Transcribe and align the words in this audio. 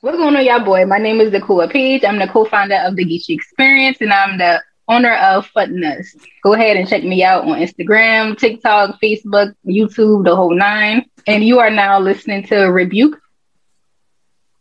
What's 0.00 0.16
going 0.16 0.36
on, 0.36 0.44
y'all, 0.44 0.64
boy? 0.64 0.86
My 0.86 0.98
name 0.98 1.20
is 1.20 1.32
Nakua 1.32 1.68
Page. 1.68 2.04
I'm 2.04 2.20
the 2.20 2.28
co-founder 2.28 2.76
of 2.86 2.94
the 2.94 3.04
Geechee 3.04 3.34
Experience, 3.34 3.98
and 4.00 4.12
I'm 4.12 4.38
the 4.38 4.62
owner 4.86 5.14
of 5.14 5.50
Futness. 5.50 6.06
Go 6.44 6.52
ahead 6.52 6.76
and 6.76 6.88
check 6.88 7.02
me 7.02 7.24
out 7.24 7.42
on 7.42 7.58
Instagram, 7.58 8.38
TikTok, 8.38 9.00
Facebook, 9.02 9.56
YouTube, 9.66 10.24
the 10.24 10.36
whole 10.36 10.54
nine. 10.54 11.04
And 11.26 11.42
you 11.42 11.58
are 11.58 11.70
now 11.70 11.98
listening 11.98 12.44
to 12.44 12.66
Rebuke. 12.66 13.20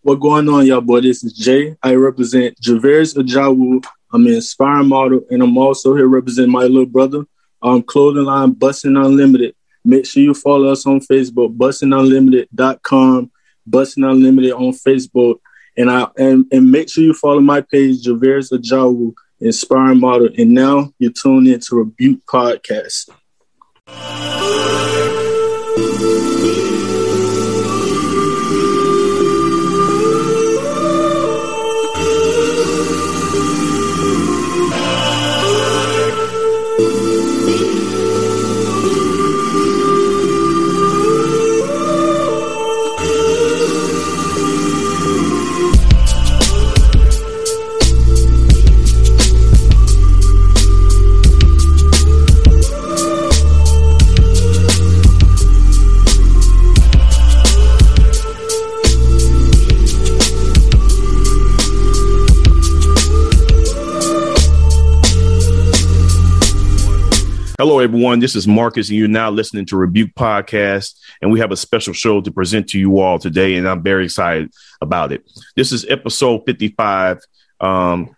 What 0.02 0.16
going 0.16 0.50
on, 0.50 0.66
y'all, 0.66 0.82
boy? 0.82 1.02
This 1.02 1.24
is 1.24 1.34
Jay. 1.34 1.76
I 1.84 1.94
represent 1.94 2.60
Javers 2.60 3.16
Ajawu. 3.16 3.86
I'm 4.12 4.26
an 4.26 4.34
inspiring 4.34 4.88
model, 4.88 5.22
and 5.30 5.44
I'm 5.44 5.56
also 5.56 5.96
here 5.96 6.08
representing 6.08 6.52
my 6.52 6.64
little 6.64 6.88
brother, 6.88 7.26
um, 7.62 7.84
clothing 7.84 8.24
line 8.24 8.56
Bussin 8.56 9.00
Unlimited. 9.00 9.54
Make 9.86 10.08
sure 10.08 10.24
you 10.24 10.34
follow 10.34 10.72
us 10.72 10.88
on 10.88 11.00
Facebook, 11.00 11.56
bussinunlimited.com 11.56 13.32
Bussin 13.70 14.10
Unlimited 14.10 14.54
on 14.54 14.72
Facebook. 14.74 15.40
And 15.76 15.92
I 15.92 16.08
and, 16.18 16.46
and 16.52 16.72
make 16.72 16.90
sure 16.90 17.04
you 17.04 17.14
follow 17.14 17.40
my 17.40 17.62
page, 17.62 18.04
Javers 18.04 18.52
Ajawu, 18.52 19.14
inspiring 19.40 20.00
model. 20.00 20.30
And 20.38 20.52
now 20.52 20.92
you're 20.98 21.12
tuned 21.12 21.48
into 21.48 21.76
Rebuke 21.76 22.26
Podcast. 22.26 23.10
Hello, 67.60 67.80
everyone. 67.80 68.20
This 68.20 68.36
is 68.36 68.48
Marcus, 68.48 68.90
and 68.90 69.00
you're 69.00 69.08
now 69.08 69.32
listening 69.32 69.66
to 69.66 69.78
Rebuke 69.78 70.14
Podcast. 70.14 70.94
And 71.24 71.32
we 71.32 71.40
have 71.40 71.52
a 71.52 71.58
special 71.58 71.92
show 71.92 72.22
to 72.22 72.30
present 72.30 72.70
to 72.70 72.80
you 72.80 73.00
all 73.00 73.18
today, 73.18 73.56
and 73.56 73.68
I'm 73.68 73.82
very 73.82 74.06
excited 74.06 74.52
about 74.80 75.12
it. 75.12 75.28
This 75.56 75.72
is 75.72 75.84
episode 75.90 76.44
55. 76.46 77.20
Um, 77.60 78.16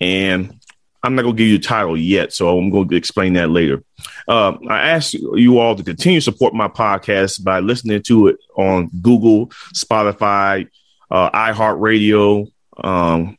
and 0.00 0.58
I'm 1.02 1.14
not 1.16 1.24
going 1.24 1.36
to 1.36 1.38
give 1.38 1.48
you 1.48 1.56
a 1.56 1.58
title 1.58 1.98
yet, 1.98 2.32
so 2.32 2.56
I'm 2.56 2.70
going 2.70 2.88
to 2.88 2.96
explain 2.96 3.34
that 3.34 3.50
later. 3.50 3.84
Uh, 4.26 4.56
I 4.70 4.88
ask 4.88 5.12
you 5.12 5.58
all 5.58 5.76
to 5.76 5.82
continue 5.82 6.20
to 6.20 6.24
support 6.24 6.54
my 6.54 6.68
podcast 6.68 7.44
by 7.44 7.60
listening 7.60 8.02
to 8.04 8.28
it 8.28 8.38
on 8.56 8.88
Google, 9.02 9.48
Spotify, 9.74 10.66
uh, 11.10 11.30
iHeartRadio, 11.32 12.50
um, 12.82 13.36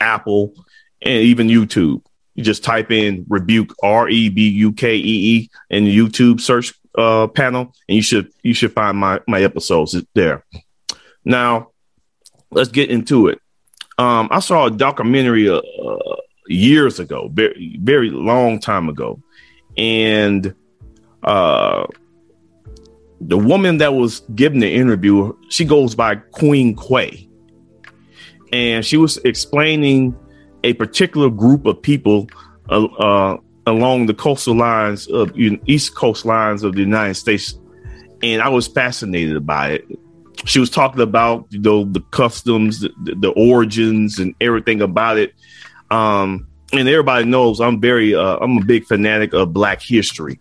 Apple, 0.00 0.54
and 1.00 1.22
even 1.22 1.46
YouTube. 1.46 2.02
You 2.38 2.44
just 2.44 2.62
type 2.62 2.92
in 2.92 3.26
rebuke 3.28 3.74
R 3.82 4.08
E 4.08 4.28
B 4.28 4.48
U 4.48 4.70
K 4.70 4.94
E 4.94 5.00
E 5.00 5.50
in 5.70 5.86
the 5.86 5.98
YouTube 5.98 6.40
search 6.40 6.72
uh, 6.96 7.26
panel, 7.26 7.74
and 7.88 7.96
you 7.96 8.00
should 8.00 8.30
you 8.44 8.54
should 8.54 8.72
find 8.72 8.96
my 8.96 9.18
my 9.26 9.42
episodes 9.42 10.00
there. 10.14 10.44
Now, 11.24 11.72
let's 12.52 12.70
get 12.70 12.90
into 12.90 13.26
it. 13.26 13.40
Um, 13.98 14.28
I 14.30 14.38
saw 14.38 14.66
a 14.66 14.70
documentary 14.70 15.50
uh, 15.50 15.60
years 16.46 17.00
ago, 17.00 17.28
very 17.32 17.76
very 17.82 18.10
long 18.10 18.60
time 18.60 18.88
ago, 18.88 19.20
and 19.76 20.54
uh, 21.24 21.86
the 23.20 23.36
woman 23.36 23.78
that 23.78 23.94
was 23.94 24.20
giving 24.36 24.60
the 24.60 24.72
interview, 24.72 25.36
she 25.48 25.64
goes 25.64 25.96
by 25.96 26.14
Queen 26.14 26.76
Quet, 26.76 27.18
and 28.52 28.86
she 28.86 28.96
was 28.96 29.16
explaining 29.24 30.16
a 30.64 30.72
particular 30.74 31.30
group 31.30 31.66
of 31.66 31.80
people 31.80 32.28
uh, 32.68 32.84
uh, 32.84 33.36
along 33.66 34.06
the 34.06 34.14
coastal 34.14 34.54
lines 34.54 35.06
of 35.08 35.32
east 35.36 35.94
coast 35.94 36.24
lines 36.24 36.62
of 36.62 36.74
the 36.74 36.80
United 36.80 37.14
States, 37.14 37.58
and 38.22 38.42
I 38.42 38.48
was 38.48 38.66
fascinated 38.66 39.46
by 39.46 39.72
it. 39.72 39.84
She 40.44 40.60
was 40.60 40.70
talking 40.70 41.00
about 41.00 41.46
you 41.50 41.60
know 41.60 41.84
the 41.84 42.00
customs, 42.10 42.80
the, 42.80 43.14
the 43.18 43.30
origins, 43.30 44.18
and 44.18 44.34
everything 44.40 44.80
about 44.80 45.18
it. 45.18 45.34
Um, 45.90 46.46
and 46.72 46.86
everybody 46.88 47.24
knows 47.24 47.60
I'm 47.60 47.80
very 47.80 48.14
uh, 48.14 48.36
I'm 48.36 48.58
a 48.58 48.64
big 48.64 48.84
fanatic 48.84 49.32
of 49.32 49.52
Black 49.52 49.82
history, 49.82 50.38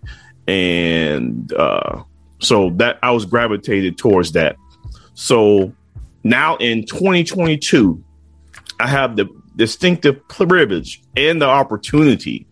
and 0.47 1.51
uh, 1.53 2.03
so 2.39 2.69
that 2.71 2.99
I 3.03 3.11
was 3.11 3.25
gravitated 3.25 3.97
towards 3.97 4.33
that. 4.33 4.55
So 5.13 5.73
now 6.23 6.57
in 6.57 6.85
2022, 6.85 8.03
I 8.79 8.87
have 8.87 9.15
the 9.15 9.27
distinctive 9.57 10.25
privilege 10.29 11.03
and 11.17 11.41
the 11.41 11.47
opportunity 11.47 12.47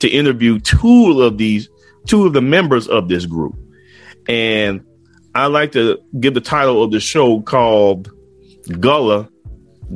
to 0.00 0.08
interview 0.08 0.58
two 0.58 1.22
of 1.22 1.38
these, 1.38 1.68
two 2.06 2.26
of 2.26 2.32
the 2.32 2.40
members 2.40 2.88
of 2.88 3.08
this 3.08 3.26
group. 3.26 3.54
And 4.28 4.84
I 5.34 5.46
like 5.46 5.72
to 5.72 5.98
give 6.18 6.34
the 6.34 6.40
title 6.40 6.82
of 6.82 6.90
the 6.90 7.00
show 7.00 7.40
called 7.42 8.10
Gullah 8.80 9.28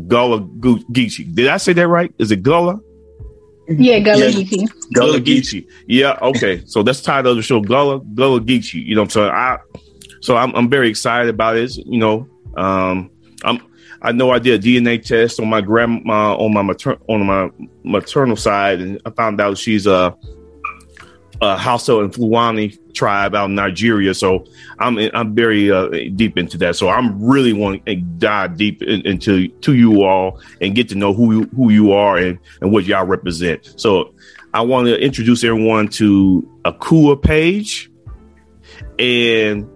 Gullah 0.09 0.41
Geechee. 0.41 1.34
Did 1.34 1.49
I 1.49 1.56
say 1.56 1.72
that 1.72 1.88
right? 1.88 2.12
Is 2.19 2.31
it 2.31 2.43
Gullah? 2.43 2.81
Yeah, 3.69 4.00
Gullah 4.00 4.28
yeah. 4.28 4.43
Geechee. 4.43 4.93
Gullah 4.93 5.21
Geechee. 5.21 5.66
Yeah, 5.87 6.19
okay. 6.21 6.62
So 6.66 6.82
that's 6.82 7.00
the 7.00 7.06
title 7.06 7.32
of 7.32 7.37
the 7.37 7.43
show, 7.43 7.61
Gullah 7.61 8.00
Gullah 8.00 8.41
Geechee. 8.41 8.84
You 8.84 8.97
know, 8.97 9.06
so 9.06 9.28
I 9.28 9.59
so 10.21 10.37
I'm 10.37 10.55
I'm 10.55 10.69
very 10.69 10.88
excited 10.88 11.28
about 11.28 11.56
it. 11.56 11.76
You 11.76 11.99
know, 11.99 12.28
um, 12.56 13.11
I'm 13.44 13.61
I 14.04 14.12
know 14.12 14.31
I 14.31 14.38
did 14.38 14.62
a 14.62 14.69
DNA 14.69 15.03
test 15.03 15.41
on 15.41 15.48
my 15.48 15.62
grandma 15.62 16.37
on 16.37 16.53
my 16.53 16.60
mater- 16.60 16.98
on 17.09 17.25
my 17.25 17.50
maternal 17.84 18.37
side, 18.37 18.81
and 18.81 19.00
I 19.06 19.10
found 19.10 19.41
out 19.41 19.56
she's 19.56 19.87
a, 19.87 20.15
a 21.41 21.56
Hausa 21.56 22.00
and 22.00 22.14
Fulani 22.14 22.76
tribe 22.93 23.34
out 23.34 23.47
in 23.47 23.54
Nigeria. 23.54 24.12
So 24.12 24.44
I'm 24.78 24.98
I'm 24.98 25.34
very 25.34 25.70
uh, 25.70 25.88
deep 26.14 26.37
into 26.37 26.59
that. 26.59 26.76
So 26.76 26.91
I'm 26.91 27.25
really 27.25 27.54
want 27.54 27.87
to 27.87 27.97
dive 27.97 28.59
deep 28.59 28.82
in, 28.82 29.00
into 29.06 29.48
to 29.48 29.75
you 29.75 30.03
all 30.04 30.38
and 30.60 30.75
get 30.75 30.91
to 30.91 30.97
know 30.97 31.14
who 31.14 31.41
you, 31.41 31.44
who 31.56 31.70
you 31.70 31.93
are 31.93 32.19
and 32.19 32.38
and 32.60 32.70
what 32.72 32.84
y'all 32.84 33.06
represent. 33.06 33.81
So 33.81 34.14
I 34.53 34.60
want 34.60 34.87
to 34.87 35.00
introduce 35.00 35.43
everyone 35.44 35.88
to 35.88 36.47
Akua 36.66 37.20
Page 37.20 37.91
and 38.98 39.66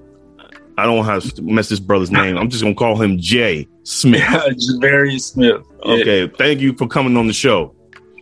I 0.76 0.84
don't 0.84 0.98
want 0.98 1.22
to 1.24 1.42
mess 1.42 1.70
this 1.70 1.80
brother's 1.80 2.10
name. 2.10 2.36
I'm 2.36 2.50
just 2.50 2.62
gonna 2.62 2.74
call 2.74 3.00
him 3.00 3.18
Jay 3.18 3.66
Smith. 3.88 4.20
Javarius 4.22 5.32
Smith. 5.32 5.62
Okay, 5.82 6.28
thank 6.28 6.60
you 6.60 6.74
for 6.74 6.86
coming 6.86 7.16
on 7.16 7.26
the 7.26 7.32
show. 7.32 7.74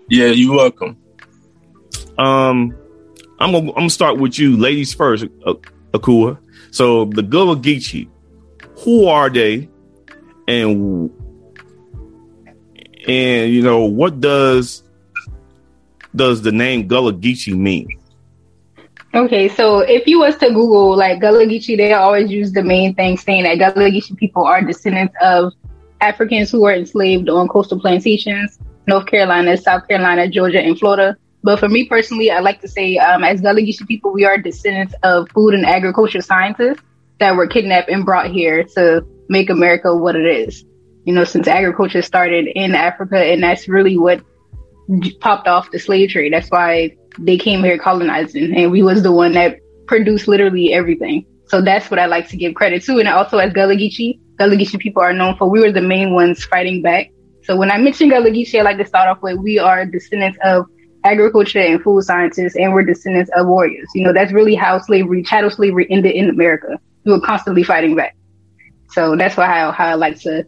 Yeah, 0.09 0.27
you're 0.27 0.54
welcome. 0.54 0.97
Um, 2.19 2.72
I'm 3.41 3.50
gonna 3.50 3.71
I'm 3.71 3.75
gonna 3.75 3.91
start 3.91 4.19
with 4.19 4.38
you, 4.38 4.56
ladies 4.56 4.94
first, 4.94 5.25
Akua. 5.93 6.38
So 6.71 7.06
the 7.06 7.22
Gullah 7.22 7.56
Geechee, 7.56 8.09
who 8.78 9.09
are 9.09 9.28
they, 9.28 9.69
and 10.47 11.10
and 13.09 13.53
you 13.53 13.62
know 13.62 13.81
what 13.81 14.21
does 14.21 14.84
does 16.15 16.43
the 16.43 16.53
name 16.53 16.87
Gullah 16.87 17.12
Geechee 17.12 17.56
mean? 17.56 17.88
Okay, 19.16 19.49
so 19.49 19.78
if 19.78 20.06
you 20.06 20.19
was 20.19 20.37
to 20.37 20.49
Google 20.49 20.94
like 20.94 21.22
Gullah 21.22 21.47
Geechee, 21.47 21.75
they 21.75 21.94
always 21.94 22.31
use 22.31 22.53
the 22.53 22.62
main 22.62 22.94
thing 22.94 23.16
saying 23.16 23.44
that 23.44 23.59
Gullah 23.59 23.88
Geechee 23.88 24.15
people 24.15 24.44
are 24.44 24.60
descendants 24.60 25.15
of 25.22 25.54
Africans 26.03 26.51
who 26.51 26.60
were 26.60 26.74
enslaved 26.74 27.30
on 27.30 27.48
coastal 27.48 27.80
plantations, 27.80 28.59
North 28.86 29.07
Carolina, 29.07 29.57
South 29.57 29.89
Carolina, 29.89 30.28
Georgia, 30.28 30.60
and 30.60 30.78
Florida. 30.78 31.16
But 31.42 31.60
for 31.60 31.68
me 31.71 31.89
personally, 31.89 32.30
I 32.30 32.41
like 32.41 32.60
to 32.60 32.68
say, 32.68 32.98
um, 32.98 33.24
as 33.24 33.41
Gullah 33.41 33.63
Geechee 33.63 33.89
people, 33.89 34.13
we 34.13 34.27
are 34.27 34.36
descendants 34.36 34.95
of 35.03 35.30
food 35.30 35.54
and 35.54 35.65
agriculture 35.65 36.21
scientists 36.21 36.83
that 37.19 37.36
were 37.36 37.47
kidnapped 37.47 37.89
and 37.89 38.04
brought 38.04 38.30
here 38.30 38.65
to 38.74 39.03
make 39.30 39.48
America 39.48 39.97
what 39.97 40.15
it 40.15 40.27
is. 40.27 40.62
You 41.04 41.15
know, 41.15 41.24
since 41.24 41.48
agriculture 41.48 42.03
started 42.03 42.48
in 42.48 42.74
Africa, 42.74 43.16
and 43.16 43.42
that's 43.42 43.66
really 43.66 43.97
what 43.97 44.21
popped 45.21 45.48
off 45.48 45.71
the 45.71 45.78
slave 45.78 46.10
trade. 46.10 46.34
That's 46.34 46.51
why 46.51 46.97
they 47.18 47.39
came 47.39 47.63
here 47.63 47.78
colonizing 47.78 48.57
and 48.57 48.71
we 48.71 48.83
was 48.83 49.03
the 49.03 49.13
one 49.13 49.33
that 49.33 49.59
produced 49.86 50.28
literally 50.28 50.72
everything. 50.72 51.24
So 51.48 51.60
that's 51.60 51.91
what 51.91 52.01
I 52.01 52.07
like 52.07 52.28
to 52.30 52.36
give 52.36 52.54
credit 52.54 52.83
to. 52.84 52.98
And 52.98 53.09
also 53.09 53.39
as 53.39 53.53
Gullah 53.53 53.77
Geechee, 53.77 54.18
Gullah 54.36 54.57
Geechee 54.57 54.78
people 54.78 55.03
are 55.03 55.13
known 55.13 55.36
for, 55.36 55.48
we 55.48 55.60
were 55.60 55.72
the 55.72 55.80
main 55.80 56.13
ones 56.13 56.45
fighting 56.45 56.83
back. 56.83 57.10
So 57.45 57.57
when 57.57 57.71
I 57.71 57.78
mention 57.78 58.09
Gullah 58.09 58.30
Geechee, 58.30 58.59
I 58.59 58.63
like 58.63 58.78
to 58.78 58.86
start 58.86 59.09
off 59.09 59.22
with, 59.22 59.39
we 59.39 59.59
are 59.59 59.86
descendants 59.86 60.39
of 60.42 60.66
agriculture 61.04 61.60
and 61.60 61.80
food 61.80 62.03
scientists 62.03 62.57
and 62.57 62.74
we're 62.74 62.84
descendants 62.84 63.30
of 63.36 63.47
warriors. 63.47 63.89
You 63.95 64.03
know, 64.03 64.12
that's 64.12 64.33
really 64.33 64.57
how 64.57 64.78
slavery, 64.78 65.22
chattel 65.22 65.51
slavery 65.51 65.86
ended 65.89 66.15
in 66.16 66.28
America. 66.28 66.80
We 67.04 67.12
were 67.12 67.21
constantly 67.21 67.62
fighting 67.62 67.95
back. 67.95 68.16
So 68.91 69.15
that's 69.15 69.36
why 69.36 69.47
how, 69.47 69.71
how 69.71 69.86
I 69.86 69.95
like 69.95 70.19
to 70.22 70.45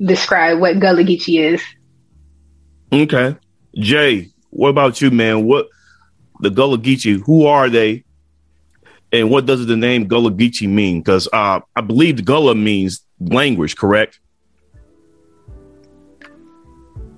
describe 0.00 0.58
what 0.58 0.80
Gullah 0.80 1.04
Geechee 1.04 1.54
is. 1.54 1.62
Okay. 2.92 3.36
Jay, 3.76 4.30
what 4.50 4.70
about 4.70 5.00
you, 5.00 5.12
man? 5.12 5.44
What 5.44 5.68
the 6.40 6.50
Gullah 6.50 6.78
Geechee, 6.78 7.22
who 7.24 7.46
are 7.46 7.68
they? 7.68 8.04
And 9.12 9.30
what 9.30 9.46
does 9.46 9.66
the 9.66 9.76
name 9.76 10.06
Gullah 10.06 10.30
Geechee 10.30 10.68
mean? 10.68 11.00
Because 11.00 11.28
uh, 11.32 11.60
I 11.74 11.80
believe 11.80 12.16
the 12.16 12.22
Gullah 12.22 12.54
means 12.54 13.04
language, 13.20 13.76
correct? 13.76 14.20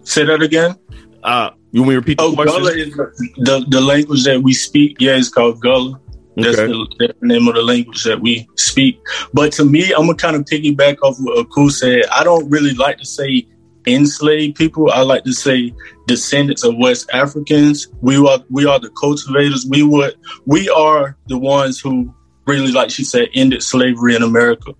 Say 0.04 0.24
that 0.24 0.42
again. 0.42 0.76
Uh, 1.22 1.50
you 1.70 1.82
want 1.82 1.88
me 1.88 1.94
to 1.94 2.00
repeat 2.00 2.19
the 2.19 2.24
oh? 2.24 2.34
Gullah 2.34 2.72
is 2.72 2.94
the, 2.94 3.64
the 3.69 3.80
language 3.80 4.24
that 4.24 4.42
we 4.42 4.52
speak. 4.52 4.96
Yeah, 5.00 5.16
it's 5.16 5.28
called 5.28 5.60
Gullah. 5.60 6.00
That's, 6.36 6.58
okay. 6.58 6.72
the, 6.72 6.96
that's, 6.98 7.19
the, 7.20 7.26
name 7.26 7.46
of 7.46 7.54
the 7.54 7.62
language 7.62 8.04
that 8.04 8.20
we 8.20 8.48
speak. 8.56 8.98
But 9.34 9.52
to 9.54 9.64
me, 9.64 9.92
I'm 9.92 10.06
gonna 10.06 10.14
kind 10.14 10.34
of 10.34 10.44
piggyback 10.44 10.96
off 11.02 11.16
what 11.20 11.38
Aku 11.38 11.70
said. 11.70 12.04
I 12.12 12.24
don't 12.24 12.48
really 12.50 12.74
like 12.74 12.98
to 12.98 13.06
say 13.06 13.46
enslaved 13.87 14.56
people. 14.56 14.90
I 14.90 15.02
like 15.02 15.25
to 15.25 15.32
say 15.32 15.75
descendants 16.06 16.64
of 16.64 16.76
West 16.76 17.11
Africans. 17.12 17.88
We 18.00 18.17
are 18.17 18.43
we 18.50 18.67
are 18.67 18.79
the 18.79 18.90
cultivators. 18.90 19.67
We 19.69 19.82
would 19.82 20.14
we 20.46 20.69
are 20.69 21.17
the 21.26 21.38
ones 21.38 21.81
who 21.81 22.14
really, 22.46 22.73
like 22.73 22.90
she 22.90 23.05
said, 23.05 23.29
ended 23.34 23.62
slavery 23.62 24.14
in 24.14 24.23
America, 24.23 24.75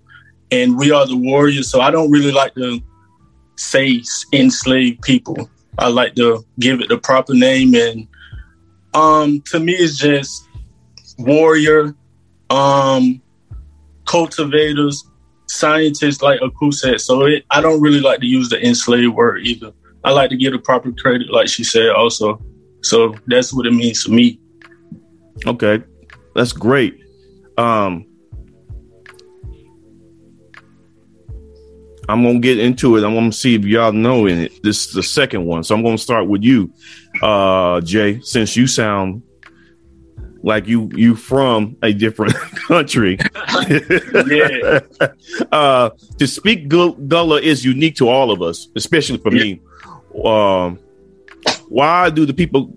and 0.51 0.77
we 0.77 0.91
are 0.91 1.05
the 1.05 1.17
warriors. 1.17 1.69
So 1.69 1.81
I 1.81 1.91
don't 1.91 2.11
really 2.11 2.31
like 2.31 2.55
to 2.55 2.81
say 3.55 4.01
enslaved 4.31 5.01
people. 5.01 5.49
I 5.77 5.87
like 5.87 6.15
to 6.15 6.45
give 6.59 6.81
it 6.81 6.89
the 6.89 6.97
proper 6.97 7.33
name, 7.33 7.73
and 7.75 8.07
um, 8.93 9.41
to 9.47 9.59
me, 9.59 9.73
it's 9.73 9.97
just 9.97 10.47
warrior, 11.17 11.95
um, 12.49 13.21
cultivators, 14.05 15.03
scientists, 15.53 16.21
like 16.21 16.41
Aku 16.41 16.71
said. 16.71 17.01
So 17.01 17.25
it, 17.25 17.45
I 17.49 17.61
don't 17.61 17.81
really 17.81 17.99
like 17.99 18.19
to 18.19 18.25
use 18.25 18.49
the 18.49 18.65
enslaved 18.65 19.13
word 19.13 19.45
either. 19.45 19.71
I 20.03 20.11
like 20.11 20.29
to 20.31 20.37
give 20.37 20.51
the 20.53 20.59
proper 20.59 20.91
credit, 20.91 21.31
like 21.31 21.47
she 21.47 21.63
said, 21.63 21.89
also. 21.89 22.41
So 22.81 23.15
that's 23.27 23.53
what 23.53 23.65
it 23.65 23.73
means 23.73 24.03
to 24.03 24.11
me. 24.11 24.39
Okay, 25.47 25.81
that's 26.35 26.51
great. 26.51 26.99
Um, 27.57 28.05
I'm 32.09 32.23
gonna 32.23 32.39
get 32.39 32.59
into 32.59 32.97
it. 32.97 33.03
I'm 33.03 33.13
gonna 33.13 33.31
see 33.31 33.55
if 33.55 33.63
y'all 33.63 33.93
know 33.93 34.25
in 34.25 34.39
it. 34.39 34.61
This 34.63 34.87
is 34.87 34.93
the 34.93 35.03
second 35.03 35.45
one, 35.45 35.63
so 35.63 35.73
I'm 35.73 35.83
gonna 35.83 35.97
start 35.97 36.27
with 36.27 36.43
you, 36.43 36.73
uh, 37.21 37.79
Jay. 37.81 38.19
Since 38.21 38.57
you 38.57 38.67
sound 38.67 39.23
like 40.43 40.67
you 40.67 40.89
you 40.93 41.15
from 41.15 41.75
a 41.81 41.93
different 41.93 42.33
country. 42.67 43.17
yeah. 44.27 44.79
uh, 45.51 45.89
to 46.19 46.27
speak 46.27 46.67
Gullah 46.67 47.41
is 47.41 47.65
unique 47.65 47.95
to 47.95 48.09
all 48.09 48.29
of 48.29 48.41
us, 48.41 48.67
especially 48.75 49.17
for 49.17 49.33
yeah. 49.33 49.43
me. 49.43 49.61
Um, 50.23 50.79
why 51.69 52.09
do 52.09 52.25
the 52.25 52.33
people? 52.33 52.73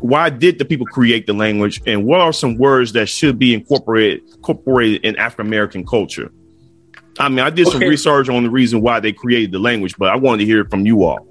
Why 0.00 0.30
did 0.30 0.58
the 0.58 0.64
people 0.64 0.86
create 0.86 1.26
the 1.26 1.34
language, 1.34 1.82
and 1.86 2.06
what 2.06 2.20
are 2.20 2.32
some 2.32 2.56
words 2.56 2.94
that 2.94 3.06
should 3.06 3.38
be 3.38 3.52
incorporated 3.52 4.22
incorporated 4.28 5.04
in 5.04 5.16
African 5.16 5.46
American 5.46 5.86
culture? 5.86 6.32
I 7.18 7.28
mean, 7.28 7.40
I 7.40 7.50
did 7.50 7.66
okay. 7.68 7.78
some 7.78 7.88
research 7.88 8.28
on 8.30 8.44
the 8.44 8.50
reason 8.50 8.80
why 8.80 8.98
they 8.98 9.12
created 9.12 9.52
the 9.52 9.58
language, 9.58 9.94
but 9.98 10.08
I 10.08 10.16
wanted 10.16 10.38
to 10.38 10.46
hear 10.46 10.62
it 10.62 10.70
from 10.70 10.86
you 10.86 11.04
all. 11.04 11.26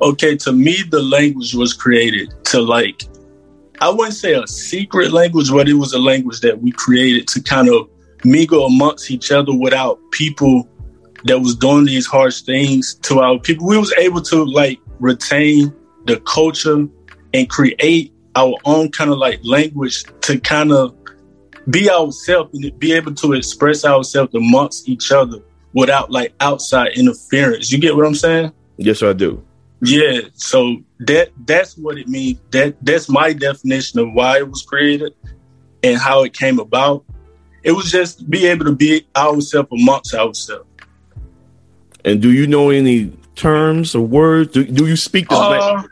Okay, 0.00 0.36
to 0.38 0.52
me, 0.52 0.82
the 0.90 1.02
language 1.02 1.54
was 1.54 1.74
created 1.74 2.32
to 2.44 2.60
like 2.60 3.04
I 3.82 3.88
wouldn't 3.88 4.14
say 4.14 4.34
a 4.34 4.46
secret 4.46 5.10
language, 5.10 5.50
but 5.50 5.68
it 5.68 5.74
was 5.74 5.92
a 5.92 5.98
language 5.98 6.38
that 6.42 6.62
we 6.62 6.70
created 6.70 7.26
to 7.28 7.42
kind 7.42 7.68
of 7.68 7.90
mingle 8.24 8.66
amongst 8.66 9.10
each 9.10 9.32
other 9.32 9.52
without 9.52 9.98
people 10.12 10.68
that 11.24 11.40
was 11.40 11.56
doing 11.56 11.86
these 11.86 12.06
harsh 12.06 12.42
things 12.42 12.94
to 13.02 13.18
our 13.18 13.40
people. 13.40 13.66
We 13.66 13.76
was 13.76 13.92
able 13.94 14.22
to 14.22 14.44
like 14.44 14.78
retain 15.00 15.74
the 16.04 16.20
culture 16.20 16.86
and 17.34 17.50
create 17.50 18.14
our 18.36 18.54
own 18.66 18.92
kind 18.92 19.10
of 19.10 19.18
like 19.18 19.40
language 19.42 20.04
to 20.20 20.38
kind 20.38 20.70
of 20.70 20.94
be 21.68 21.90
ourselves 21.90 22.50
and 22.54 22.78
be 22.78 22.92
able 22.92 23.14
to 23.14 23.32
express 23.32 23.84
ourselves 23.84 24.32
amongst 24.36 24.88
each 24.88 25.10
other 25.10 25.38
without 25.72 26.08
like 26.08 26.34
outside 26.38 26.92
interference. 26.96 27.72
You 27.72 27.78
get 27.78 27.96
what 27.96 28.06
I'm 28.06 28.14
saying? 28.14 28.52
Yes, 28.76 29.02
I 29.02 29.12
do. 29.12 29.44
Yeah, 29.84 30.20
so 30.34 30.76
that 31.00 31.30
that's 31.44 31.76
what 31.76 31.98
it 31.98 32.06
means. 32.06 32.38
That 32.52 32.76
that's 32.82 33.08
my 33.08 33.32
definition 33.32 33.98
of 33.98 34.12
why 34.12 34.38
it 34.38 34.48
was 34.48 34.62
created 34.62 35.12
and 35.82 35.98
how 35.98 36.22
it 36.22 36.34
came 36.34 36.60
about. 36.60 37.04
It 37.64 37.72
was 37.72 37.90
just 37.90 38.30
be 38.30 38.46
able 38.46 38.64
to 38.66 38.72
be 38.72 39.04
ourselves 39.16 39.68
amongst 39.72 40.14
ourselves. 40.14 40.68
And 42.04 42.22
do 42.22 42.30
you 42.30 42.46
know 42.46 42.70
any 42.70 43.12
terms 43.34 43.96
or 43.96 44.06
words? 44.06 44.52
Do, 44.52 44.64
do 44.64 44.86
you 44.86 44.94
speak 44.94 45.28
this 45.28 45.38
uh, 45.38 45.82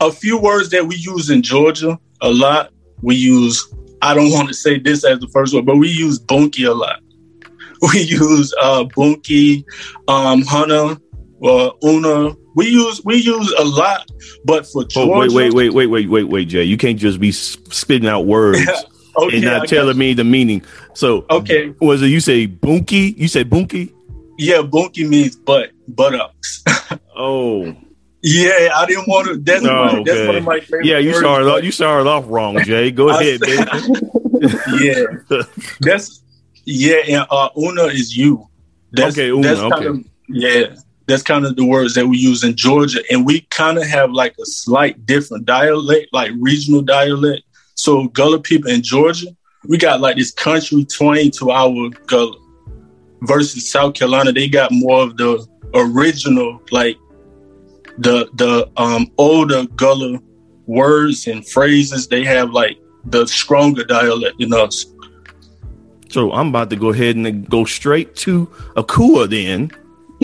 A 0.00 0.10
few 0.10 0.38
words 0.38 0.70
that 0.70 0.86
we 0.86 0.96
use 0.96 1.28
in 1.28 1.42
Georgia 1.42 1.98
a 2.22 2.30
lot. 2.30 2.72
We 3.02 3.16
use 3.16 3.74
I 4.00 4.14
don't 4.14 4.32
want 4.32 4.48
to 4.48 4.54
say 4.54 4.78
this 4.78 5.04
as 5.04 5.18
the 5.18 5.28
first 5.28 5.52
word, 5.52 5.66
but 5.66 5.76
we 5.76 5.90
use 5.90 6.18
bunkie 6.18 6.64
a 6.64 6.72
lot. 6.72 7.00
We 7.92 8.00
use 8.00 8.54
uh 8.62 8.84
bunkie, 8.84 9.66
um, 10.06 10.42
hunter, 10.42 10.96
uh, 11.42 11.70
una, 11.84 12.36
we 12.54 12.68
use 12.68 13.02
we 13.04 13.16
use 13.16 13.52
a 13.58 13.64
lot, 13.64 14.10
but 14.44 14.66
for 14.66 14.84
Georgia, 14.84 15.12
oh, 15.12 15.18
wait, 15.18 15.32
wait, 15.32 15.52
wait, 15.52 15.72
wait, 15.72 15.86
wait, 15.86 16.08
wait, 16.08 16.24
wait, 16.24 16.48
Jay, 16.48 16.64
you 16.64 16.76
can't 16.76 16.98
just 16.98 17.20
be 17.20 17.32
spitting 17.32 18.08
out 18.08 18.26
words 18.26 18.60
okay, 19.16 19.36
and 19.36 19.44
not 19.44 19.68
telling 19.68 19.98
me 19.98 20.14
the 20.14 20.24
meaning. 20.24 20.64
So, 20.94 21.24
okay, 21.30 21.74
was 21.80 22.02
it 22.02 22.08
you 22.08 22.20
say 22.20 22.46
bunkie? 22.46 23.14
You 23.16 23.28
said 23.28 23.48
bunkie? 23.48 23.94
Yeah, 24.38 24.62
bunkie 24.62 25.06
means 25.06 25.36
butt, 25.36 25.70
buttocks. 25.88 26.64
oh. 27.16 27.74
Yeah, 28.24 28.70
I 28.76 28.86
didn't 28.86 29.08
want 29.08 29.26
to. 29.28 29.36
That's, 29.36 29.64
oh, 29.64 29.96
my, 29.96 30.02
that's 30.04 30.26
one 30.28 30.36
of 30.36 30.44
my 30.44 30.60
favorite. 30.60 30.84
Yeah, 30.84 30.98
you 30.98 31.12
started 31.12 31.48
off, 31.48 31.64
you 31.64 31.72
started 31.72 32.08
off 32.08 32.24
wrong, 32.28 32.62
Jay. 32.62 32.92
Go 32.92 33.08
ahead, 33.10 33.40
yeah, 34.80 35.04
that's 35.80 36.22
yeah, 36.64 36.96
and 37.08 37.26
uh, 37.30 37.48
Una 37.56 37.84
is 37.86 38.16
you. 38.16 38.46
That's, 38.92 39.16
okay, 39.16 39.30
Una. 39.30 39.42
That's 39.42 39.60
okay. 39.60 39.86
Of, 39.86 40.04
yeah, 40.28 40.74
that's 41.06 41.22
kind 41.22 41.44
of 41.44 41.56
the 41.56 41.66
words 41.66 41.94
that 41.94 42.06
we 42.06 42.18
use 42.18 42.44
in 42.44 42.56
Georgia. 42.56 43.02
And 43.10 43.26
we 43.26 43.42
kind 43.50 43.78
of 43.78 43.86
have 43.86 44.10
like 44.10 44.34
a 44.40 44.46
slight 44.46 45.04
different 45.06 45.44
dialect, 45.44 46.08
like 46.12 46.30
regional 46.38 46.82
dialect. 46.82 47.42
So 47.74 48.08
Gullah 48.08 48.40
people 48.40 48.70
in 48.70 48.82
Georgia, 48.82 49.28
we 49.66 49.78
got 49.78 50.00
like 50.00 50.16
this 50.16 50.30
country 50.30 50.84
twang 50.84 51.30
to 51.32 51.50
our 51.50 51.90
Gullah 52.06 52.38
versus 53.22 53.70
South 53.70 53.94
Carolina. 53.94 54.32
They 54.32 54.48
got 54.48 54.70
more 54.72 55.02
of 55.02 55.16
the 55.16 55.46
original, 55.74 56.60
like 56.70 56.96
the 57.98 58.28
the 58.34 58.70
um 58.76 59.10
older 59.18 59.66
Gullah 59.76 60.20
words 60.66 61.26
and 61.26 61.46
phrases. 61.46 62.08
They 62.08 62.24
have 62.24 62.50
like 62.50 62.78
the 63.06 63.26
stronger 63.26 63.84
dialect 63.84 64.40
in 64.40 64.52
us. 64.52 64.86
So 66.08 66.30
I'm 66.32 66.48
about 66.48 66.68
to 66.70 66.76
go 66.76 66.90
ahead 66.90 67.16
and 67.16 67.48
go 67.48 67.64
straight 67.64 68.14
to 68.16 68.46
Akua 68.76 69.28
then. 69.28 69.70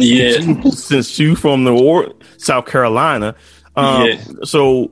Yeah. 0.02 0.70
Since 0.70 1.18
you 1.18 1.34
from 1.34 1.64
the 1.64 1.72
or- 1.72 2.12
South 2.36 2.66
Carolina. 2.66 3.34
Um, 3.76 4.06
yeah. 4.06 4.22
So 4.44 4.90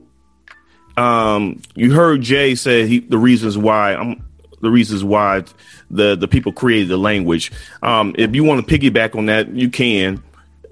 um, 0.97 1.61
you 1.75 1.93
heard 1.93 2.21
Jay 2.21 2.55
say 2.55 2.87
he, 2.87 2.99
the 2.99 3.17
reasons 3.17 3.57
why 3.57 3.93
I'm 3.93 4.11
um, 4.11 4.23
the 4.61 4.71
reasons 4.71 5.03
why 5.03 5.43
the 5.91 6.15
the 6.15 6.27
people 6.27 6.51
created 6.51 6.89
the 6.89 6.97
language. 6.97 7.51
Um, 7.83 8.15
if 8.17 8.33
you 8.35 8.43
want 8.43 8.67
to 8.67 8.79
piggyback 8.79 9.15
on 9.15 9.27
that, 9.27 9.49
you 9.49 9.69
can. 9.69 10.23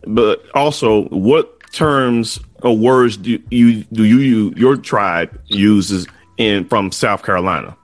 But 0.07 0.43
also, 0.53 1.03
what 1.09 1.71
terms 1.71 2.39
or 2.63 2.75
words 2.75 3.17
do 3.17 3.39
you 3.49 3.83
do 3.83 4.03
you, 4.03 4.17
you 4.17 4.53
your 4.55 4.75
tribe 4.75 5.39
uses 5.47 6.07
in 6.37 6.65
from 6.65 6.91
South 6.91 7.23
Carolina? 7.23 7.77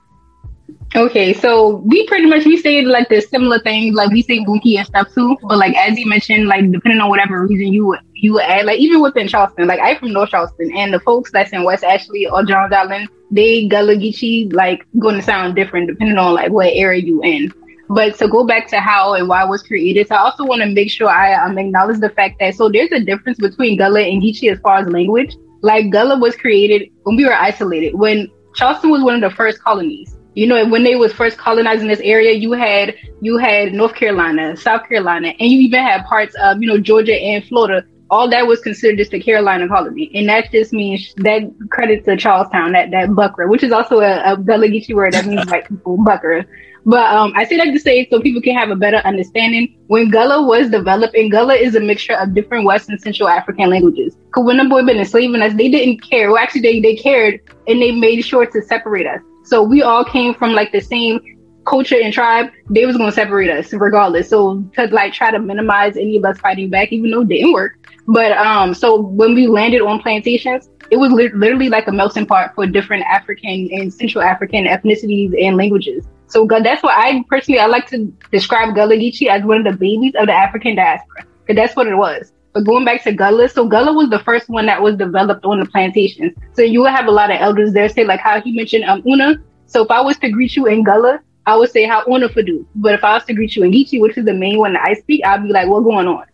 Okay, 0.94 1.32
so 1.32 1.78
we 1.86 2.06
pretty 2.08 2.26
much 2.26 2.46
we 2.46 2.58
say 2.58 2.82
like 2.82 3.08
the 3.08 3.22
similar 3.22 3.60
things, 3.60 3.96
like 3.96 4.12
we 4.12 4.22
say 4.22 4.44
bunkie 4.44 4.76
and 4.76 4.86
stuff 4.86 5.08
too. 5.14 5.38
But 5.42 5.58
like 5.58 5.74
as 5.78 5.98
you 5.98 6.06
mentioned, 6.06 6.48
like 6.48 6.70
depending 6.70 7.00
on 7.00 7.10
whatever 7.10 7.48
reason 7.48 7.72
you 7.72 7.86
would 7.88 8.00
you 8.14 8.34
would 8.34 8.44
add, 8.44 8.66
like 8.66 8.78
even 8.80 9.02
within 9.02 9.30
Charleston, 9.30 9.68
like 9.68 9.80
I'm 9.82 9.98
from 9.98 10.12
North 10.12 10.32
Charleston, 10.32 10.70
and 10.76 10.94
the 10.94 11.00
folks 11.00 11.32
that's 11.32 11.54
in 11.54 11.64
West 11.64 11.86
Ashley 11.86 12.28
or 12.28 12.44
Johns 12.44 12.74
Island, 12.74 13.08
they 13.32 13.70
Gullah 13.70 13.96
Geechee 13.96 14.52
like 14.54 14.86
going 15.00 15.16
to 15.16 15.22
sound 15.22 15.56
different 15.56 15.88
depending 15.88 16.18
on 16.18 16.34
like 16.34 16.52
what 16.52 16.68
area 16.74 17.02
you 17.02 17.24
in. 17.24 17.54
But 17.88 18.18
to 18.20 18.28
go 18.28 18.46
back 18.46 18.68
to 18.70 18.82
how 18.82 19.14
and 19.14 19.30
why 19.30 19.44
it 19.44 19.50
was 19.50 19.64
created, 19.64 20.10
so 20.10 20.16
I 20.16 20.20
also 20.20 20.44
want 20.44 20.62
to 20.62 20.68
make 20.68 20.92
sure 20.92 21.08
I 21.08 21.34
um, 21.36 21.58
acknowledge 21.58 22.02
the 22.02 22.10
fact 22.10 22.40
that 22.42 22.56
so 22.56 22.70
there's 22.70 22.92
a 22.92 23.00
difference 23.00 23.38
between 23.38 23.78
Gullah 23.78 24.02
and 24.02 24.22
Geechee 24.22 24.52
as 24.52 24.60
far 24.60 24.80
as 24.80 24.88
language. 24.90 25.38
Like 25.62 25.90
Gullah 25.90 26.20
was 26.20 26.36
created 26.36 26.90
when 27.04 27.16
we 27.16 27.24
were 27.24 27.34
isolated, 27.34 27.96
when 27.96 28.30
Charleston 28.56 28.90
was 28.90 29.04
one 29.04 29.16
of 29.16 29.22
the 29.22 29.34
first 29.34 29.62
colonies 29.64 30.18
you 30.36 30.48
know 30.48 30.66
when 30.68 30.84
they 30.84 30.96
was 30.96 31.12
first 31.12 31.38
colonizing 31.38 31.88
this 31.88 32.00
area 32.02 32.32
you 32.32 32.54
had 32.54 32.96
you 33.22 33.38
had 33.38 33.74
north 33.74 33.94
carolina 33.96 34.56
south 34.56 34.88
carolina 34.88 35.30
and 35.40 35.52
you 35.52 35.60
even 35.60 35.84
had 35.84 36.06
parts 36.06 36.36
of 36.42 36.62
you 36.62 36.68
know 36.68 36.78
georgia 36.78 37.16
and 37.16 37.44
florida 37.46 37.86
all 38.10 38.30
that 38.30 38.46
was 38.46 38.60
considered 38.62 38.98
just 38.98 39.14
a 39.14 39.20
carolina 39.20 39.68
colony 39.68 40.12
and 40.14 40.30
that 40.30 40.52
just 40.52 40.74
means 40.74 41.14
that 41.18 41.44
credit 41.70 42.06
to 42.06 42.16
charlestown 42.16 42.72
that 42.72 42.92
that 42.92 43.10
buckra 43.10 43.50
which 43.50 43.64
is 43.64 43.72
also 43.72 44.00
a, 44.00 44.34
a 44.34 44.38
Gullah 44.38 44.68
word 44.92 45.14
that 45.14 45.26
means 45.26 45.46
white 45.50 45.68
people 45.68 45.98
buckra 45.98 46.46
But 46.86 47.14
um, 47.14 47.34
I 47.36 47.46
say 47.46 47.58
that 47.58 47.66
to 47.66 47.80
say 47.80 48.08
so 48.10 48.20
people 48.22 48.42
can 48.42 48.56
have 48.56 48.72
a 48.72 48.76
better 48.76 48.98
understanding. 48.98 49.78
When 49.88 50.10
Gullah 50.10 50.48
was 50.48 50.70
developed, 50.70 51.16
and 51.16 51.30
Gullah 51.30 51.54
is 51.54 51.76
a 51.76 51.80
mixture 51.80 52.16
of 52.16 52.34
different 52.34 52.66
West 52.66 52.90
and 52.90 53.00
Central 53.00 53.30
African 53.30 53.70
languages. 53.70 54.16
Because 54.16 54.46
when 54.46 54.58
the 54.58 54.66
boy 54.66 54.84
been 54.84 54.98
enslaving 54.98 55.42
us, 55.44 55.54
they 55.54 55.70
didn't 55.70 56.02
care. 56.02 56.32
Well, 56.32 56.40
actually, 56.40 56.62
they, 56.62 56.80
they 56.80 56.96
cared, 56.96 57.42
and 57.68 57.82
they 57.82 57.92
made 57.92 58.22
sure 58.22 58.48
to 58.48 58.62
separate 58.64 59.06
us. 59.06 59.22
So 59.52 59.62
we 59.62 59.82
all 59.82 60.06
came 60.06 60.34
from 60.34 60.54
like 60.54 60.72
the 60.72 60.80
same 60.80 61.20
culture 61.66 62.00
and 62.02 62.14
tribe. 62.14 62.52
They 62.70 62.86
was 62.86 62.96
gonna 62.96 63.12
separate 63.12 63.50
us 63.50 63.74
regardless. 63.74 64.30
So 64.30 64.62
to 64.76 64.88
like 64.88 65.12
try 65.12 65.30
to 65.30 65.40
minimize 65.40 65.98
any 65.98 66.16
of 66.16 66.24
us 66.24 66.40
fighting 66.40 66.70
back, 66.70 66.94
even 66.94 67.12
though 67.12 67.20
it 67.20 67.28
didn't 67.28 67.52
work. 67.52 67.78
But 68.08 68.32
um, 68.32 68.74
so 68.74 69.02
when 69.02 69.36
we 69.36 69.48
landed 69.48 69.82
on 69.82 70.00
plantations, 70.00 70.70
it 70.90 70.96
was 70.96 71.12
li- 71.12 71.34
literally 71.36 71.68
like 71.68 71.86
a 71.90 71.92
melting 71.92 72.28
pot 72.28 72.56
for 72.56 72.66
different 72.66 73.04
African 73.04 73.68
and 73.74 73.94
Central 73.94 74.24
African 74.24 74.64
ethnicities 74.64 75.36
and 75.38 75.58
languages. 75.58 76.08
So 76.28 76.48
that's 76.50 76.82
why 76.82 76.94
I 76.96 77.22
personally 77.28 77.60
I 77.60 77.66
like 77.66 77.88
to 77.88 78.06
describe 78.32 78.74
Gullah 78.74 78.96
Geechee 78.96 79.28
as 79.28 79.44
one 79.44 79.58
of 79.58 79.66
the 79.66 79.78
babies 79.78 80.14
of 80.18 80.28
the 80.28 80.34
African 80.34 80.78
diaspora, 80.78 81.26
because 81.42 81.58
that's 81.58 81.76
what 81.76 81.88
it 81.88 81.96
was. 81.96 82.32
But 82.54 82.66
going 82.66 82.84
back 82.84 83.04
to 83.04 83.14
Gullah, 83.14 83.50
so 83.50 83.68
Gullah 83.68 83.94
was 83.94 84.10
the 84.10 84.20
first 84.20 84.50
one 84.50 84.66
that 84.66 84.82
was 84.82 84.96
developed 84.96 85.46
on 85.46 85.60
the 85.60 85.66
plantations. 85.66 86.34
So 86.54 86.62
you 86.62 86.82
would 86.82 86.92
have 86.92 87.08
a 87.08 87.12
lot 87.12 87.32
of 87.32 87.40
elders 87.40 87.74
there 87.74 87.88
say 87.90 88.04
like 88.04 88.20
how 88.20 88.42
he 88.42 88.52
mentioned 88.52 88.84
um 88.86 89.02
Una. 89.08 89.36
So 89.68 89.84
if 89.84 89.92
I 89.92 90.02
was 90.02 90.18
to 90.18 90.30
greet 90.30 90.56
you 90.56 90.66
in 90.66 90.84
Gullah, 90.84 91.20
I 91.46 91.56
would 91.56 91.72
say 91.72 91.86
how 91.86 92.04
Una 92.08 92.30
for 92.30 92.44
do. 92.44 92.68
But 92.76 92.94
if 92.94 93.04
I 93.04 93.14
was 93.14 93.26
to 93.26 93.34
greet 93.34 93.56
you 93.56 93.64
in 93.64 93.72
Geechee, 93.72 94.02
which 94.02 94.18
is 94.18 94.26
the 94.26 94.34
main 94.34 94.58
one 94.58 94.74
that 94.74 94.86
I 94.86 94.94
speak, 94.96 95.26
I'd 95.26 95.44
be 95.44 95.50
like, 95.50 95.68
what 95.68 95.82
going 95.82 96.08
on? 96.08 96.26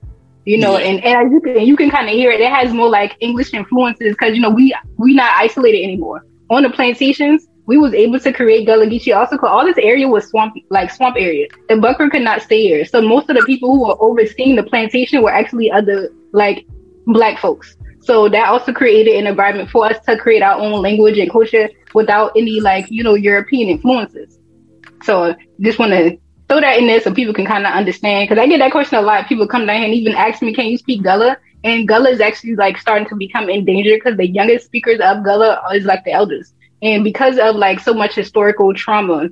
you 0.47 0.57
know, 0.57 0.77
and, 0.77 1.03
and 1.03 1.29
you 1.33 1.41
can 1.41 1.59
you 1.59 1.75
can 1.75 1.89
kind 1.89 2.07
of 2.07 2.13
hear 2.13 2.31
it. 2.31 2.39
It 2.39 2.49
has 2.49 2.71
more 2.71 2.89
like 2.89 3.17
English 3.19 3.53
influences 3.53 4.13
because 4.13 4.33
you 4.33 4.41
know 4.41 4.49
we 4.49 4.73
we 4.95 5.13
not 5.13 5.33
isolated 5.35 5.83
anymore. 5.83 6.25
On 6.49 6.63
the 6.63 6.69
plantations, 6.69 7.45
we 7.67 7.77
was 7.77 7.93
able 7.93 8.19
to 8.19 8.33
create 8.33 8.65
Gullah 8.65 8.87
Geechee 8.87 9.15
also 9.15 9.35
because 9.35 9.49
all 9.51 9.65
this 9.65 9.77
area 9.77 10.07
was 10.07 10.27
swamp 10.27 10.55
like 10.69 10.89
swamp 10.89 11.17
area. 11.19 11.47
The 11.67 11.75
Buckra 11.75 12.09
could 12.09 12.21
not 12.21 12.41
stay 12.41 12.63
here, 12.63 12.85
so 12.85 13.01
most 13.01 13.29
of 13.29 13.35
the 13.35 13.43
people 13.43 13.69
who 13.69 13.85
were 13.85 13.97
overseeing 13.99 14.55
the 14.55 14.63
plantation 14.63 15.21
were 15.21 15.31
actually 15.31 15.69
other 15.69 16.09
like 16.31 16.65
black 17.05 17.39
folks. 17.39 17.75
So 17.99 18.29
that 18.29 18.47
also 18.47 18.71
created 18.71 19.15
an 19.15 19.27
environment 19.27 19.69
for 19.69 19.85
us 19.85 20.03
to 20.05 20.17
create 20.17 20.41
our 20.41 20.59
own 20.59 20.81
language 20.81 21.17
and 21.17 21.29
culture 21.29 21.69
without 21.93 22.31
any 22.37 22.61
like 22.61 22.85
you 22.89 23.03
know 23.03 23.15
European 23.15 23.67
influences. 23.67 24.39
So 25.03 25.35
just 25.59 25.77
want 25.77 25.91
to 25.91 26.17
throw 26.47 26.61
that 26.61 26.79
in 26.79 26.87
there 26.87 27.01
so 27.01 27.13
people 27.13 27.33
can 27.33 27.45
kind 27.45 27.65
of 27.65 27.73
understand. 27.73 28.29
Because 28.29 28.41
I 28.41 28.47
get 28.47 28.59
that 28.59 28.71
question 28.71 28.97
a 28.97 29.01
lot. 29.01 29.27
People 29.27 29.45
come 29.45 29.65
down 29.65 29.75
here 29.75 29.85
and 29.85 29.93
even 29.93 30.15
ask 30.15 30.41
me, 30.41 30.53
"Can 30.53 30.67
you 30.67 30.77
speak 30.77 31.03
Gullah?" 31.03 31.37
And 31.65 31.85
Gullah 31.85 32.11
is 32.11 32.21
actually 32.21 32.55
like 32.55 32.77
starting 32.77 33.09
to 33.09 33.15
become 33.15 33.49
endangered 33.49 33.99
because 34.01 34.17
the 34.17 34.27
youngest 34.27 34.67
speakers 34.67 35.01
of 35.01 35.25
Gullah 35.25 35.61
is 35.73 35.83
like 35.83 36.05
the 36.05 36.11
elders, 36.11 36.53
and 36.81 37.03
because 37.03 37.37
of 37.37 37.55
like 37.55 37.79
so 37.79 37.93
much 37.93 38.15
historical 38.15 38.73
trauma. 38.73 39.29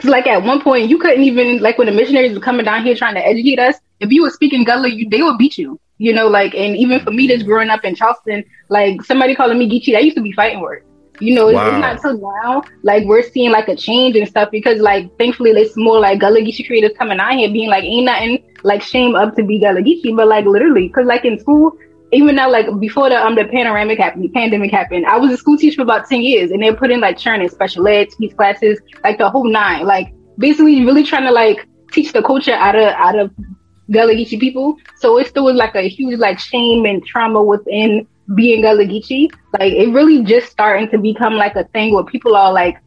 So 0.00 0.10
like 0.10 0.26
at 0.26 0.42
one 0.42 0.60
point, 0.60 0.90
you 0.90 0.98
couldn't 0.98 1.22
even 1.22 1.60
like 1.60 1.78
when 1.78 1.86
the 1.86 1.92
missionaries 1.92 2.34
were 2.34 2.40
coming 2.40 2.64
down 2.64 2.84
here 2.84 2.94
trying 2.94 3.14
to 3.14 3.26
educate 3.26 3.58
us. 3.58 3.76
If 4.00 4.12
you 4.12 4.22
were 4.22 4.30
speaking 4.30 4.64
Gullah, 4.64 4.88
you, 4.88 5.08
they 5.08 5.22
would 5.22 5.38
beat 5.38 5.56
you. 5.56 5.80
You 5.98 6.12
know, 6.12 6.28
like 6.28 6.54
and 6.54 6.76
even 6.76 7.00
for 7.00 7.10
me, 7.10 7.26
just 7.26 7.46
growing 7.46 7.70
up 7.70 7.84
in 7.84 7.94
Charleston, 7.94 8.44
like 8.68 9.02
somebody 9.02 9.34
calling 9.34 9.58
me 9.58 9.68
Geechee, 9.68 9.92
that 9.92 10.04
used 10.04 10.16
to 10.16 10.22
be 10.22 10.32
fighting 10.32 10.60
words. 10.60 10.84
You 11.18 11.34
know, 11.34 11.50
wow. 11.50 11.68
it's, 11.68 11.80
not 11.80 12.00
till 12.02 12.18
now 12.18 12.62
like 12.82 13.04
we're 13.06 13.22
seeing 13.22 13.50
like 13.50 13.68
a 13.68 13.76
change 13.76 14.16
and 14.16 14.28
stuff 14.28 14.50
because 14.50 14.80
like 14.80 15.16
thankfully 15.18 15.50
it's 15.52 15.74
more 15.74 15.98
like 15.98 16.20
Gullah 16.20 16.40
Geechee 16.40 16.66
creators 16.66 16.92
coming 16.98 17.18
out 17.18 17.32
here 17.32 17.50
being 17.50 17.70
like 17.70 17.84
ain't 17.84 18.04
nothing 18.04 18.44
like 18.64 18.82
shame 18.82 19.14
up 19.14 19.34
to 19.36 19.42
be 19.42 19.58
Gullah 19.58 19.80
Geechee, 19.80 20.14
but 20.14 20.28
like 20.28 20.44
literally 20.44 20.88
because 20.88 21.06
like 21.06 21.24
in 21.24 21.38
school 21.38 21.72
even 22.16 22.34
now 22.34 22.50
like 22.50 22.66
before 22.80 23.08
the 23.08 23.16
um 23.16 23.34
the 23.34 23.44
panoramic 23.44 23.98
happened, 23.98 24.32
pandemic 24.32 24.70
happened, 24.70 25.06
I 25.06 25.16
was 25.18 25.32
a 25.32 25.36
school 25.36 25.56
teacher 25.56 25.76
for 25.76 25.82
about 25.82 26.08
ten 26.08 26.22
years 26.22 26.50
and 26.50 26.62
they 26.62 26.72
put 26.72 26.90
in 26.90 27.00
like 27.00 27.18
churning 27.18 27.48
special 27.48 27.86
ed, 27.86 28.10
speech 28.10 28.36
classes, 28.36 28.80
like 29.04 29.18
the 29.18 29.30
whole 29.30 29.48
nine, 29.48 29.86
like 29.86 30.12
basically 30.38 30.84
really 30.84 31.04
trying 31.04 31.24
to 31.24 31.32
like 31.32 31.66
teach 31.92 32.12
the 32.12 32.22
culture 32.22 32.52
out 32.52 32.74
of 32.76 32.88
out 32.94 33.18
of 33.18 33.30
Gullah 33.90 34.14
Geechee 34.14 34.40
people. 34.40 34.76
So 34.96 35.18
it 35.18 35.28
still 35.28 35.44
was 35.44 35.56
like 35.56 35.74
a 35.74 35.88
huge 35.88 36.18
like 36.18 36.38
shame 36.38 36.84
and 36.86 37.04
trauma 37.04 37.42
within 37.42 38.06
being 38.34 38.62
Gullah 38.62 38.84
Geechee. 38.84 39.30
Like 39.58 39.72
it 39.72 39.92
really 39.92 40.22
just 40.24 40.50
starting 40.50 40.88
to 40.90 40.98
become 40.98 41.34
like 41.34 41.56
a 41.56 41.64
thing 41.64 41.94
where 41.94 42.04
people 42.04 42.34
are 42.34 42.52
like 42.52 42.78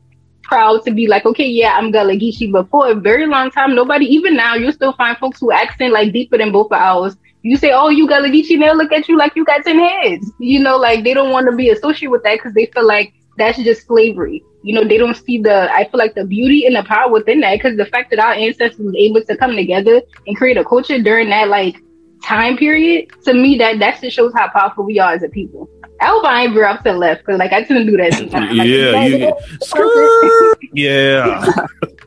proud 0.43 0.83
to 0.83 0.91
be 0.91 1.07
like, 1.07 1.25
okay, 1.25 1.47
yeah, 1.47 1.77
I'm 1.77 1.91
Gullah 1.91 2.15
Geechee. 2.15 2.51
But 2.51 2.69
for 2.69 2.89
a 2.89 2.95
very 2.95 3.27
long 3.27 3.51
time, 3.51 3.75
nobody, 3.75 4.05
even 4.05 4.35
now, 4.35 4.55
you 4.55 4.71
still 4.71 4.93
find 4.93 5.17
folks 5.17 5.39
who 5.39 5.51
accent 5.51 5.93
like 5.93 6.11
deeper 6.11 6.37
than 6.37 6.51
both 6.51 6.71
of 6.71 6.79
ours. 6.79 7.15
You 7.41 7.55
say, 7.57 7.71
oh, 7.71 7.89
you 7.89 8.07
Gullah 8.07 8.27
Geechee, 8.27 8.59
they'll 8.59 8.75
look 8.75 8.91
at 8.91 9.07
you 9.07 9.17
like 9.17 9.35
you 9.35 9.45
got 9.45 9.63
10 9.63 9.79
heads. 9.79 10.31
You 10.39 10.59
know, 10.59 10.77
like 10.77 11.03
they 11.03 11.13
don't 11.13 11.31
want 11.31 11.49
to 11.49 11.55
be 11.55 11.69
associated 11.69 12.11
with 12.11 12.23
that 12.23 12.37
because 12.37 12.53
they 12.53 12.65
feel 12.67 12.85
like 12.85 13.13
that's 13.37 13.57
just 13.57 13.87
slavery. 13.87 14.43
You 14.61 14.75
know, 14.75 14.83
they 14.85 14.97
don't 14.97 15.15
see 15.15 15.41
the, 15.41 15.71
I 15.73 15.85
feel 15.89 15.97
like 15.97 16.15
the 16.15 16.25
beauty 16.25 16.65
and 16.65 16.75
the 16.75 16.83
power 16.83 17.09
within 17.09 17.39
that 17.41 17.55
because 17.55 17.77
the 17.77 17.85
fact 17.85 18.09
that 18.09 18.19
our 18.19 18.33
ancestors 18.33 18.77
was 18.77 18.95
able 18.95 19.23
to 19.23 19.37
come 19.37 19.55
together 19.55 20.01
and 20.27 20.35
create 20.35 20.57
a 20.57 20.65
culture 20.65 21.01
during 21.01 21.29
that 21.29 21.47
like 21.47 21.81
time 22.23 22.57
period, 22.57 23.09
to 23.23 23.33
me 23.33 23.57
that 23.57 23.79
that 23.79 24.01
just 24.01 24.15
shows 24.15 24.33
how 24.35 24.49
powerful 24.49 24.83
we 24.83 24.99
are 24.99 25.13
as 25.13 25.23
a 25.23 25.29
people. 25.29 25.69
I 26.01 26.07
hope 26.07 26.25
I 26.25 26.43
ain't 26.43 26.53
veer 26.53 26.65
off 26.65 26.83
to 26.83 26.93
left 26.93 27.25
because 27.25 27.39
like 27.39 27.51
I 27.51 27.63
tend 27.63 27.85
to 27.85 27.91
do 27.91 27.97
that 27.97 28.13
sometimes. 28.13 28.49
Like, 28.57 28.67
yeah, 28.67 29.05
you, 29.05 29.33
yeah. 30.73 31.51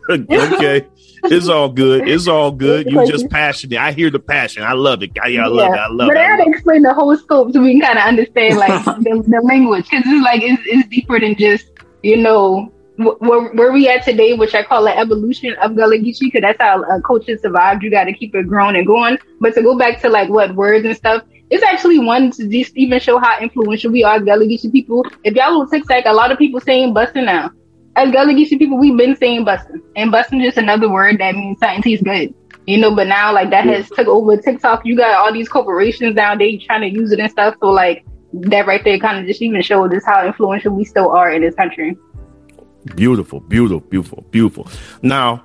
okay. 0.11 0.87
It's 1.25 1.49
all 1.49 1.69
good. 1.69 2.09
It's 2.09 2.27
all 2.27 2.51
good. 2.51 2.91
You 2.91 3.07
just 3.07 3.29
passionate. 3.31 3.79
I 3.79 3.93
hear 3.93 4.11
the 4.11 4.19
passion. 4.19 4.63
I 4.63 4.73
love 4.73 5.03
it. 5.03 5.11
I, 5.21 5.27
I 5.27 5.29
yeah. 5.29 5.47
love 5.47 5.73
it. 5.73 5.79
I 5.79 5.89
love 5.89 6.09
but 6.09 6.09
it. 6.09 6.15
But 6.15 6.17
I 6.19 6.37
gotta 6.37 6.51
explain 6.51 6.83
the 6.83 6.95
whole 6.95 7.17
scope 7.17 7.53
so 7.53 7.63
we 7.63 7.73
can 7.73 7.81
kind 7.81 7.99
of 7.99 8.05
understand 8.05 8.57
like 8.57 8.85
the, 8.85 9.25
the 9.27 9.41
language 9.43 9.89
because 9.89 10.05
it's 10.07 10.25
like 10.25 10.43
it's, 10.43 10.63
it's 10.67 10.89
deeper 10.89 11.21
than 11.21 11.37
just 11.37 11.67
you 12.03 12.17
know 12.17 12.73
where, 12.97 13.53
where 13.53 13.73
we 13.73 13.89
at 13.89 14.05
today, 14.05 14.35
which 14.35 14.55
I 14.55 14.63
call 14.63 14.85
the 14.85 14.97
evolution 14.97 15.55
of 15.55 15.77
Gullah 15.77 15.97
Geechee, 15.97 16.21
because 16.21 16.43
that's 16.43 16.61
how 16.61 16.83
a 16.83 17.01
culture 17.01 17.37
survived. 17.39 17.83
You 17.83 17.91
got 17.91 18.05
to 18.05 18.13
keep 18.13 18.35
it 18.35 18.47
growing 18.47 18.77
and 18.77 18.87
going. 18.87 19.19
But 19.41 19.55
to 19.55 19.63
go 19.63 19.77
back 19.77 20.01
to 20.03 20.09
like 20.09 20.29
what 20.29 20.55
words 20.55 20.85
and 20.85 20.97
stuff, 20.97 21.23
it's 21.51 21.63
actually 21.65 21.99
one 21.99 22.31
to 22.33 22.49
just 22.49 22.77
even 22.77 23.01
show 23.01 23.19
how 23.19 23.39
influential 23.41 23.91
we 23.91 24.05
are 24.05 24.17
as 24.17 24.23
Gullah 24.23 24.45
Geechee 24.45 24.73
people. 24.73 25.05
If 25.25 25.35
y'all 25.35 25.59
will 25.59 25.67
TikTok, 25.67 26.05
a 26.07 26.13
lot 26.13 26.33
of 26.33 26.39
people 26.39 26.61
saying 26.61 26.93
busting 26.93 27.25
now. 27.25 27.51
As 27.95 28.11
Gullah 28.11 28.35
people, 28.35 28.79
we've 28.79 28.97
been 28.97 29.17
saying 29.17 29.45
busting, 29.45 29.83
and 29.97 30.11
busting 30.11 30.41
just 30.41 30.57
another 30.57 30.91
word 30.91 31.19
that 31.19 31.35
means 31.35 31.59
something 31.59 31.83
tastes 31.83 32.03
good. 32.03 32.35
You 32.67 32.79
know, 32.79 32.95
but 32.95 33.09
now 33.09 33.33
like 33.35 33.51
that 33.51 33.65
has 33.67 33.89
took 33.91 34.07
over 34.07 34.37
TikTok. 34.37 34.87
You 34.87 34.97
got 34.97 35.19
all 35.19 35.33
these 35.33 35.49
corporations 35.49 36.15
nowadays 36.15 36.63
trying 36.65 36.83
to 36.83 36.89
use 36.89 37.13
it 37.13 37.19
and 37.19 37.31
stuff. 37.31 37.57
So 37.61 37.71
like 37.71 38.05
that 38.33 38.67
right 38.67 38.83
there 38.85 38.99
kind 38.99 39.19
of 39.19 39.27
just 39.27 39.43
even 39.43 39.61
shows 39.63 39.93
us 39.93 40.05
how 40.05 40.25
influential 40.25 40.75
we 40.75 40.85
still 40.85 41.11
are 41.11 41.31
in 41.33 41.43
this 41.43 41.55
country. 41.55 41.97
Beautiful, 42.95 43.41
beautiful, 43.41 43.81
beautiful, 43.81 44.25
beautiful. 44.31 44.69
Now, 45.03 45.45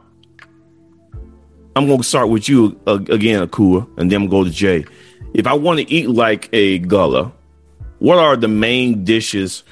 I'm 1.76 1.86
going 1.86 1.98
to 2.00 2.04
start 2.04 2.30
with 2.30 2.48
you 2.48 2.80
uh, 2.88 3.00
again, 3.10 3.46
Akua, 3.46 3.88
and 3.98 4.12
then 4.12 4.24
I'm 4.24 4.30
going 4.30 4.46
to 4.46 4.50
go 4.50 4.50
to 4.50 4.50
Jay. 4.50 4.86
If 5.34 5.48
I 5.48 5.54
want 5.54 5.80
to 5.80 5.92
eat 5.92 6.10
like 6.10 6.50
a 6.54 6.80
gullah, 6.80 7.32
what 8.00 8.18
are 8.18 8.36
the 8.36 8.48
main 8.48 9.04
dishes 9.04 9.64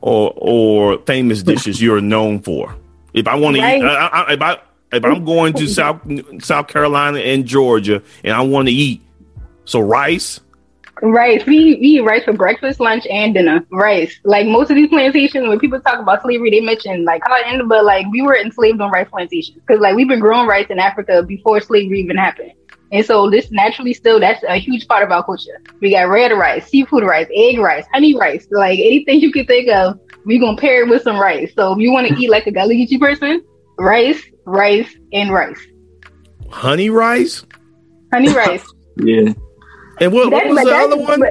or 0.00 0.32
or 0.36 0.98
famous 0.98 1.42
dishes 1.42 1.80
you're 1.80 2.00
known 2.00 2.40
for? 2.40 2.74
If 3.14 3.26
I 3.26 3.34
want 3.34 3.56
to 3.56 3.62
eat, 3.62 3.82
I, 3.82 4.06
I, 4.06 4.32
if 4.32 4.42
I 4.42 4.60
if 4.92 5.04
I'm 5.04 5.24
going 5.24 5.52
to 5.54 5.66
South 5.68 6.00
South 6.40 6.68
Carolina 6.68 7.18
and 7.18 7.46
Georgia 7.46 8.02
and 8.24 8.34
I 8.34 8.42
want 8.42 8.68
to 8.68 8.74
eat, 8.74 9.02
so 9.64 9.80
rice, 9.80 10.40
Rice. 11.02 11.46
We, 11.46 11.76
we 11.76 11.86
eat 11.86 12.00
rice 12.00 12.24
for 12.24 12.32
breakfast, 12.32 12.80
lunch, 12.80 13.06
and 13.06 13.34
dinner. 13.34 13.64
Rice. 13.70 14.18
Like 14.24 14.46
most 14.46 14.70
of 14.70 14.76
these 14.76 14.88
plantations, 14.88 15.48
when 15.48 15.58
people 15.58 15.80
talk 15.80 16.00
about 16.00 16.22
slavery, 16.22 16.50
they 16.50 16.60
mention 16.60 17.04
like 17.04 17.22
cotton, 17.22 17.68
but 17.68 17.84
like 17.84 18.06
we 18.10 18.22
were 18.22 18.36
enslaved 18.36 18.80
on 18.80 18.90
rice 18.90 19.08
plantations 19.08 19.58
because 19.58 19.80
like 19.80 19.94
we've 19.94 20.08
been 20.08 20.20
growing 20.20 20.46
rice 20.46 20.66
in 20.70 20.78
Africa 20.78 21.22
before 21.22 21.60
slavery 21.60 22.00
even 22.00 22.16
happened. 22.16 22.52
And 22.90 23.04
so 23.04 23.28
this 23.28 23.50
naturally 23.50 23.92
still 23.92 24.18
that's 24.18 24.42
a 24.44 24.56
huge 24.56 24.88
part 24.88 25.02
of 25.02 25.10
our 25.10 25.24
culture. 25.24 25.60
We 25.80 25.92
got 25.92 26.08
red 26.08 26.32
rice, 26.32 26.66
seafood 26.68 27.04
rice, 27.04 27.28
egg 27.34 27.58
rice, 27.58 27.84
honey 27.92 28.16
rice, 28.16 28.46
like 28.50 28.78
anything 28.78 29.20
you 29.20 29.32
can 29.32 29.46
think 29.46 29.68
of, 29.68 29.98
we 30.24 30.38
gonna 30.38 30.56
pair 30.56 30.82
it 30.82 30.88
with 30.88 31.02
some 31.02 31.18
rice. 31.18 31.52
So 31.54 31.72
if 31.72 31.78
you 31.78 31.92
want 31.92 32.08
to 32.08 32.14
eat 32.14 32.30
like 32.30 32.46
a 32.46 32.52
Gullah 32.52 32.74
person, 32.98 33.42
rice, 33.78 34.22
rice, 34.44 34.94
and 35.12 35.32
rice. 35.32 35.60
Honey 36.50 36.90
rice? 36.90 37.44
Honey 38.12 38.32
rice. 38.32 38.64
yeah. 38.96 39.32
And 40.00 40.12
what, 40.12 40.30
what 40.30 40.48
was 40.48 40.64
the 40.64 40.74
other 40.74 40.96
one? 40.96 41.22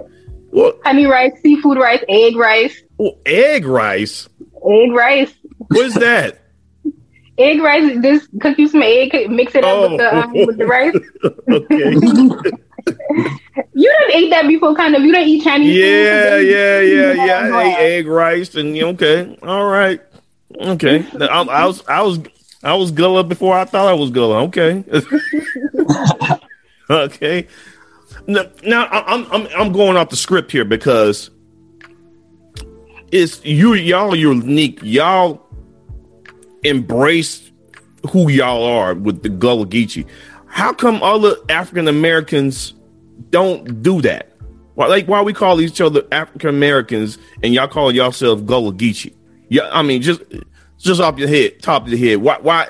What? 0.49 0.79
Honey 0.83 1.05
rice, 1.05 1.33
seafood 1.41 1.77
rice, 1.77 2.03
egg 2.07 2.35
rice. 2.35 2.83
Oh, 2.99 3.17
egg 3.25 3.65
rice. 3.65 4.29
Egg 4.67 4.91
rice. 4.91 5.33
What 5.57 5.85
is 5.85 5.93
that? 5.95 6.46
Egg 7.37 7.61
rice. 7.61 7.97
Just 8.01 8.29
cook 8.39 8.57
you 8.57 8.67
some 8.67 8.81
egg, 8.81 9.29
mix 9.29 9.55
it 9.55 9.63
up 9.63 9.77
oh. 9.77 9.89
with 9.89 9.99
the 9.99 10.15
um, 10.15 10.33
with 10.33 10.57
the 10.57 10.65
rice. 10.65 10.95
Okay. 11.49 12.51
You 13.73 13.93
don't 13.99 14.15
eat 14.15 14.29
that 14.29 14.47
before, 14.47 14.75
kind 14.75 14.95
of. 14.95 15.03
You 15.03 15.11
don't 15.11 15.27
eat 15.27 15.43
Chinese. 15.43 15.75
Yeah, 15.75 16.37
yeah, 16.37 16.79
yeah, 16.79 17.13
yeah. 17.13 17.55
I 17.55 17.63
ate 17.63 17.77
egg 17.77 18.07
rice, 18.07 18.55
and 18.55 18.75
okay, 18.75 19.37
all 19.43 19.65
right, 19.65 20.01
okay. 20.55 21.05
I, 21.19 21.41
I 21.41 21.65
was, 21.65 21.83
I 21.87 22.01
was, 22.01 22.19
I 22.63 22.73
was 22.75 22.91
Gullah 22.91 23.23
before 23.23 23.57
I 23.57 23.65
thought 23.65 23.87
I 23.87 23.93
was 23.93 24.09
Gullah. 24.09 24.43
Okay, 24.45 24.83
okay. 26.89 27.47
Now, 28.25 28.45
now 28.63 28.87
I'm 28.87 29.31
I'm 29.31 29.47
I'm 29.57 29.71
going 29.71 29.97
off 29.97 30.09
the 30.09 30.15
script 30.15 30.51
here 30.51 30.65
because 30.65 31.29
it's 33.11 33.43
you 33.45 33.73
y'all 33.73 34.15
unique. 34.15 34.79
Y'all 34.81 35.46
embrace 36.63 37.51
who 38.09 38.29
y'all 38.29 38.63
are 38.63 38.93
with 38.93 39.23
the 39.23 39.29
Gullah 39.29 39.65
Geechee. 39.65 40.07
How 40.47 40.73
come 40.73 41.01
other 41.03 41.35
African 41.49 41.87
Americans 41.87 42.73
don't 43.29 43.81
do 43.81 44.01
that? 44.01 44.31
Why, 44.75 44.87
like, 44.87 45.07
why 45.07 45.21
we 45.21 45.33
call 45.33 45.59
each 45.59 45.81
other 45.81 46.03
African 46.11 46.49
Americans 46.49 47.17
and 47.43 47.53
y'all 47.53 47.67
call 47.67 47.93
yourself 47.93 48.45
Gullah 48.45 48.73
Geechee? 48.73 49.13
Yeah, 49.49 49.69
I 49.71 49.81
mean, 49.81 50.01
just 50.01 50.21
just 50.77 51.01
off 51.01 51.17
your 51.17 51.27
head, 51.27 51.61
top 51.61 51.83
of 51.83 51.89
your 51.89 51.99
head. 51.99 52.17
Why? 52.17 52.37
Why? 52.39 52.67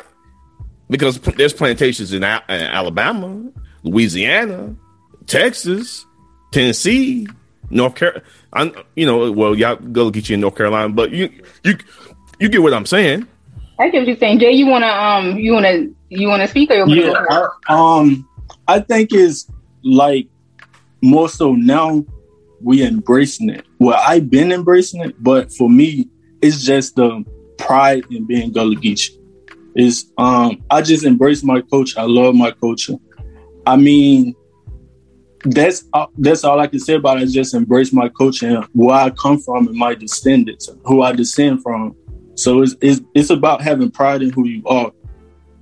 Because 0.90 1.20
there's 1.20 1.54
plantations 1.54 2.14
in, 2.14 2.24
in 2.24 2.50
Alabama, 2.50 3.52
Louisiana, 3.84 4.76
Texas, 5.26 6.06
Tennessee, 6.52 7.28
North 7.70 7.96
Carolina. 7.96 8.84
You 8.96 9.06
know, 9.06 9.32
well, 9.32 9.56
y'all 9.56 9.76
Gullah 9.76 10.12
Geechee 10.12 10.36
in 10.36 10.42
North 10.42 10.56
Carolina, 10.56 10.90
but 10.90 11.12
you 11.12 11.30
you 11.64 11.78
you 12.40 12.50
get 12.50 12.62
what 12.62 12.74
I'm 12.74 12.86
saying. 12.86 13.28
I 13.80 13.90
get 13.90 14.00
what 14.00 14.08
you're 14.08 14.18
saying, 14.18 14.40
Jay. 14.40 14.52
You 14.52 14.68
wanna 14.68 14.88
um, 14.88 15.38
you 15.38 15.54
wanna 15.54 15.88
you 16.10 16.28
wanna 16.28 16.48
speak 16.48 16.72
or 16.72 16.88
you 16.88 17.12
yeah, 17.12 17.48
I, 17.68 18.00
um, 18.00 18.28
I 18.68 18.80
think 18.80 19.14
it's 19.14 19.50
like 19.84 20.28
more 21.02 21.30
so 21.30 21.54
now 21.54 22.06
we 22.62 22.84
embracing 22.84 23.50
it. 23.50 23.66
Well, 23.80 24.00
I've 24.06 24.30
been 24.30 24.52
embracing 24.52 25.02
it, 25.02 25.22
but 25.24 25.52
for 25.54 25.70
me, 25.70 26.10
it's 26.42 26.64
just 26.64 26.96
the 26.96 27.24
pride 27.58 28.04
in 28.10 28.26
being 28.26 28.52
Gullah 28.52 28.76
Geechee. 28.76 29.18
Is 29.76 30.12
um, 30.18 30.64
I 30.72 30.82
just 30.82 31.06
embrace 31.06 31.44
my 31.44 31.62
culture. 31.62 32.00
I 32.00 32.04
love 32.06 32.34
my 32.34 32.50
culture. 32.52 32.96
I 33.66 33.76
mean, 33.76 34.36
that's 35.46 35.86
uh, 35.94 36.08
that's 36.18 36.44
all 36.44 36.60
I 36.60 36.68
can 36.68 36.80
say 36.80 36.96
about 36.96 37.18
it. 37.18 37.24
Is 37.24 37.34
just 37.34 37.54
embrace 37.54 37.94
my 37.94 38.10
culture 38.10 38.48
and 38.48 38.66
where 38.74 38.96
I 38.96 39.12
come 39.12 39.38
from 39.40 39.68
and 39.68 39.78
my 39.78 39.94
descendants, 39.94 40.70
who 40.86 41.04
I 41.04 41.12
descend 41.12 41.62
from. 41.62 41.96
So 42.38 42.62
it's 42.62 42.76
it's, 42.82 43.02
it's 43.14 43.30
about 43.30 43.62
having 43.62 43.92
pride 43.92 44.22
in 44.22 44.32
who 44.32 44.48
you 44.48 44.64
are. 44.66 44.92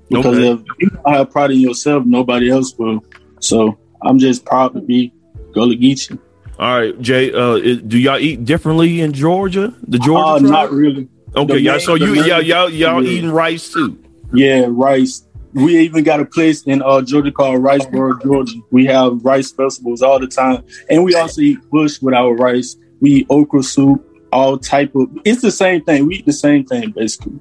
Because 0.10 0.38
okay. 0.38 0.52
if 0.52 0.62
you 0.80 0.90
don't 0.90 1.14
have 1.14 1.32
pride 1.32 1.52
in 1.52 1.60
yourself, 1.60 2.06
nobody 2.06 2.52
else 2.52 2.78
will. 2.78 3.04
So 3.40 3.78
I'm 4.02 4.20
just 4.20 4.46
proud 4.46 4.74
to 4.74 4.82
be 4.82 5.12
Gullah 5.54 5.76
Geechee. 5.76 6.20
All 6.60 6.80
right, 6.80 7.02
Jay. 7.02 7.34
Uh, 7.34 7.58
do 7.86 7.98
y'all 7.98 8.18
eat 8.18 8.46
differently 8.46 9.02
in 9.02 9.14
Georgia? 9.14 9.74
The 9.88 10.00
Georgia? 10.00 10.46
Uh, 10.46 10.50
not 10.50 10.72
really. 10.72 11.08
Okay, 11.36 11.58
y'all. 11.58 11.80
So 11.80 11.96
you 11.96 12.14
y'all 12.14 12.42
y'all 12.42 12.70
y'all 12.70 13.04
yeah. 13.04 13.10
eating 13.10 13.32
rice 13.32 13.72
too? 13.72 13.98
Yeah, 14.34 14.66
rice. 14.70 15.28
We 15.54 15.80
even 15.80 16.04
got 16.04 16.20
a 16.20 16.26
place 16.26 16.64
in 16.64 16.82
uh, 16.82 17.02
Georgia 17.02 17.32
called 17.32 17.62
Riceboro, 17.62 18.22
Georgia. 18.22 18.60
We 18.72 18.86
have 18.86 19.24
rice 19.24 19.52
festivals 19.52 20.02
all 20.02 20.20
the 20.20 20.28
time, 20.28 20.64
and 20.90 21.04
we 21.04 21.16
also 21.16 21.42
eat 21.42 21.60
bush 21.70 22.02
with 22.02 22.14
our 22.14 22.36
rice. 22.36 22.76
We 23.00 23.12
eat 23.12 23.28
okra 23.30 23.64
soup, 23.64 24.06
all 24.36 24.58
type 24.58 24.94
of. 24.96 25.10
It's 25.24 25.42
the 25.42 25.52
same 25.52 25.84
thing. 25.84 26.06
We 26.08 26.16
eat 26.16 26.26
the 26.26 26.34
same 26.34 26.66
thing 26.66 26.92
basically. 26.92 27.40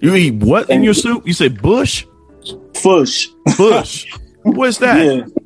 You 0.00 0.14
eat 0.14 0.34
what 0.34 0.68
in 0.70 0.82
your 0.82 0.94
soup? 0.94 1.26
You 1.26 1.32
say 1.32 1.48
bush? 1.48 2.04
Fush. 2.74 3.28
Bush. 3.56 4.12
What's 4.42 4.78
that? 4.78 5.04
Yeah 5.04 5.42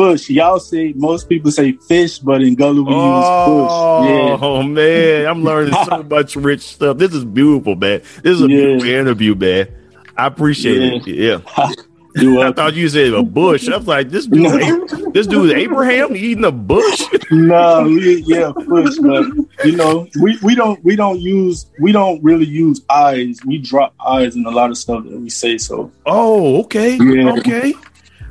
fish. 0.00 0.30
Y'all 0.30 0.60
say 0.60 0.92
most 0.94 1.28
people 1.28 1.50
say 1.50 1.72
fish, 1.72 2.18
but 2.18 2.42
in 2.42 2.54
Gullah 2.54 2.82
we 2.82 2.92
oh, 2.94 4.02
use 4.02 4.08
fish. 4.08 4.40
Yeah. 4.40 4.46
Oh 4.46 4.62
man, 4.62 5.26
I'm 5.26 5.44
learning 5.44 5.74
so 5.84 6.02
much 6.10 6.36
rich 6.36 6.62
stuff. 6.62 6.98
This 6.98 7.14
is 7.14 7.24
beautiful, 7.24 7.76
man. 7.76 8.02
This 8.22 8.36
is 8.36 8.42
a 8.42 8.48
yeah. 8.48 8.56
beautiful 8.56 8.88
interview, 8.88 9.34
man. 9.34 9.68
I 10.16 10.26
appreciate 10.26 11.06
yeah. 11.06 11.38
it. 11.38 11.46
Yeah. 11.56 11.72
I 12.16 12.52
thought 12.52 12.74
you 12.74 12.88
said 12.88 13.12
a 13.14 13.22
bush. 13.22 13.68
I 13.68 13.76
was 13.76 13.86
like, 13.86 14.10
this 14.10 14.26
dude, 14.26 15.14
this 15.14 15.26
dude 15.26 15.56
Abraham 15.56 16.16
eating 16.16 16.44
a 16.44 16.52
bush. 16.52 17.02
no, 17.30 17.84
we, 17.84 18.22
yeah, 18.26 18.52
bush, 18.66 18.96
but 18.98 19.26
you 19.64 19.76
know, 19.76 20.08
we, 20.20 20.38
we 20.42 20.54
don't 20.54 20.82
we 20.84 20.96
don't 20.96 21.20
use 21.20 21.66
we 21.80 21.92
don't 21.92 22.22
really 22.22 22.46
use 22.46 22.80
eyes. 22.90 23.38
We 23.44 23.58
drop 23.58 23.94
eyes 24.04 24.36
in 24.36 24.44
a 24.46 24.50
lot 24.50 24.70
of 24.70 24.78
stuff 24.78 25.04
that 25.04 25.18
we 25.18 25.30
say. 25.30 25.58
So, 25.58 25.90
oh, 26.06 26.60
okay, 26.62 26.96
yeah. 26.96 27.32
okay. 27.38 27.74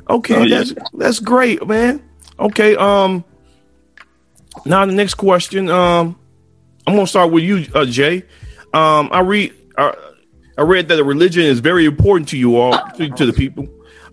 Okay, 0.08 0.34
oh, 0.34 0.48
that's 0.48 0.74
that's 0.92 1.20
great, 1.20 1.66
man. 1.66 2.02
Okay, 2.38 2.74
um, 2.76 3.24
now 4.66 4.84
the 4.84 4.92
next 4.92 5.14
question. 5.14 5.70
Um, 5.70 6.18
I'm 6.86 6.94
gonna 6.96 7.06
start 7.06 7.30
with 7.30 7.44
you, 7.44 7.66
uh, 7.74 7.84
Jay. 7.84 8.24
Um, 8.72 9.08
I 9.12 9.20
read, 9.20 9.54
uh, 9.78 9.92
I 10.60 10.62
read 10.62 10.88
that 10.88 10.96
the 10.96 11.04
religion 11.04 11.44
is 11.44 11.60
very 11.60 11.86
important 11.86 12.28
to 12.28 12.36
you 12.36 12.58
all, 12.58 12.78
to, 12.96 13.08
to 13.08 13.24
the 13.24 13.32
people. 13.32 13.66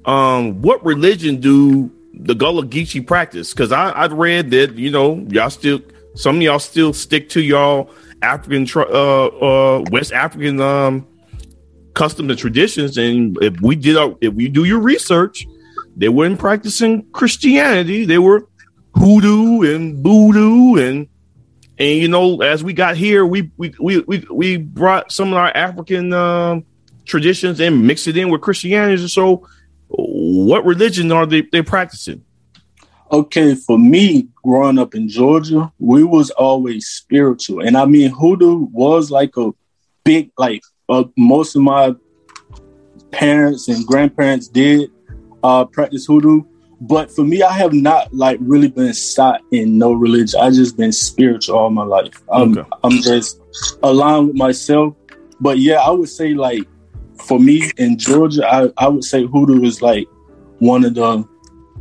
Um, 0.06 0.62
what 0.62 0.84
religion 0.86 1.42
do 1.42 1.92
the 2.14 2.34
Gullah 2.34 2.66
Geechee 2.66 3.06
practice? 3.06 3.52
Because 3.52 3.74
I 3.74 3.90
I 3.90 4.06
read 4.08 4.52
that 4.52 4.76
you 4.76 4.90
know 4.90 5.28
y'all 5.30 5.50
still 5.50 5.82
some 6.16 6.38
of 6.38 6.42
y'all 6.42 6.60
still 6.60 6.94
stick 6.94 7.28
to 7.30 7.42
y'all 7.42 7.92
African 8.22 8.66
uh 8.78 9.26
uh 9.26 9.84
West 9.92 10.14
African 10.14 10.62
um 10.62 11.06
customs 11.94 12.30
and 12.30 12.40
traditions, 12.40 12.98
and 12.98 13.38
if 13.42 13.60
we 13.60 13.76
did 13.76 13.98
our 13.98 14.16
if 14.22 14.34
we 14.34 14.48
do 14.48 14.64
your 14.64 14.80
research 14.80 15.46
they 15.98 16.10
weren't 16.10 16.40
practicing 16.40 17.10
Christianity. 17.12 18.06
They 18.06 18.20
were 18.20 18.48
hoodoo 18.96 19.64
and 19.64 20.02
voodoo 20.04 20.76
and 20.76 21.08
and 21.80 22.00
you 22.00 22.08
know 22.08 22.42
as 22.42 22.64
we 22.64 22.74
got 22.74 22.98
here 22.98 23.26
we 23.26 23.52
we 23.58 23.74
we 23.80 24.00
we, 24.02 24.26
we 24.32 24.58
brought 24.58 25.12
some 25.12 25.30
of 25.30 25.36
our 25.36 25.56
African 25.56 26.14
uh, 26.14 26.60
traditions 27.06 27.60
and 27.60 27.86
mixed 27.86 28.08
it 28.08 28.18
in 28.18 28.30
with 28.30 28.42
Christianity. 28.42 29.08
So 29.08 29.48
what 29.88 30.66
religion 30.66 31.12
are 31.12 31.26
they 31.26 31.42
they 31.42 31.62
practicing? 31.62 32.24
Okay, 33.10 33.56
for 33.56 33.80
me, 33.80 34.28
growing 34.44 34.78
up 34.78 34.94
in 34.94 35.08
Georgia, 35.08 35.72
we 35.80 36.04
was 36.04 36.30
always 36.32 36.88
spiritual, 36.88 37.62
and 37.62 37.78
I 37.78 37.86
mean 37.86 38.12
hoodoo 38.12 38.68
was 38.72 39.12
like 39.12 39.38
a 39.38 39.52
big 40.04 40.32
like 40.38 40.62
uh, 40.90 41.06
most 41.18 41.56
of 41.56 41.62
my 41.62 41.96
parents 43.12 43.68
and 43.68 43.86
grandparents 43.86 44.48
did 44.48 44.92
uh, 45.44 45.66
practice 45.66 46.06
hoodoo. 46.06 46.42
But 46.80 47.12
for 47.12 47.24
me, 47.24 47.42
I 47.42 47.54
have 47.54 47.74
not 47.74 48.14
like 48.14 48.38
really 48.42 48.68
been 48.68 48.94
sought 48.94 49.42
in 49.52 49.78
no 49.78 49.94
religion. 49.94 50.40
I 50.40 50.52
just 50.52 50.78
been 50.78 50.92
spiritual 50.92 51.58
all 51.58 51.70
my 51.70 51.84
life. 51.84 52.22
I'm, 52.32 52.58
okay. 52.58 52.70
I'm 52.84 53.02
just 53.02 53.42
aligned 53.82 54.28
with 54.28 54.36
myself. 54.36 54.94
But 55.40 55.58
yeah, 55.58 55.78
I 55.78 55.90
would 55.90 56.10
say 56.10 56.34
like 56.34 56.68
for 57.26 57.40
me 57.40 57.72
in 57.78 57.98
Georgia, 57.98 58.48
I, 58.48 58.72
I 58.78 58.88
would 58.88 59.04
say 59.04 59.26
hoodoo 59.26 59.64
is 59.64 59.82
like 59.82 60.08
one 60.60 60.86
of 60.86 60.94
the 60.94 61.28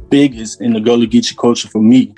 biggest 0.08 0.60
in 0.60 0.72
the 0.72 0.80
Gullah 0.80 1.06
Geechee 1.06 1.36
culture 1.36 1.68
for 1.68 1.82
me. 1.82 2.14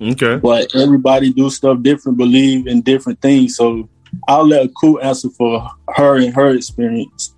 Okay. 0.00 0.36
But 0.36 0.74
everybody 0.74 1.32
do 1.32 1.50
stuff 1.50 1.82
different, 1.82 2.18
believe 2.18 2.66
in 2.66 2.82
different 2.82 3.20
things. 3.20 3.56
So 3.56 3.88
I'll 4.26 4.46
let 4.46 4.68
Akua 4.68 5.04
answer 5.04 5.30
for 5.30 5.68
her 5.94 6.16
and 6.16 6.34
her 6.34 6.50
experience. 6.50 7.34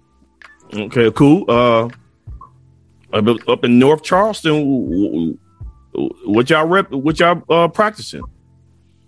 Okay, 0.72 1.10
cool. 1.10 1.44
Uh 1.48 1.90
up 3.12 3.64
in 3.64 3.78
North 3.78 4.02
Charleston, 4.02 5.38
what 6.24 6.50
y'all 6.50 6.66
rep, 6.66 6.90
what 6.90 7.20
y'all 7.20 7.42
uh, 7.48 7.68
practicing? 7.68 8.22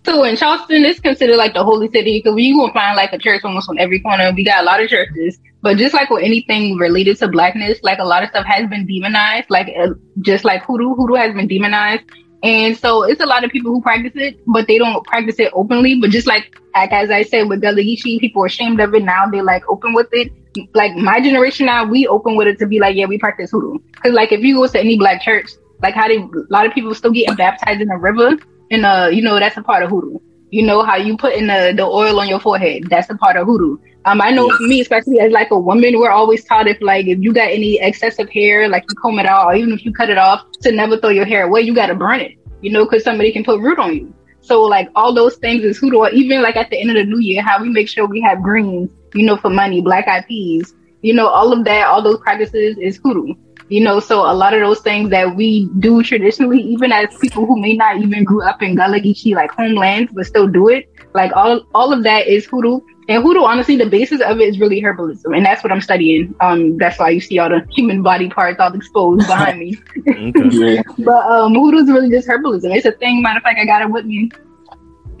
So 0.05 0.23
in 0.23 0.35
Charleston, 0.35 0.85
it's 0.85 0.99
considered 0.99 1.37
like 1.37 1.55
the 1.55 1.63
holy 1.63 1.89
city 1.89 2.19
because 2.19 2.39
you 2.39 2.55
gonna 2.59 2.71
find 2.73 2.95
like 2.95 3.11
a 3.11 3.17
church 3.17 3.41
almost 3.43 3.69
on 3.69 3.79
every 3.79 3.99
corner. 3.99 4.31
We 4.35 4.43
got 4.43 4.61
a 4.61 4.65
lot 4.65 4.81
of 4.81 4.87
churches, 4.87 5.39
but 5.61 5.77
just 5.77 5.95
like 5.95 6.11
with 6.11 6.23
anything 6.23 6.77
related 6.77 7.17
to 7.17 7.27
blackness, 7.27 7.79
like 7.81 7.97
a 7.97 8.03
lot 8.03 8.21
of 8.21 8.29
stuff 8.29 8.45
has 8.45 8.69
been 8.69 8.85
demonized. 8.85 9.49
Like 9.49 9.73
uh, 9.75 9.95
just 10.21 10.45
like 10.45 10.63
hoodoo, 10.63 10.93
hoodoo 10.93 11.15
has 11.15 11.33
been 11.33 11.47
demonized, 11.47 12.03
and 12.43 12.77
so 12.77 13.01
it's 13.01 13.21
a 13.21 13.25
lot 13.25 13.43
of 13.43 13.49
people 13.49 13.71
who 13.71 13.81
practice 13.81 14.11
it, 14.13 14.39
but 14.45 14.67
they 14.67 14.77
don't 14.77 15.03
practice 15.07 15.39
it 15.39 15.51
openly. 15.53 15.99
But 15.99 16.11
just 16.11 16.27
like 16.27 16.55
like 16.75 16.91
as 16.91 17.09
I 17.09 17.23
said 17.23 17.49
with 17.49 17.61
Gullah 17.61 17.81
people 18.19 18.43
are 18.43 18.45
ashamed 18.45 18.79
of 18.79 18.93
it 18.93 19.03
now. 19.03 19.27
They 19.27 19.41
like 19.41 19.67
open 19.67 19.93
with 19.93 20.09
it 20.11 20.31
like 20.73 20.95
my 20.95 21.19
generation 21.19 21.65
now, 21.65 21.85
we 21.85 22.07
open 22.07 22.35
with 22.35 22.47
it 22.47 22.59
to 22.59 22.67
be 22.67 22.79
like, 22.79 22.95
yeah, 22.95 23.05
we 23.05 23.17
practice 23.17 23.51
hoodoo. 23.51 23.79
Cause 24.03 24.13
like 24.13 24.31
if 24.31 24.41
you 24.41 24.55
go 24.55 24.67
to 24.67 24.79
any 24.79 24.97
black 24.97 25.21
church, 25.21 25.51
like 25.81 25.93
how 25.93 26.07
they, 26.07 26.17
a 26.17 26.29
lot 26.49 26.65
of 26.65 26.73
people 26.73 26.93
still 26.95 27.11
getting 27.11 27.35
baptized 27.35 27.81
in 27.81 27.89
a 27.91 27.97
river, 27.97 28.37
and 28.71 28.85
uh, 28.85 29.09
you 29.11 29.21
know 29.21 29.39
that's 29.39 29.57
a 29.57 29.63
part 29.63 29.83
of 29.83 29.89
hoodoo. 29.89 30.19
You 30.51 30.63
know 30.63 30.83
how 30.83 30.95
you 30.95 31.17
put 31.17 31.33
in 31.33 31.47
the, 31.47 31.73
the 31.75 31.83
oil 31.83 32.19
on 32.19 32.27
your 32.27 32.39
forehead, 32.39 32.85
that's 32.89 33.09
a 33.09 33.15
part 33.15 33.35
of 33.35 33.45
hoodoo. 33.47 33.77
Um, 34.05 34.21
I 34.21 34.29
know 34.29 34.47
for 34.49 34.63
me, 34.63 34.81
especially 34.81 35.19
as 35.19 35.31
like 35.31 35.49
a 35.49 35.59
woman, 35.59 35.97
we're 35.97 36.11
always 36.11 36.43
taught 36.45 36.67
if 36.67 36.79
like 36.79 37.07
if 37.07 37.19
you 37.19 37.33
got 37.33 37.49
any 37.49 37.79
excessive 37.81 38.29
hair, 38.29 38.69
like 38.69 38.85
you 38.87 38.95
comb 38.95 39.17
it 39.19 39.25
out, 39.25 39.47
or 39.47 39.55
even 39.55 39.73
if 39.73 39.83
you 39.83 39.91
cut 39.91 40.09
it 40.09 40.17
off, 40.17 40.45
to 40.61 40.71
never 40.71 40.97
throw 40.97 41.09
your 41.09 41.25
hair 41.25 41.45
away. 41.45 41.61
You 41.61 41.73
got 41.73 41.87
to 41.87 41.95
burn 41.95 42.19
it, 42.19 42.37
you 42.61 42.71
know, 42.71 42.85
because 42.85 43.03
somebody 43.03 43.31
can 43.31 43.43
put 43.43 43.59
root 43.59 43.79
on 43.79 43.95
you. 43.95 44.13
So 44.41 44.61
like 44.61 44.89
all 44.95 45.11
those 45.11 45.37
things 45.37 45.63
is 45.63 45.79
hoodoo. 45.79 46.05
Even 46.13 46.43
like 46.43 46.55
at 46.55 46.69
the 46.69 46.79
end 46.79 46.91
of 46.91 46.97
the 46.97 47.03
new 47.03 47.19
year, 47.19 47.41
how 47.41 47.59
we 47.59 47.69
make 47.69 47.89
sure 47.89 48.05
we 48.05 48.21
have 48.21 48.43
greens 48.43 48.91
you 49.15 49.25
know, 49.25 49.37
for 49.37 49.49
money, 49.49 49.81
black 49.81 50.07
eyed 50.07 50.27
peas, 50.27 50.73
you 51.01 51.13
know, 51.13 51.27
all 51.27 51.53
of 51.53 51.63
that, 51.65 51.87
all 51.87 52.01
those 52.01 52.19
practices 52.19 52.77
is 52.79 52.99
hoodoo. 53.03 53.33
You 53.67 53.81
know, 53.83 53.99
so 53.99 54.29
a 54.29 54.33
lot 54.33 54.53
of 54.53 54.59
those 54.59 54.81
things 54.81 55.09
that 55.09 55.35
we 55.35 55.67
do 55.79 56.03
traditionally, 56.03 56.61
even 56.61 56.91
as 56.91 57.15
people 57.17 57.47
who 57.47 57.59
may 57.59 57.73
not 57.73 57.97
even 57.97 58.23
grew 58.23 58.43
up 58.43 58.61
in 58.61 58.75
Gullah 58.75 58.99
Geechee 58.99 59.33
like 59.33 59.51
homelands, 59.51 60.11
but 60.13 60.27
still 60.27 60.47
do 60.47 60.69
it, 60.69 60.87
like 61.15 61.31
all 61.35 61.65
all 61.73 61.91
of 61.91 62.03
that 62.03 62.27
is 62.27 62.45
hoodoo. 62.45 62.79
And 63.07 63.23
hoodoo, 63.23 63.41
honestly, 63.41 63.75
the 63.75 63.87
basis 63.87 64.21
of 64.21 64.39
it 64.39 64.49
is 64.49 64.59
really 64.59 64.83
herbalism, 64.83 65.35
and 65.35 65.43
that's 65.43 65.63
what 65.63 65.71
I'm 65.71 65.81
studying. 65.81 66.35
Um, 66.41 66.77
that's 66.77 66.99
why 66.99 67.09
you 67.09 67.21
see 67.21 67.39
all 67.39 67.49
the 67.49 67.65
human 67.71 68.03
body 68.03 68.29
parts 68.29 68.59
all 68.59 68.73
exposed 68.73 69.25
behind 69.27 69.59
me. 69.59 69.77
but 70.99 71.25
um, 71.31 71.55
hoodoo 71.55 71.77
is 71.77 71.89
really 71.89 72.11
just 72.11 72.27
herbalism. 72.27 72.75
It's 72.75 72.85
a 72.85 72.91
thing. 72.91 73.23
Matter 73.23 73.37
of 73.37 73.43
fact, 73.43 73.59
I 73.59 73.65
got 73.65 73.81
it 73.81 73.89
with 73.89 74.05
me 74.05 74.29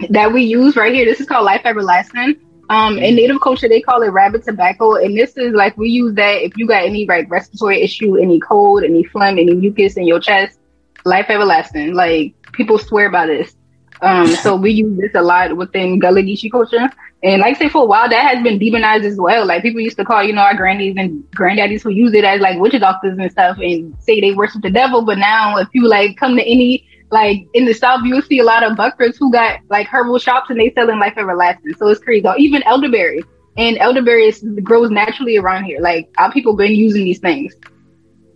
that 0.09 0.31
we 0.31 0.43
use 0.43 0.75
right 0.75 0.93
here. 0.93 1.05
This 1.05 1.19
is 1.19 1.27
called 1.27 1.45
Life 1.45 1.61
Everlasting 1.65 2.44
Um, 2.69 2.97
in 2.97 3.15
native 3.15 3.41
culture, 3.41 3.69
they 3.69 3.81
call 3.81 4.01
it 4.01 4.07
rabbit 4.07 4.43
tobacco, 4.43 4.95
and 4.95 5.15
this 5.17 5.37
is 5.37 5.53
like 5.53 5.77
we 5.77 5.89
use 5.89 6.15
that 6.15 6.41
if 6.43 6.57
you 6.57 6.67
got 6.67 6.83
any 6.83 7.05
like 7.05 7.29
respiratory 7.29 7.81
issue, 7.81 8.17
any 8.17 8.39
cold, 8.39 8.83
any 8.83 9.03
phlegm, 9.03 9.37
any 9.37 9.53
mucus 9.53 9.97
in 9.97 10.07
your 10.07 10.19
chest, 10.19 10.59
life 11.05 11.27
everlasting. 11.29 11.93
Like 11.93 12.33
people 12.53 12.77
swear 12.77 13.09
by 13.09 13.27
this. 13.27 13.55
Um, 14.01 14.27
so 14.27 14.55
we 14.55 14.71
use 14.71 14.97
this 14.99 15.11
a 15.15 15.21
lot 15.21 15.55
within 15.55 15.99
Gullah 15.99 16.21
Geechee 16.21 16.51
culture. 16.51 16.89
And 17.23 17.41
like 17.41 17.55
I 17.55 17.59
say, 17.59 17.69
for 17.69 17.83
a 17.83 17.85
while, 17.85 18.09
that 18.09 18.35
has 18.35 18.43
been 18.43 18.59
demonized 18.59 19.05
as 19.05 19.17
well. 19.17 19.45
Like 19.45 19.61
people 19.61 19.81
used 19.81 19.97
to 19.97 20.05
call, 20.05 20.23
you 20.23 20.33
know, 20.33 20.41
our 20.41 20.55
grannies 20.55 20.95
and 20.97 21.23
granddaddies 21.31 21.81
who 21.81 21.89
use 21.89 22.13
it 22.13 22.23
as 22.23 22.41
like 22.41 22.59
witch 22.59 22.79
doctors 22.79 23.17
and 23.17 23.31
stuff 23.31 23.57
and 23.57 23.95
say 23.99 24.19
they 24.19 24.33
worship 24.33 24.61
the 24.61 24.69
devil. 24.69 25.03
But 25.03 25.17
now 25.17 25.57
if 25.57 25.67
you 25.73 25.87
like 25.87 26.17
come 26.17 26.35
to 26.35 26.43
any, 26.43 26.87
like 27.11 27.47
in 27.53 27.65
the 27.65 27.73
South, 27.73 28.01
you'll 28.03 28.21
see 28.21 28.39
a 28.39 28.43
lot 28.43 28.63
of 28.63 28.75
buckers 28.75 29.17
who 29.17 29.31
got 29.31 29.59
like 29.69 29.87
herbal 29.87 30.19
shops 30.19 30.49
and 30.49 30.59
they 30.59 30.71
selling 30.73 30.99
life 30.99 31.13
everlasting. 31.17 31.73
So 31.75 31.87
it's 31.87 31.99
crazy. 32.01 32.27
Even 32.37 32.63
elderberry. 32.63 33.23
And 33.57 33.77
elderberry 33.77 34.25
is, 34.25 34.43
grows 34.63 34.89
naturally 34.91 35.37
around 35.37 35.63
here. 35.63 35.79
Like 35.79 36.09
our 36.17 36.31
people 36.31 36.55
been 36.55 36.73
using 36.73 37.05
these 37.05 37.19
things. 37.19 37.53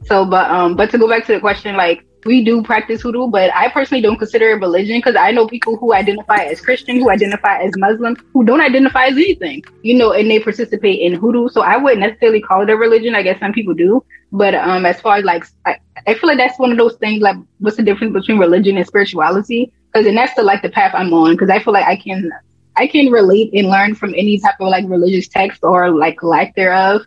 So, 0.05 0.25
but, 0.25 0.49
um, 0.49 0.75
but 0.75 0.91
to 0.91 0.97
go 0.97 1.09
back 1.09 1.25
to 1.25 1.33
the 1.33 1.39
question, 1.39 1.75
like, 1.75 2.05
we 2.25 2.43
do 2.43 2.61
practice 2.63 3.01
hoodoo, 3.01 3.27
but 3.27 3.53
I 3.55 3.69
personally 3.69 4.01
don't 4.01 4.17
consider 4.17 4.49
it 4.49 4.59
religion 4.59 4.97
because 4.97 5.15
I 5.15 5.31
know 5.31 5.47
people 5.47 5.77
who 5.77 5.93
identify 5.93 6.43
as 6.43 6.59
Christian, 6.59 6.99
who 6.99 7.09
identify 7.09 7.59
as 7.59 7.71
Muslim, 7.77 8.17
who 8.33 8.43
don't 8.43 8.61
identify 8.61 9.05
as 9.05 9.13
anything, 9.15 9.63
you 9.83 9.97
know, 9.97 10.11
and 10.11 10.29
they 10.29 10.39
participate 10.39 10.99
in 10.99 11.13
hoodoo. 11.13 11.47
So 11.49 11.61
I 11.61 11.77
wouldn't 11.77 12.01
necessarily 12.01 12.41
call 12.41 12.61
it 12.61 12.69
a 12.69 12.75
religion. 12.75 13.15
I 13.15 13.21
guess 13.21 13.39
some 13.39 13.53
people 13.53 13.73
do. 13.73 14.03
But 14.31 14.55
um, 14.55 14.85
as 14.85 15.01
far 15.01 15.17
as 15.17 15.23
like, 15.23 15.43
I, 15.65 15.77
I 16.05 16.13
feel 16.13 16.27
like 16.27 16.37
that's 16.37 16.59
one 16.59 16.71
of 16.71 16.77
those 16.77 16.95
things 16.95 17.21
like, 17.21 17.37
what's 17.59 17.77
the 17.77 17.83
difference 17.83 18.13
between 18.13 18.37
religion 18.37 18.77
and 18.77 18.85
spirituality? 18.85 19.73
Because 19.91 20.05
and 20.05 20.17
that's 20.17 20.35
the 20.35 20.43
like 20.43 20.61
the 20.61 20.69
path 20.69 20.93
I'm 20.95 21.13
on. 21.13 21.31
Because 21.31 21.49
I 21.49 21.59
feel 21.59 21.73
like 21.73 21.85
I 21.85 21.95
can, 21.95 22.31
I 22.75 22.87
can 22.87 23.11
relate 23.11 23.51
and 23.53 23.69
learn 23.69 23.95
from 23.95 24.13
any 24.13 24.39
type 24.39 24.55
of 24.59 24.67
like 24.69 24.85
religious 24.87 25.27
text 25.27 25.63
or 25.63 25.89
like 25.89 26.21
lack 26.21 26.55
thereof. 26.55 27.01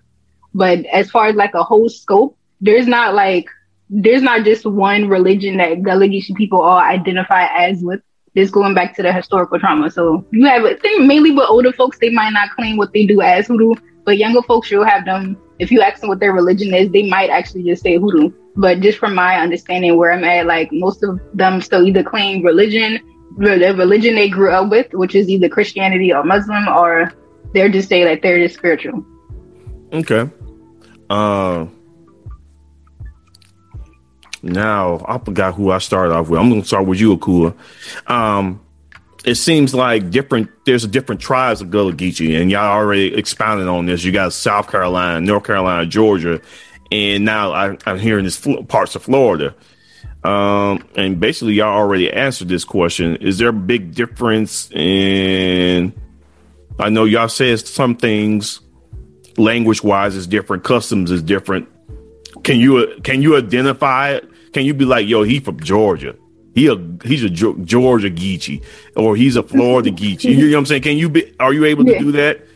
But 0.54 0.84
as 0.86 1.10
far 1.10 1.26
as 1.26 1.36
like 1.36 1.54
a 1.54 1.62
whole 1.62 1.88
scope, 1.88 2.36
there's 2.60 2.86
not 2.86 3.14
like 3.14 3.46
there's 3.88 4.22
not 4.22 4.44
just 4.44 4.64
one 4.64 5.08
religion 5.08 5.58
that 5.58 5.78
Geechee 5.78 6.34
people 6.34 6.60
all 6.60 6.78
identify 6.78 7.46
as 7.46 7.82
with. 7.82 8.00
This 8.34 8.50
going 8.50 8.72
back 8.72 8.96
to 8.96 9.02
the 9.02 9.12
historical 9.12 9.60
trauma. 9.60 9.90
So 9.90 10.24
you 10.32 10.46
have 10.46 10.64
a 10.64 10.74
thing 10.76 11.06
mainly 11.06 11.32
with 11.32 11.44
older 11.50 11.70
folks, 11.70 11.98
they 11.98 12.08
might 12.08 12.30
not 12.30 12.48
claim 12.56 12.78
what 12.78 12.90
they 12.94 13.04
do 13.04 13.20
as 13.20 13.46
hoodoo, 13.46 13.74
but 14.06 14.16
younger 14.16 14.40
folks, 14.40 14.70
you'll 14.70 14.86
have 14.86 15.04
them. 15.04 15.36
If 15.62 15.70
you 15.70 15.80
ask 15.80 16.00
them 16.00 16.08
what 16.08 16.18
their 16.18 16.32
religion 16.32 16.74
is, 16.74 16.90
they 16.90 17.08
might 17.08 17.30
actually 17.30 17.62
just 17.62 17.82
say 17.82 17.96
hoodoo. 17.96 18.32
But 18.56 18.80
just 18.80 18.98
from 18.98 19.14
my 19.14 19.36
understanding 19.36 19.96
where 19.96 20.10
I'm 20.10 20.24
at, 20.24 20.46
like 20.46 20.72
most 20.72 21.04
of 21.04 21.20
them 21.34 21.62
still 21.62 21.86
either 21.86 22.02
claim 22.02 22.42
religion, 22.44 22.98
the 23.38 23.72
religion 23.78 24.16
they 24.16 24.28
grew 24.28 24.50
up 24.50 24.70
with, 24.70 24.92
which 24.92 25.14
is 25.14 25.28
either 25.28 25.48
Christianity 25.48 26.12
or 26.12 26.24
Muslim, 26.24 26.66
or 26.66 27.12
they're 27.54 27.68
just 27.68 27.88
say 27.88 28.02
that 28.02 28.22
they're 28.22 28.42
just 28.44 28.58
spiritual. 28.58 29.06
Okay. 29.92 30.28
Uh, 31.08 31.66
now 34.42 35.04
I 35.06 35.18
forgot 35.18 35.54
who 35.54 35.70
I 35.70 35.78
started 35.78 36.12
off 36.12 36.28
with. 36.28 36.40
I'm 36.40 36.50
gonna 36.50 36.64
start 36.64 36.86
with 36.86 36.98
you, 36.98 37.16
Akua. 37.16 37.54
Um, 38.10 38.60
it 39.24 39.36
seems 39.36 39.74
like 39.74 40.10
different. 40.10 40.50
There's 40.64 40.86
different 40.86 41.20
tribes 41.20 41.60
of 41.60 41.70
Gullah 41.70 41.92
Geechee, 41.92 42.40
and 42.40 42.50
y'all 42.50 42.72
already 42.72 43.14
expounded 43.14 43.68
on 43.68 43.86
this. 43.86 44.02
You 44.04 44.12
got 44.12 44.32
South 44.32 44.70
Carolina, 44.70 45.20
North 45.20 45.44
Carolina, 45.44 45.86
Georgia, 45.86 46.40
and 46.90 47.24
now 47.24 47.52
I, 47.52 47.76
am 47.86 47.98
hearing 47.98 48.24
this 48.24 48.46
parts 48.68 48.94
of 48.96 49.02
Florida. 49.02 49.54
Um, 50.24 50.84
and 50.96 51.18
basically, 51.20 51.54
y'all 51.54 51.76
already 51.76 52.10
answered 52.12 52.48
this 52.48 52.64
question. 52.64 53.16
Is 53.16 53.38
there 53.38 53.48
a 53.48 53.52
big 53.52 53.94
difference 53.94 54.70
in? 54.72 55.92
I 56.78 56.88
know 56.88 57.04
y'all 57.04 57.28
said 57.28 57.60
some 57.60 57.96
things 57.96 58.60
language 59.36 59.82
wise 59.82 60.16
is 60.16 60.26
different, 60.26 60.64
customs 60.64 61.10
is 61.10 61.22
different. 61.22 61.68
Can 62.42 62.58
you 62.58 63.00
can 63.02 63.22
you 63.22 63.36
identify 63.36 64.10
it? 64.10 64.28
Can 64.52 64.64
you 64.64 64.74
be 64.74 64.84
like, 64.84 65.06
yo, 65.06 65.22
he 65.22 65.40
from 65.40 65.60
Georgia? 65.60 66.16
He 66.54 66.66
a 66.66 66.76
he's 67.04 67.24
a 67.24 67.30
Georgia 67.30 68.10
Geechee, 68.10 68.62
or 68.96 69.16
he's 69.16 69.36
a 69.36 69.42
Florida 69.42 69.90
Geechee. 69.92 70.24
You 70.24 70.48
know 70.48 70.56
what 70.56 70.58
I'm 70.58 70.66
saying? 70.66 70.82
Can 70.82 70.96
you 70.96 71.08
be? 71.08 71.34
Are 71.40 71.52
you 71.52 71.64
able 71.64 71.84
to 71.84 71.92
yeah. 71.92 71.98
do 71.98 72.12
that? 72.12 72.46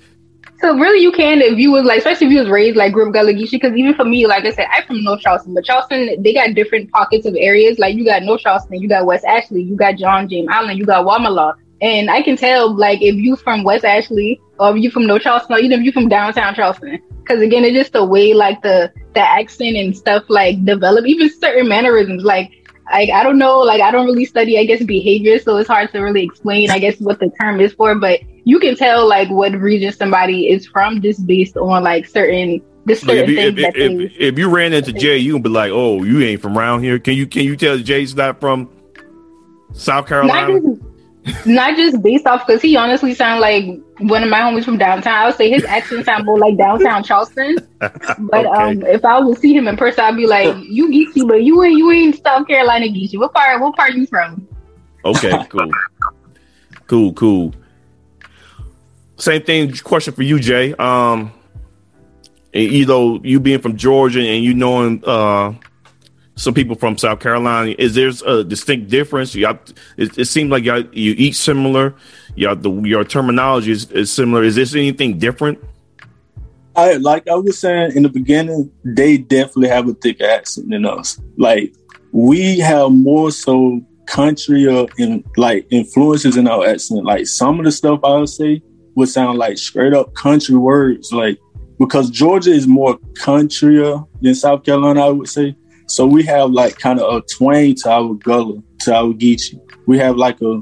So 0.60 0.74
really, 0.74 1.00
you 1.00 1.12
can 1.12 1.42
if 1.42 1.58
you 1.58 1.70
was 1.70 1.84
like, 1.84 1.98
especially 1.98 2.28
if 2.28 2.32
you 2.32 2.40
was 2.40 2.48
raised 2.48 2.76
like 2.76 2.92
Group 2.92 3.12
Gullah 3.12 3.32
Geechee. 3.32 3.52
Because 3.52 3.74
even 3.74 3.94
for 3.94 4.04
me, 4.04 4.26
like 4.26 4.44
I 4.44 4.50
said, 4.50 4.66
I'm 4.74 4.84
from 4.84 5.04
North 5.04 5.20
Charleston, 5.20 5.54
but 5.54 5.64
Charleston 5.64 6.22
they 6.22 6.32
got 6.32 6.54
different 6.54 6.90
pockets 6.92 7.26
of 7.26 7.34
areas. 7.38 7.78
Like 7.78 7.94
you 7.94 8.04
got 8.04 8.22
North 8.22 8.40
Charleston, 8.40 8.80
you 8.80 8.88
got 8.88 9.04
West 9.06 9.24
Ashley, 9.24 9.62
you 9.62 9.76
got 9.76 9.96
John 9.96 10.28
James 10.28 10.48
Island, 10.50 10.78
you 10.78 10.86
got 10.86 11.04
Wadmalaw. 11.06 11.54
And 11.80 12.10
I 12.10 12.22
can 12.22 12.36
tell, 12.36 12.74
like, 12.74 13.02
if 13.02 13.16
you 13.16 13.36
from 13.36 13.62
West 13.62 13.84
Ashley 13.84 14.40
or 14.58 14.74
if 14.74 14.82
you 14.82 14.90
from 14.90 15.06
North 15.06 15.22
Charleston 15.22 15.56
or 15.56 15.58
even 15.58 15.80
if 15.80 15.84
you 15.84 15.92
from 15.92 16.08
downtown 16.08 16.54
Charleston, 16.54 17.02
because 17.18 17.42
again, 17.42 17.64
it's 17.64 17.76
just 17.76 17.92
the 17.92 18.04
way 18.04 18.32
like 18.32 18.62
the 18.62 18.90
the 19.14 19.20
accent 19.20 19.76
and 19.76 19.96
stuff 19.96 20.24
like 20.28 20.64
develop, 20.64 21.06
even 21.06 21.28
certain 21.28 21.68
mannerisms. 21.68 22.24
Like, 22.24 22.65
I 22.88 23.10
I 23.12 23.22
don't 23.22 23.38
know, 23.38 23.58
like 23.58 23.80
I 23.80 23.90
don't 23.90 24.06
really 24.06 24.24
study, 24.24 24.58
I 24.58 24.64
guess, 24.64 24.82
behavior, 24.82 25.38
so 25.38 25.56
it's 25.56 25.68
hard 25.68 25.90
to 25.92 26.00
really 26.00 26.22
explain, 26.22 26.70
I 26.70 26.78
guess, 26.78 26.98
what 27.00 27.18
the 27.18 27.30
term 27.40 27.60
is 27.60 27.72
for. 27.72 27.94
But 27.94 28.20
you 28.44 28.58
can 28.58 28.76
tell 28.76 29.08
like 29.08 29.28
what 29.28 29.52
region 29.52 29.92
somebody 29.92 30.48
is 30.48 30.66
from 30.66 31.00
just 31.02 31.26
based 31.26 31.56
on 31.56 31.82
like 31.82 32.06
certain 32.06 32.62
the 32.84 32.94
certain 32.94 33.24
if, 33.24 33.30
you, 33.30 33.36
things 33.36 33.58
if, 33.58 33.76
if, 33.76 34.00
if, 34.00 34.12
if, 34.18 34.38
you 34.38 34.48
ran 34.48 34.72
into 34.72 34.92
Jay, 34.92 35.18
you 35.18 35.32
can 35.32 35.42
be 35.42 35.48
like, 35.48 35.72
"Oh, 35.72 36.04
you 36.04 36.22
ain't 36.22 36.40
from 36.40 36.56
around 36.56 36.82
here." 36.82 36.98
Can 36.98 37.14
you 37.14 37.26
can 37.26 37.42
you 37.42 37.56
tell 37.56 37.76
Jay's 37.78 38.14
not 38.14 38.40
from 38.40 38.70
South 39.72 40.06
Carolina? 40.06 40.75
Not 41.44 41.76
just, 41.76 42.02
based 42.02 42.26
off 42.26 42.46
because 42.46 42.62
he 42.62 42.76
honestly 42.76 43.12
sound 43.14 43.40
like 43.40 43.64
one 43.98 44.22
of 44.22 44.28
my 44.28 44.40
homies 44.40 44.64
from 44.64 44.78
downtown. 44.78 45.14
I 45.14 45.26
would 45.26 45.34
say 45.34 45.50
his 45.50 45.64
accent 45.64 46.04
sound 46.04 46.24
more 46.24 46.38
like 46.38 46.56
downtown 46.56 47.02
Charleston. 47.02 47.56
But 48.18 48.46
okay. 48.46 48.48
um, 48.48 48.82
if 48.82 49.04
I 49.04 49.20
was 49.20 49.36
to 49.36 49.40
see 49.40 49.54
him 49.54 49.68
in 49.68 49.76
person, 49.76 50.02
I'd 50.02 50.16
be 50.16 50.26
like, 50.26 50.56
"You 50.62 50.88
Geechee, 50.88 51.28
but 51.28 51.42
you 51.42 51.62
ain't 51.62 51.76
you 51.76 51.90
ain't 51.90 52.22
South 52.22 52.48
Carolina 52.48 52.86
Geechee. 52.86 53.18
What 53.18 53.34
part? 53.34 53.60
What 53.60 53.76
part 53.76 53.92
you 53.92 54.06
from?" 54.06 54.48
Okay, 55.04 55.30
cool, 55.50 55.70
cool, 56.86 57.12
cool. 57.12 57.54
Same 59.16 59.42
thing. 59.42 59.76
Question 59.76 60.14
for 60.14 60.22
you, 60.22 60.40
Jay. 60.40 60.74
Um, 60.74 61.32
you 62.54 62.86
know, 62.86 63.20
you 63.22 63.40
being 63.40 63.60
from 63.60 63.76
Georgia 63.76 64.20
and 64.20 64.42
you 64.42 64.54
knowing 64.54 65.02
uh 65.04 65.52
some 66.36 66.54
people 66.54 66.76
from 66.76 66.96
South 66.98 67.20
Carolina. 67.20 67.74
Is 67.78 67.94
there 67.94 68.10
a 68.26 68.44
distinct 68.44 68.88
difference? 68.88 69.34
Y'all, 69.34 69.58
it, 69.96 70.16
it 70.18 70.26
seems 70.26 70.50
like 70.50 70.64
y'all, 70.64 70.84
you 70.92 71.14
eat 71.16 71.32
similar. 71.32 71.94
Y'all, 72.34 72.54
the, 72.54 72.70
your 72.82 73.04
terminology 73.04 73.72
is, 73.72 73.90
is 73.90 74.12
similar. 74.12 74.44
Is 74.44 74.54
this 74.54 74.74
anything 74.74 75.18
different? 75.18 75.58
I 76.76 76.94
like 76.94 77.26
I 77.26 77.34
was 77.34 77.58
saying 77.58 77.96
in 77.96 78.02
the 78.02 78.10
beginning, 78.10 78.70
they 78.84 79.16
definitely 79.16 79.68
have 79.68 79.88
a 79.88 79.94
thick 79.94 80.20
accent 80.20 80.68
than 80.68 80.84
us. 80.84 81.18
Like 81.38 81.74
we 82.12 82.58
have 82.58 82.92
more 82.92 83.30
so 83.30 83.80
country 84.06 84.66
or 84.66 84.86
in 84.98 85.24
like 85.38 85.66
influences 85.70 86.36
in 86.36 86.46
our 86.46 86.66
accent. 86.66 87.04
Like 87.04 87.26
some 87.26 87.58
of 87.58 87.64
the 87.64 87.72
stuff 87.72 88.00
I 88.04 88.18
would 88.18 88.28
say 88.28 88.60
would 88.94 89.08
sound 89.08 89.38
like 89.38 89.56
straight 89.56 89.94
up 89.94 90.12
country 90.14 90.56
words. 90.56 91.12
Like 91.12 91.38
because 91.78 92.10
Georgia 92.10 92.50
is 92.50 92.66
more 92.66 92.98
countryer 93.14 94.06
than 94.20 94.34
South 94.34 94.62
Carolina, 94.62 95.06
I 95.06 95.10
would 95.10 95.28
say. 95.28 95.56
So 95.86 96.06
we 96.06 96.24
have 96.24 96.50
like 96.50 96.78
kind 96.78 97.00
of 97.00 97.14
a 97.14 97.20
twang 97.22 97.74
to 97.76 97.90
our 97.90 98.14
gullah, 98.14 98.62
to 98.80 98.94
our 98.94 99.12
Geechee. 99.12 99.60
We 99.86 99.98
have 99.98 100.16
like 100.16 100.40
a 100.42 100.60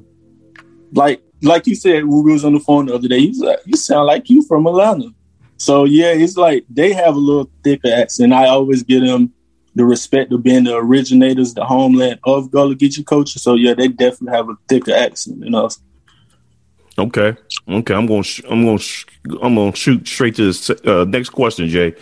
like 0.93 1.23
like 1.43 1.67
you 1.67 1.75
said 1.75 2.05
we 2.05 2.33
was 2.33 2.45
on 2.45 2.55
the 2.55 2.61
phone 2.61 2.87
the 2.87 2.95
other 2.95 3.09
day. 3.09 3.21
He's 3.21 3.41
like, 3.41 3.59
you 3.65 3.77
sound 3.77 4.07
like 4.07 4.29
you 4.31 4.43
from 4.43 4.67
Atlanta. 4.67 5.11
So 5.57 5.85
yeah, 5.85 6.13
it's 6.13 6.37
like 6.37 6.65
they 6.69 6.93
have 6.93 7.15
a 7.15 7.19
little 7.19 7.51
thicker 7.63 7.93
accent. 7.93 8.33
I 8.33 8.49
always 8.49 8.83
give 8.83 9.03
them 9.03 9.33
the 9.75 9.85
respect 9.85 10.33
of 10.33 10.43
being 10.43 10.65
the 10.65 10.77
originators, 10.77 11.55
the 11.55 11.65
homeland 11.65 12.21
of 12.25 12.51
Gullah 12.51 12.77
Geechee 12.77 13.07
culture. 13.07 13.39
So 13.39 13.55
yeah, 13.55 13.75
they 13.75 13.89
definitely 13.89 14.37
have 14.37 14.49
a 14.49 14.57
thicker 14.69 14.95
accent 14.95 15.41
than 15.41 15.55
us. 15.55 15.81
Okay, 16.97 17.37
okay. 17.69 17.95
I'm 17.95 18.07
gonna 18.07 18.23
sh- 18.23 18.43
I'm 18.49 18.65
gonna 18.65 18.79
sh- 18.79 19.07
I'm 19.43 19.57
gonna 19.57 19.75
shoot 19.75 20.07
straight 20.07 20.37
to 20.37 20.53
the 20.53 21.01
uh, 21.01 21.05
next 21.05 21.31
question, 21.31 21.69
Jay. 21.69 21.95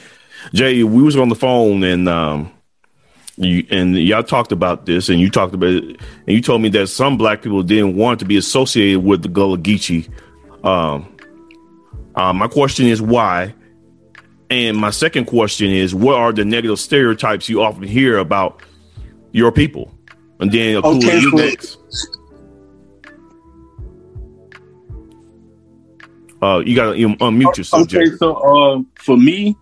Jay, 0.53 0.83
we 0.83 1.03
was 1.03 1.17
on 1.17 1.29
the 1.29 1.35
phone 1.35 1.83
and 1.85 2.09
um, 2.09 2.53
you, 3.37 3.67
and 3.71 3.97
y'all 3.97 4.23
talked 4.23 4.53
about 4.53 4.87
this, 4.87 5.09
and 5.09 5.21
you 5.21 5.31
talked 5.31 5.55
about 5.55 5.71
it, 5.71 5.85
and 5.85 6.01
you 6.27 6.41
told 6.41 6.63
me 6.63 6.69
that 6.71 6.89
some 6.89 7.17
black 7.17 7.43
people 7.43 7.63
didn't 7.63 7.97
want 7.97 8.21
to 8.21 8.25
be 8.25 8.37
associated 8.37 9.03
with 9.03 9.23
the 9.23 9.29
Gullah 9.29 9.59
Geechee. 9.59 10.09
Um, 10.65 11.17
uh, 12.15 12.33
my 12.33 12.49
question 12.49 12.87
is 12.87 13.01
why, 13.01 13.55
and 14.51 14.77
my 14.77 14.91
second 14.91 15.25
question 15.25 15.71
is 15.71 15.95
what 15.95 16.17
are 16.17 16.33
the 16.33 16.45
negative 16.45 16.79
stereotypes 16.79 17.49
you 17.49 17.63
often 17.63 17.85
hear 17.85 18.19
about 18.19 18.63
your 19.33 19.51
people? 19.51 19.93
And 20.41 20.53
then 20.53 20.77
okay, 20.77 21.21
you 21.21 21.33
next. 21.33 21.79
Uh, 26.43 26.59
you 26.59 26.75
gotta 26.75 26.99
you 26.99 27.11
unmute 27.17 27.57
yourself. 27.57 27.83
Okay, 27.83 28.11
so 28.17 28.35
uh, 28.35 28.83
for 28.97 29.17
me, 29.17 29.57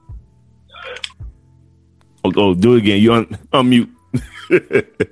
Oh, 2.37 2.51
oh 2.51 2.55
do 2.55 2.75
it 2.75 2.79
again. 2.79 3.01
You 3.01 3.15
un- 3.15 3.39
unmute. 3.53 3.91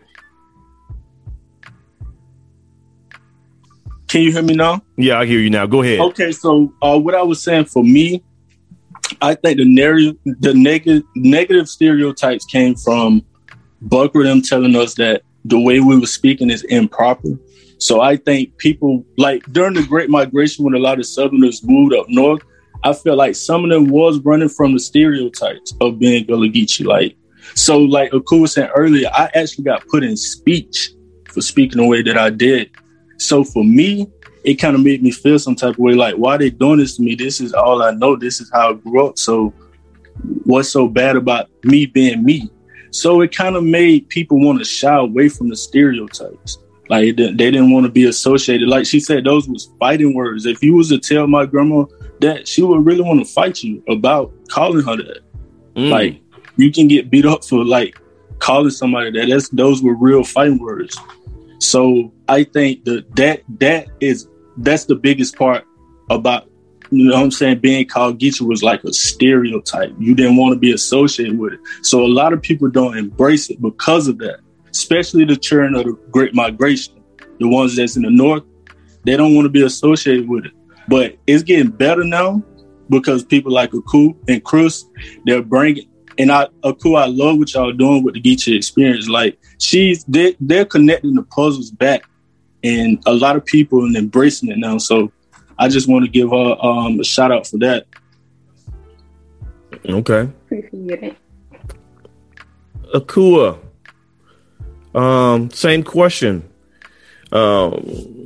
Can 4.08 4.22
you 4.22 4.32
hear 4.32 4.42
me 4.42 4.54
now? 4.54 4.80
Yeah, 4.96 5.18
I 5.18 5.26
hear 5.26 5.38
you 5.38 5.50
now. 5.50 5.66
Go 5.66 5.82
ahead. 5.82 6.00
Okay, 6.00 6.32
so 6.32 6.72
uh, 6.80 6.98
what 6.98 7.14
I 7.14 7.22
was 7.22 7.42
saying 7.42 7.66
for 7.66 7.84
me, 7.84 8.24
I 9.20 9.34
think 9.34 9.58
the 9.58 9.66
narrative, 9.66 10.16
the 10.24 10.54
negative 10.54 11.02
negative 11.14 11.68
stereotypes 11.68 12.46
came 12.46 12.74
from 12.74 13.22
Buckra 13.84 14.24
them 14.24 14.40
telling 14.42 14.74
us 14.76 14.94
that 14.94 15.22
the 15.44 15.60
way 15.60 15.80
we 15.80 15.98
were 15.98 16.06
speaking 16.06 16.50
is 16.50 16.64
improper. 16.64 17.28
So 17.78 18.00
I 18.00 18.16
think 18.16 18.56
people 18.58 19.04
like 19.18 19.44
during 19.52 19.74
the 19.74 19.84
Great 19.84 20.10
Migration 20.10 20.64
when 20.64 20.74
a 20.74 20.78
lot 20.78 20.98
of 20.98 21.06
Southerners 21.06 21.62
moved 21.62 21.94
up 21.94 22.06
north, 22.08 22.42
I 22.84 22.92
feel 22.92 23.16
like 23.16 23.34
some 23.34 23.64
of 23.64 23.70
them 23.70 23.88
was 23.88 24.20
running 24.20 24.48
from 24.48 24.72
the 24.72 24.78
stereotypes 24.78 25.74
of 25.80 25.98
being 25.98 26.24
Gullah 26.24 26.48
Geechee. 26.48 26.86
Like 26.86 27.16
so, 27.54 27.78
like 27.78 28.12
Aku 28.12 28.42
was 28.42 28.52
saying 28.52 28.70
earlier, 28.74 29.08
I 29.12 29.30
actually 29.34 29.64
got 29.64 29.86
put 29.88 30.04
in 30.04 30.16
speech 30.16 30.90
for 31.28 31.40
speaking 31.40 31.78
the 31.78 31.86
way 31.86 32.02
that 32.02 32.16
I 32.16 32.30
did. 32.30 32.70
So 33.18 33.44
for 33.44 33.64
me, 33.64 34.06
it 34.44 34.54
kind 34.54 34.76
of 34.76 34.82
made 34.82 35.02
me 35.02 35.10
feel 35.10 35.38
some 35.38 35.54
type 35.54 35.74
of 35.74 35.78
way, 35.78 35.94
like 35.94 36.14
why 36.14 36.36
they 36.36 36.50
doing 36.50 36.78
this 36.78 36.96
to 36.96 37.02
me? 37.02 37.14
This 37.14 37.40
is 37.40 37.52
all 37.52 37.82
I 37.82 37.90
know. 37.90 38.16
This 38.16 38.40
is 38.40 38.50
how 38.52 38.70
I 38.70 38.74
grew 38.74 39.06
up. 39.06 39.18
So 39.18 39.52
what's 40.44 40.70
so 40.70 40.88
bad 40.88 41.16
about 41.16 41.48
me 41.64 41.86
being 41.86 42.24
me? 42.24 42.50
So 42.90 43.20
it 43.20 43.34
kind 43.34 43.56
of 43.56 43.64
made 43.64 44.08
people 44.08 44.40
want 44.40 44.58
to 44.60 44.64
shy 44.64 44.96
away 44.96 45.28
from 45.28 45.48
the 45.48 45.56
stereotypes. 45.56 46.58
Like 46.88 47.16
they 47.16 47.32
didn't 47.32 47.70
want 47.70 47.84
to 47.84 47.92
be 47.92 48.06
associated. 48.06 48.68
Like 48.68 48.86
she 48.86 49.00
said, 49.00 49.24
those 49.24 49.48
was 49.48 49.70
fighting 49.78 50.14
words. 50.14 50.46
If 50.46 50.62
you 50.62 50.74
was 50.74 50.88
to 50.88 50.98
tell 50.98 51.26
my 51.26 51.44
grandma 51.44 51.84
that, 52.20 52.48
she 52.48 52.62
would 52.62 52.84
really 52.84 53.02
want 53.02 53.20
to 53.20 53.32
fight 53.32 53.62
you 53.62 53.82
about 53.88 54.32
calling 54.48 54.84
her 54.84 54.96
that. 54.96 55.20
Mm. 55.74 55.90
Like 55.90 56.20
you 56.56 56.72
can 56.72 56.88
get 56.88 57.10
beat 57.10 57.26
up 57.26 57.44
for 57.44 57.64
like 57.64 57.98
calling 58.38 58.70
somebody 58.70 59.10
that. 59.12 59.28
That's 59.28 59.48
those 59.50 59.82
were 59.82 59.94
real 59.94 60.24
fighting 60.24 60.58
words. 60.58 60.98
So 61.60 62.12
I 62.28 62.44
think 62.44 62.84
that 62.84 63.14
that 63.16 63.42
that 63.60 63.88
is 64.00 64.28
that's 64.58 64.84
the 64.84 64.94
biggest 64.94 65.36
part 65.36 65.64
about 66.10 66.48
you 66.90 67.04
know 67.04 67.16
what 67.16 67.24
I'm 67.24 67.30
saying 67.30 67.58
being 67.58 67.86
called 67.86 68.18
Geechee 68.18 68.40
was 68.40 68.62
like 68.62 68.82
a 68.84 68.92
stereotype. 68.92 69.94
You 69.98 70.14
didn't 70.14 70.36
want 70.36 70.54
to 70.54 70.58
be 70.58 70.72
associated 70.72 71.38
with 71.38 71.54
it. 71.54 71.60
So 71.82 72.04
a 72.04 72.08
lot 72.08 72.32
of 72.32 72.40
people 72.40 72.70
don't 72.70 72.96
embrace 72.96 73.50
it 73.50 73.60
because 73.60 74.08
of 74.08 74.18
that. 74.18 74.40
Especially 74.70 75.24
the 75.24 75.36
children 75.36 75.74
of 75.74 75.84
the 75.84 75.92
Great 76.10 76.34
Migration, 76.34 77.02
the 77.40 77.48
ones 77.48 77.76
that's 77.76 77.96
in 77.96 78.02
the 78.02 78.10
north, 78.10 78.42
they 79.04 79.16
don't 79.16 79.34
want 79.34 79.44
to 79.44 79.50
be 79.50 79.62
associated 79.62 80.28
with 80.28 80.46
it. 80.46 80.52
But 80.88 81.16
it's 81.26 81.42
getting 81.42 81.70
better 81.70 82.04
now 82.04 82.42
because 82.88 83.22
people 83.22 83.52
like 83.52 83.74
Aku 83.74 84.14
and 84.26 84.42
Chris, 84.42 84.84
they're 85.24 85.42
bringing 85.42 85.88
and 86.18 86.32
I, 86.32 86.48
Aku, 86.64 86.96
I 86.96 87.06
love 87.06 87.38
what 87.38 87.54
y'all 87.54 87.72
doing 87.72 88.02
with 88.02 88.14
the 88.14 88.20
Geechee 88.20 88.56
experience. 88.56 89.08
Like 89.08 89.38
she's, 89.58 90.04
they, 90.04 90.36
they're 90.40 90.64
connecting 90.64 91.14
the 91.14 91.22
puzzles 91.22 91.70
back, 91.70 92.04
and 92.64 93.00
a 93.06 93.14
lot 93.14 93.36
of 93.36 93.44
people 93.44 93.84
are 93.84 93.96
embracing 93.96 94.50
it 94.50 94.58
now. 94.58 94.78
So 94.78 95.12
I 95.58 95.68
just 95.68 95.88
want 95.88 96.04
to 96.04 96.10
give 96.10 96.30
her 96.30 96.56
um, 96.60 96.98
a 96.98 97.04
shout 97.04 97.30
out 97.30 97.46
for 97.46 97.58
that. 97.58 97.86
Okay. 99.88 100.22
Appreciate 100.22 101.02
it. 101.02 101.16
Akua. 102.92 103.60
Um, 104.94 105.50
same 105.50 105.84
question. 105.84 106.48
Um, 107.30 108.17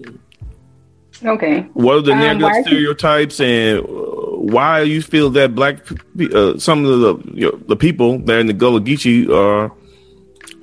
okay. 1.25 1.61
What 1.75 1.97
are 1.97 2.03
the 2.03 2.13
um, 2.13 2.19
negative 2.19 2.67
stereotypes 2.67 3.41
and 3.41 3.85
why 3.87 4.83
you 4.83 5.03
feel 5.03 5.31
that 5.31 5.55
black 5.55 5.79
uh, 6.35 6.59
some 6.59 6.85
of 6.85 7.01
the 7.01 7.33
you 7.35 7.51
know, 7.51 7.59
the 7.69 7.77
people 7.77 8.19
there 8.19 8.41
in 8.41 8.47
the 8.47 8.53
Gullah 8.53 8.81
Geechee 8.81 9.29
uh, 9.29 9.69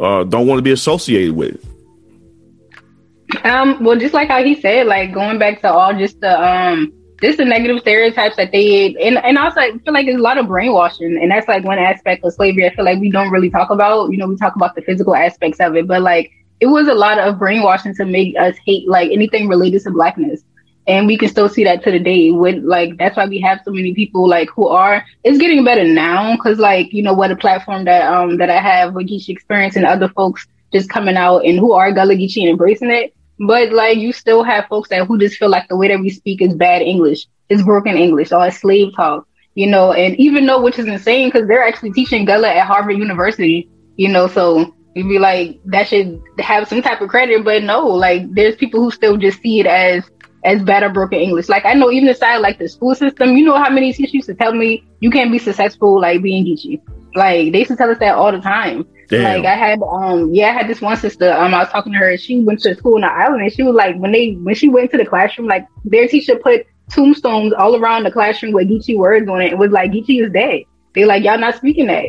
uh, 0.02 0.24
don't 0.24 0.48
want 0.48 0.60
to 0.60 0.64
be 0.64 0.72
associated 0.72 1.36
with 1.36 1.56
it? 1.56 3.46
Um, 3.46 3.84
well, 3.84 3.98
just 3.98 4.14
like 4.14 4.28
how 4.28 4.44
he 4.44 4.60
said, 4.60 4.88
like 4.88 5.14
going 5.14 5.38
back 5.40 5.62
to 5.62 5.72
all 5.72 5.94
just 5.94 6.20
the 6.20 6.42
um, 6.42 6.92
just 7.22 7.38
the 7.38 7.46
negative 7.46 7.80
stereotypes 7.80 8.36
that 8.38 8.52
they 8.52 8.96
and 8.96 9.18
and 9.18 9.38
also 9.38 9.60
I 9.60 9.72
feel 9.78 9.94
like 9.94 10.06
there's 10.06 10.20
a 10.20 10.24
lot 10.24 10.38
of 10.38 10.48
brainwashing, 10.48 11.20
and 11.22 11.32
that's 11.32 11.48
like 11.48 11.64
one 11.64 11.80
aspect 11.80 12.26
of 12.26 12.34
slavery. 12.34 12.66
I 12.66 12.76
feel 12.76 12.86
like 12.86 13.00
we 13.00 13.12
don't 13.12 13.30
really 13.30 13.50
talk 13.50 13.70
about. 13.70 14.12
You 14.12 14.18
know, 14.18 14.28
we 14.28 14.36
talk 14.36 14.56
about 14.56 14.76
the 14.76 14.82
physical 14.82 15.16
aspects 15.16 15.60
of 15.60 15.76
it, 15.76 15.88
but 15.88 16.02
like 16.02 16.32
it 16.60 16.68
was 16.68 16.88
a 16.88 16.94
lot 16.94 17.20
of 17.20 17.40
brainwashing 17.40 17.96
to 17.96 18.06
make 18.06 18.36
us 18.38 18.56
hate 18.66 18.88
like 18.88 19.12
anything 19.12 19.48
related 19.48 19.84
to 19.84 19.92
blackness 19.92 20.44
and 20.88 21.08
we 21.08 21.18
can 21.18 21.30
still 21.30 21.50
see 21.50 21.64
that 21.64 21.84
to 21.84 21.92
the 21.92 22.00
day. 22.00 22.32
With 22.32 22.64
like 22.64 22.98
that's 22.98 23.18
why 23.18 23.28
we 23.28 23.40
have 23.42 23.62
so 23.64 23.72
many 23.72 23.94
people 23.94 24.28
like 24.28 24.50
who 24.50 24.68
are 24.68 25.04
it's 25.24 25.38
getting 25.38 25.64
better 25.64 25.84
now 25.84 26.36
because 26.36 26.60
like 26.60 26.92
you 26.94 27.04
know 27.04 27.14
what 27.14 27.32
a 27.32 27.36
platform 27.36 27.86
that 27.86 28.02
um 28.12 28.38
that 28.38 28.50
i 28.50 28.60
have 28.60 28.94
with 28.94 29.08
Geechee 29.08 29.30
experience 29.30 29.76
and 29.76 29.86
other 29.86 30.10
folks 30.10 30.48
just 30.72 30.90
coming 30.90 31.18
out 31.18 31.40
and 31.46 31.60
who 31.60 31.74
are 31.74 31.92
gullah 31.92 32.16
Geechee 32.16 32.42
and 32.42 32.50
embracing 32.50 32.92
it. 32.92 33.14
But 33.40 33.72
like 33.72 33.98
you 33.98 34.12
still 34.12 34.44
have 34.44 34.68
folks 34.68 34.90
that 34.90 35.06
who 35.08 35.18
just 35.18 35.38
feel 35.38 35.50
like 35.50 35.68
the 35.70 35.78
way 35.78 35.88
that 35.88 36.00
we 36.00 36.10
speak 36.10 36.42
is 36.42 36.56
bad 36.56 36.82
english. 36.82 37.26
Is 37.50 37.64
broken 37.64 37.98
english. 37.98 38.32
Or 38.32 38.46
it's 38.48 38.60
slave 38.60 38.96
talk 38.96 39.28
you 39.56 39.68
know 39.68 39.94
and 39.94 40.16
even 40.18 40.46
though 40.46 40.62
which 40.62 40.78
is 40.78 40.86
insane 40.86 41.28
because 41.30 41.48
they're 41.48 41.68
actually 41.68 41.92
teaching 41.92 42.24
gullah 42.24 42.50
at 42.50 42.68
harvard 42.68 42.96
university 42.96 43.68
you 43.98 44.08
know 44.08 44.28
so 44.28 44.72
you'd 44.96 45.10
be 45.10 45.20
like 45.20 45.60
that 45.66 45.88
should 45.88 46.22
have 46.40 46.68
some 46.68 46.82
type 46.82 47.02
of 47.02 47.10
credit. 47.10 47.44
But 47.44 47.64
no 47.64 47.88
like 47.88 48.34
there's 48.34 48.56
people 48.56 48.82
who 48.82 48.92
still 48.92 49.18
just 49.18 49.42
see 49.42 49.60
it 49.60 49.66
as 49.66 50.04
as 50.44 50.62
bad 50.64 50.84
or 50.84 50.90
broken 50.90 51.20
English. 51.20 51.50
Like 51.50 51.66
I 51.66 51.74
know 51.74 51.92
even 51.92 52.10
inside 52.10 52.38
like 52.38 52.60
the 52.60 52.68
school 52.68 52.96
system, 52.96 53.36
you 53.36 53.46
know 53.46 53.58
how 53.58 53.70
many 53.70 53.94
teachers 53.94 54.14
used 54.14 54.28
to 54.28 54.36
tell 54.36 54.54
me 54.54 54.84
you 55.00 55.12
can't 55.12 55.32
be 55.32 55.40
successful 55.40 56.00
like 56.00 56.22
being 56.22 56.46
Geechee. 56.46 56.82
Like 57.16 57.52
they 57.52 57.60
used 57.60 57.72
to 57.72 57.78
tell 57.78 57.90
us 57.90 58.00
that 58.00 58.16
all 58.16 58.32
the 58.32 58.40
time. 58.40 58.86
Damn. 59.10 59.24
Like 59.24 59.46
I 59.46 59.56
had 59.56 59.82
um 59.82 60.34
yeah, 60.34 60.48
I 60.48 60.52
had 60.52 60.68
this 60.68 60.82
one 60.82 60.98
sister, 60.98 61.32
um 61.32 61.54
I 61.54 61.60
was 61.60 61.70
talking 61.70 61.94
to 61.94 62.00
her, 62.00 62.18
she 62.18 62.40
went 62.40 62.62
to 62.62 62.76
school 62.76 62.96
in 62.96 63.02
the 63.02 63.12
island 63.12 63.42
and 63.42 63.52
she 63.52 63.64
was 63.64 63.76
like 63.76 63.98
when 63.98 64.12
they 64.12 64.34
when 64.34 64.56
she 64.56 64.70
went 64.70 64.92
to 64.92 64.98
the 64.98 65.06
classroom, 65.06 65.48
like 65.48 65.68
their 65.84 66.08
teacher 66.08 66.36
put 66.36 66.66
tombstones 66.90 67.54
all 67.54 67.76
around 67.76 68.04
the 68.04 68.12
classroom 68.12 68.54
with 68.54 68.70
Geechee 68.70 68.98
words 68.98 69.28
on 69.28 69.42
it. 69.42 69.52
It 69.52 69.58
was 69.58 69.72
like 69.72 69.92
Geechee 69.92 70.24
is 70.24 70.32
dead. 70.32 70.64
They 70.94 71.06
like 71.06 71.24
y'all 71.24 71.38
not 71.38 71.56
speaking 71.56 71.88
that. 71.88 72.06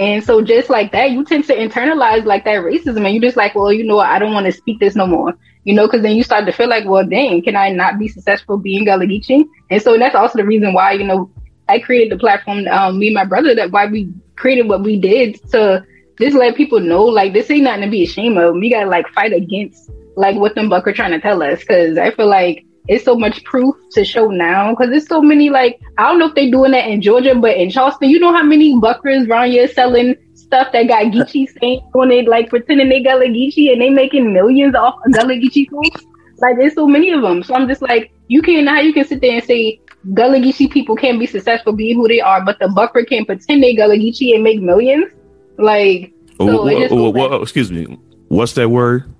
And 0.00 0.24
so 0.24 0.42
just 0.42 0.70
like 0.70 0.90
that, 0.90 1.12
you 1.12 1.24
tend 1.24 1.44
to 1.44 1.56
internalize 1.56 2.24
like 2.24 2.44
that 2.46 2.64
racism 2.64 3.04
and 3.04 3.14
you 3.14 3.20
just 3.20 3.36
like, 3.36 3.54
well, 3.54 3.72
you 3.72 3.84
know 3.84 3.96
what, 3.96 4.08
I 4.08 4.18
don't 4.18 4.34
want 4.34 4.46
to 4.46 4.52
speak 4.52 4.80
this 4.80 4.96
no 4.96 5.06
more 5.06 5.34
you 5.64 5.74
know, 5.74 5.86
because 5.86 6.02
then 6.02 6.16
you 6.16 6.22
start 6.22 6.46
to 6.46 6.52
feel 6.52 6.68
like, 6.68 6.84
well, 6.84 7.06
dang, 7.06 7.42
can 7.42 7.56
I 7.56 7.70
not 7.70 7.98
be 7.98 8.08
successful 8.08 8.58
being 8.58 8.84
Geechee? 8.84 9.46
And 9.70 9.82
so 9.82 9.98
that's 9.98 10.14
also 10.14 10.38
the 10.38 10.44
reason 10.44 10.72
why, 10.72 10.92
you 10.92 11.04
know, 11.04 11.30
I 11.68 11.78
created 11.78 12.12
the 12.12 12.20
platform, 12.20 12.66
um, 12.68 12.98
me 12.98 13.08
and 13.08 13.14
my 13.14 13.24
brother, 13.24 13.54
that 13.54 13.70
why 13.70 13.86
we 13.86 14.12
created 14.36 14.68
what 14.68 14.82
we 14.82 14.98
did 14.98 15.40
to 15.50 15.84
just 16.20 16.36
let 16.36 16.56
people 16.56 16.80
know, 16.80 17.04
like, 17.04 17.32
this 17.32 17.50
ain't 17.50 17.64
nothing 17.64 17.82
to 17.82 17.90
be 17.90 18.04
ashamed 18.04 18.38
of. 18.38 18.54
We 18.54 18.70
gotta 18.70 18.88
like 18.88 19.08
fight 19.08 19.32
against 19.32 19.90
like 20.16 20.36
what 20.36 20.54
them 20.54 20.68
buck 20.68 20.86
are 20.86 20.92
trying 20.92 21.12
to 21.12 21.20
tell 21.20 21.42
us. 21.42 21.64
Cause 21.64 21.98
I 21.98 22.10
feel 22.10 22.28
like 22.28 22.64
it's 22.86 23.04
so 23.04 23.16
much 23.16 23.42
proof 23.44 23.74
to 23.92 24.04
show 24.04 24.28
now 24.28 24.70
because 24.70 24.90
there's 24.90 25.08
so 25.08 25.22
many 25.22 25.48
like 25.48 25.80
I 25.96 26.08
don't 26.08 26.18
know 26.18 26.28
if 26.28 26.34
they're 26.34 26.50
doing 26.50 26.72
that 26.72 26.88
in 26.88 27.00
Georgia, 27.00 27.34
but 27.34 27.56
in 27.56 27.70
Charleston, 27.70 28.10
you 28.10 28.20
know 28.20 28.32
how 28.32 28.42
many 28.42 28.78
buckers 28.78 29.26
here 29.46 29.68
selling 29.68 30.16
stuff 30.54 30.72
that 30.72 30.86
got 30.86 31.06
Geechee 31.06 31.48
stains 31.48 31.82
on 31.94 32.12
it, 32.12 32.28
like 32.28 32.48
pretending 32.48 32.88
they 32.88 33.02
Gullah 33.02 33.26
Geechee 33.26 33.72
and 33.72 33.80
they 33.80 33.90
making 33.90 34.32
millions 34.32 34.76
off 34.76 35.00
of 35.04 35.12
Gullah 35.12 35.34
Geechee 35.34 35.68
folks. 35.68 36.04
Like 36.38 36.56
there's 36.56 36.74
so 36.74 36.86
many 36.86 37.10
of 37.10 37.22
them. 37.22 37.42
So 37.42 37.54
I'm 37.54 37.66
just 37.66 37.82
like, 37.82 38.12
you 38.28 38.40
can 38.40 38.66
how 38.66 38.80
you 38.80 38.92
can 38.92 39.04
sit 39.04 39.20
there 39.20 39.32
and 39.32 39.44
say 39.44 39.80
Gullah 40.12 40.38
Geechee 40.38 40.70
people 40.70 40.94
can't 40.94 41.18
be 41.18 41.26
successful 41.26 41.72
being 41.72 41.96
who 41.96 42.06
they 42.06 42.20
are, 42.20 42.44
but 42.44 42.58
the 42.60 42.68
Bucker 42.68 43.04
can 43.04 43.24
pretend 43.24 43.62
they 43.62 43.74
Gullah 43.74 43.96
Geechee 43.96 44.34
and 44.34 44.44
make 44.44 44.60
millions. 44.60 45.12
Like, 45.58 46.12
so 46.38 46.68
oh, 46.68 46.88
oh, 46.90 47.16
oh, 47.16 47.42
excuse 47.42 47.72
me, 47.72 47.98
what's 48.28 48.52
that 48.52 48.68
word? 48.68 49.12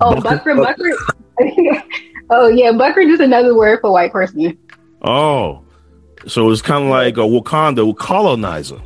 Oh, 0.00 0.20
Bucker, 0.20 0.54
Bucker. 0.54 0.96
oh 2.30 2.48
yeah, 2.48 2.70
Bucker 2.72 3.00
is 3.00 3.20
another 3.20 3.56
word 3.56 3.80
for 3.80 3.90
white 3.90 4.12
person. 4.12 4.56
Oh, 5.02 5.64
so 6.28 6.50
it's 6.50 6.62
kind 6.62 6.84
of 6.84 6.90
like 6.90 7.16
a 7.16 7.20
Wakanda 7.20 7.96
colonizer. 7.96 8.80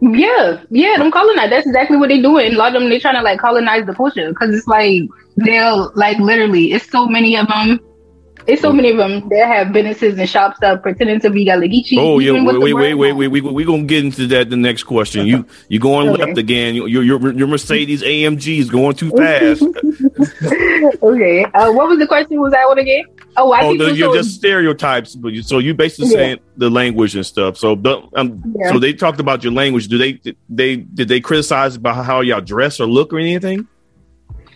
Yeah, 0.00 0.62
yeah, 0.70 0.96
them 0.96 1.10
colonize. 1.10 1.50
That's 1.50 1.66
exactly 1.66 1.96
what 1.96 2.08
they're 2.08 2.22
doing. 2.22 2.54
A 2.54 2.56
lot 2.56 2.74
of 2.74 2.80
them, 2.80 2.90
they're 2.90 3.00
trying 3.00 3.16
to 3.16 3.22
like 3.22 3.40
colonize 3.40 3.84
the 3.86 3.94
culture 3.94 4.28
because 4.28 4.54
it's 4.54 4.68
like 4.68 5.02
they'll 5.36 5.90
like 5.94 6.18
literally. 6.18 6.72
It's 6.72 6.88
so 6.88 7.06
many 7.06 7.36
of 7.36 7.48
them. 7.48 7.80
It's 8.46 8.62
so 8.62 8.72
many 8.72 8.90
of 8.90 8.96
them 8.96 9.28
that 9.28 9.46
have 9.46 9.72
businesses 9.74 10.18
and 10.18 10.26
shops 10.28 10.62
up 10.62 10.82
pretending 10.82 11.20
to 11.20 11.28
be 11.28 11.44
Gullah 11.44 11.66
Oh 11.98 12.18
yeah, 12.18 12.32
wait, 12.32 12.58
wait, 12.58 12.72
wait, 12.72 12.94
wait, 12.94 13.12
wait, 13.12 13.28
We 13.28 13.40
we 13.40 13.64
gonna 13.64 13.82
get 13.82 14.04
into 14.04 14.26
that. 14.28 14.48
The 14.48 14.56
next 14.56 14.84
question. 14.84 15.26
You 15.26 15.44
you 15.68 15.80
going 15.80 16.08
okay. 16.08 16.24
left 16.24 16.38
again? 16.38 16.74
Your 16.74 16.88
your 16.88 17.32
your 17.32 17.48
Mercedes 17.48 18.02
AMG 18.02 18.58
is 18.58 18.70
going 18.70 18.94
too 18.94 19.10
fast. 19.10 19.62
okay. 21.02 21.44
Uh, 21.44 21.72
what 21.72 21.88
was 21.88 21.98
the 21.98 22.06
question? 22.06 22.40
Was 22.40 22.52
that 22.52 22.66
one 22.66 22.78
again? 22.78 23.04
Oh, 23.40 23.52
I 23.52 23.62
oh, 23.62 23.76
the, 23.76 23.94
you're 23.94 24.14
just 24.14 24.34
stereotypes, 24.34 25.14
but 25.14 25.32
you, 25.32 25.42
so 25.42 25.58
you 25.58 25.72
basically 25.72 26.10
yeah. 26.10 26.16
saying 26.16 26.40
the 26.56 26.68
language 26.68 27.14
and 27.14 27.24
stuff. 27.24 27.56
So, 27.56 27.72
um, 28.16 28.42
yeah. 28.58 28.72
so 28.72 28.80
they 28.80 28.92
talked 28.92 29.20
about 29.20 29.44
your 29.44 29.52
language. 29.52 29.86
Do 29.86 29.96
they 29.96 30.20
they 30.48 30.76
did 30.76 31.06
they 31.08 31.20
criticize 31.20 31.76
about 31.76 32.04
how 32.04 32.20
y'all 32.20 32.40
dress 32.40 32.80
or 32.80 32.86
look 32.86 33.12
or 33.12 33.18
anything? 33.18 33.68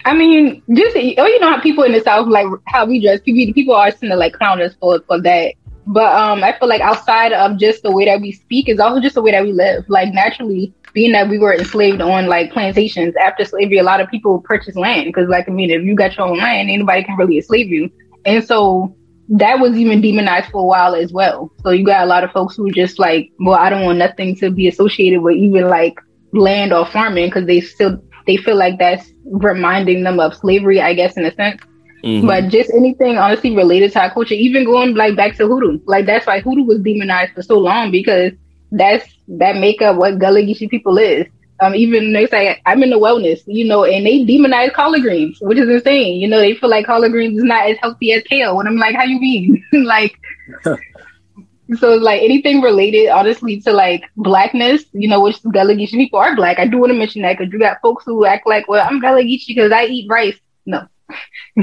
I 0.04 0.14
mean, 0.14 0.62
just 0.74 0.96
oh, 0.96 1.26
you 1.26 1.38
know 1.38 1.50
how 1.50 1.60
people 1.60 1.84
in 1.84 1.92
the 1.92 2.00
South 2.00 2.26
like 2.26 2.46
how 2.66 2.84
we 2.84 3.00
dress. 3.00 3.20
People 3.20 3.54
people 3.54 3.74
are 3.74 3.90
tend 3.92 4.10
to 4.10 4.16
like 4.16 4.32
clown 4.32 4.60
us 4.60 4.74
for 4.80 5.00
for 5.06 5.20
that. 5.20 5.54
But 5.86 6.14
um, 6.14 6.42
I 6.42 6.56
feel 6.58 6.68
like 6.68 6.80
outside 6.80 7.32
of 7.32 7.58
just 7.58 7.82
the 7.82 7.92
way 7.92 8.04
that 8.06 8.20
we 8.20 8.32
speak 8.32 8.68
is 8.68 8.80
also 8.80 9.00
just 9.00 9.14
the 9.14 9.22
way 9.22 9.30
that 9.30 9.44
we 9.44 9.52
live. 9.52 9.84
Like 9.88 10.12
naturally, 10.12 10.74
being 10.92 11.12
that 11.12 11.28
we 11.28 11.38
were 11.38 11.54
enslaved 11.54 12.00
on 12.00 12.26
like 12.26 12.52
plantations 12.52 13.14
after 13.16 13.44
slavery, 13.44 13.78
a 13.78 13.82
lot 13.82 14.00
of 14.00 14.08
people 14.10 14.40
purchased 14.40 14.76
land 14.76 15.06
because, 15.06 15.28
like, 15.28 15.48
I 15.48 15.52
mean, 15.52 15.70
if 15.70 15.82
you 15.82 15.94
got 15.94 16.16
your 16.16 16.26
own 16.26 16.38
land, 16.38 16.70
anybody 16.70 17.04
can 17.04 17.16
really 17.16 17.36
enslave 17.36 17.68
you. 17.68 17.90
And 18.24 18.44
so 18.44 18.96
that 19.28 19.60
was 19.60 19.76
even 19.76 20.00
demonized 20.00 20.50
for 20.50 20.62
a 20.62 20.66
while 20.66 20.94
as 20.94 21.12
well. 21.12 21.50
So 21.62 21.70
you 21.70 21.84
got 21.84 22.04
a 22.04 22.06
lot 22.06 22.24
of 22.24 22.32
folks 22.32 22.56
who 22.56 22.70
just 22.70 22.98
like, 22.98 23.30
well, 23.38 23.58
I 23.58 23.70
don't 23.70 23.84
want 23.84 23.98
nothing 23.98 24.36
to 24.36 24.50
be 24.50 24.68
associated 24.68 25.22
with 25.22 25.36
even 25.36 25.68
like 25.68 25.98
land 26.32 26.72
or 26.72 26.86
farming 26.86 27.26
because 27.26 27.46
they 27.46 27.60
still 27.60 28.02
they 28.26 28.36
feel 28.36 28.56
like 28.56 28.78
that's 28.78 29.10
reminding 29.24 30.04
them 30.04 30.20
of 30.20 30.34
slavery, 30.34 30.80
I 30.80 30.94
guess, 30.94 31.16
in 31.16 31.24
a 31.24 31.34
sense. 31.34 31.60
Mm-hmm. 32.04 32.26
But 32.26 32.48
just 32.48 32.70
anything 32.70 33.16
honestly 33.16 33.54
related 33.54 33.92
to 33.92 34.00
our 34.00 34.12
culture, 34.12 34.34
even 34.34 34.64
going 34.64 34.94
like 34.94 35.16
back 35.16 35.36
to 35.36 35.46
hoodoo, 35.46 35.78
like 35.86 36.06
that's 36.06 36.26
why 36.26 36.40
hoodoo 36.40 36.64
was 36.64 36.80
demonized 36.80 37.32
for 37.32 37.42
so 37.42 37.58
long 37.58 37.90
because 37.90 38.32
that's 38.72 39.06
that 39.28 39.56
make 39.56 39.80
up 39.82 39.96
what 39.96 40.18
Gullah 40.18 40.40
Geechee 40.40 40.68
people 40.68 40.98
is. 40.98 41.26
Um, 41.62 41.76
even 41.76 42.12
they 42.12 42.26
say 42.26 42.60
I'm 42.66 42.82
in 42.82 42.90
the 42.90 42.98
wellness, 42.98 43.40
you 43.46 43.64
know, 43.64 43.84
and 43.84 44.04
they 44.04 44.24
demonize 44.24 44.72
collard 44.72 45.02
greens, 45.02 45.38
which 45.40 45.58
is 45.58 45.68
insane. 45.68 46.20
You 46.20 46.26
know, 46.26 46.40
they 46.40 46.54
feel 46.54 46.68
like 46.68 46.86
collard 46.86 47.12
greens 47.12 47.38
is 47.38 47.44
not 47.44 47.70
as 47.70 47.76
healthy 47.78 48.12
as 48.12 48.24
kale. 48.24 48.58
And 48.58 48.68
I'm 48.68 48.76
like, 48.76 48.96
how 48.96 49.04
you 49.04 49.20
mean? 49.20 49.64
like, 49.84 50.18
so 51.78 51.94
like 51.94 52.20
anything 52.20 52.62
related, 52.62 53.10
honestly, 53.10 53.60
to 53.60 53.72
like 53.72 54.02
blackness, 54.16 54.82
you 54.92 55.06
know, 55.06 55.20
which 55.20 55.40
Gullah 55.44 55.74
Geechee 55.74 55.92
people 55.92 56.18
are 56.18 56.34
black. 56.34 56.58
I 56.58 56.66
do 56.66 56.78
want 56.78 56.90
to 56.90 56.98
mention 56.98 57.22
that 57.22 57.38
because 57.38 57.52
you 57.52 57.60
got 57.60 57.80
folks 57.80 58.04
who 58.04 58.24
act 58.24 58.44
like, 58.44 58.66
well, 58.66 58.84
I'm 58.84 58.98
Gullah 58.98 59.22
Geechee 59.22 59.54
because 59.54 59.70
I 59.70 59.84
eat 59.84 60.10
rice. 60.10 60.40
No. 60.66 60.88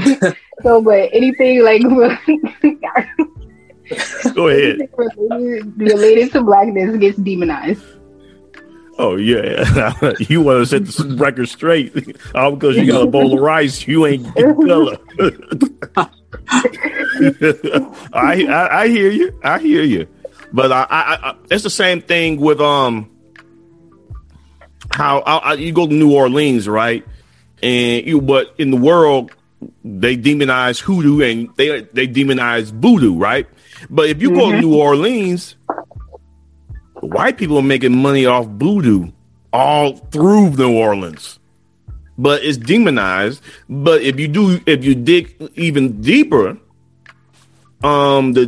so, 0.62 0.80
but 0.80 1.10
anything 1.12 1.62
like. 1.62 1.82
Go 4.34 4.48
ahead. 4.48 4.88
Related, 4.96 5.76
related 5.76 6.32
to 6.32 6.42
blackness 6.42 6.96
gets 6.96 7.18
demonized. 7.18 7.84
Oh 9.02 9.16
yeah, 9.16 10.12
you 10.28 10.42
want 10.42 10.58
to 10.58 10.66
set 10.66 10.84
the 10.84 11.16
record 11.16 11.48
straight? 11.48 11.90
All 12.34 12.54
because 12.54 12.76
you 12.76 12.86
got 12.86 13.00
a 13.00 13.06
bowl 13.06 13.32
of 13.32 13.40
rice, 13.40 13.88
you 13.88 14.04
ain't 14.04 14.34
Gullah. 14.34 14.98
I, 18.12 18.44
I, 18.44 18.82
I 18.82 18.88
hear 18.88 19.10
you. 19.10 19.40
I 19.42 19.58
hear 19.58 19.84
you. 19.84 20.06
But 20.52 20.70
I, 20.70 20.82
I, 20.82 21.30
I, 21.30 21.34
it's 21.50 21.64
the 21.64 21.70
same 21.70 22.02
thing 22.02 22.40
with 22.40 22.60
um 22.60 23.10
how 24.92 25.20
I, 25.20 25.54
you 25.54 25.72
go 25.72 25.86
to 25.86 25.94
New 25.94 26.14
Orleans, 26.14 26.68
right? 26.68 27.02
And 27.62 28.06
you, 28.06 28.20
but 28.20 28.54
in 28.58 28.70
the 28.70 28.76
world, 28.76 29.32
they 29.82 30.18
demonize 30.18 30.78
hoodoo 30.78 31.22
and 31.22 31.56
they 31.56 31.84
they 31.84 32.06
demonize 32.06 32.70
voodoo, 32.70 33.16
right? 33.16 33.46
But 33.88 34.10
if 34.10 34.20
you 34.20 34.28
mm-hmm. 34.28 34.38
go 34.38 34.50
to 34.50 34.58
mm-hmm. 34.58 34.68
New 34.68 34.76
Orleans, 34.78 35.56
white 37.00 37.38
people 37.38 37.58
are 37.58 37.62
making 37.62 37.96
money 37.96 38.26
off 38.26 38.46
voodoo 38.46 39.10
all 39.52 39.96
through 39.96 40.50
New 40.50 40.76
Orleans. 40.76 41.38
But 42.18 42.44
it's 42.44 42.58
demonized. 42.58 43.42
But 43.68 44.02
if 44.02 44.20
you 44.20 44.28
do, 44.28 44.60
if 44.66 44.84
you 44.84 44.94
dig 44.94 45.50
even 45.54 46.00
deeper, 46.02 46.58
um, 47.82 48.34
the 48.34 48.46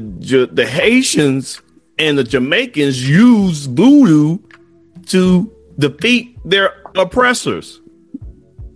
the 0.53 0.67
Haitians 0.67 1.61
and 1.99 2.19
the 2.19 2.25
Jamaicans 2.25 3.09
use 3.09 3.67
voodoo 3.67 4.39
to 5.07 5.51
defeat 5.79 6.39
their 6.45 6.75
oppressors. 6.97 7.81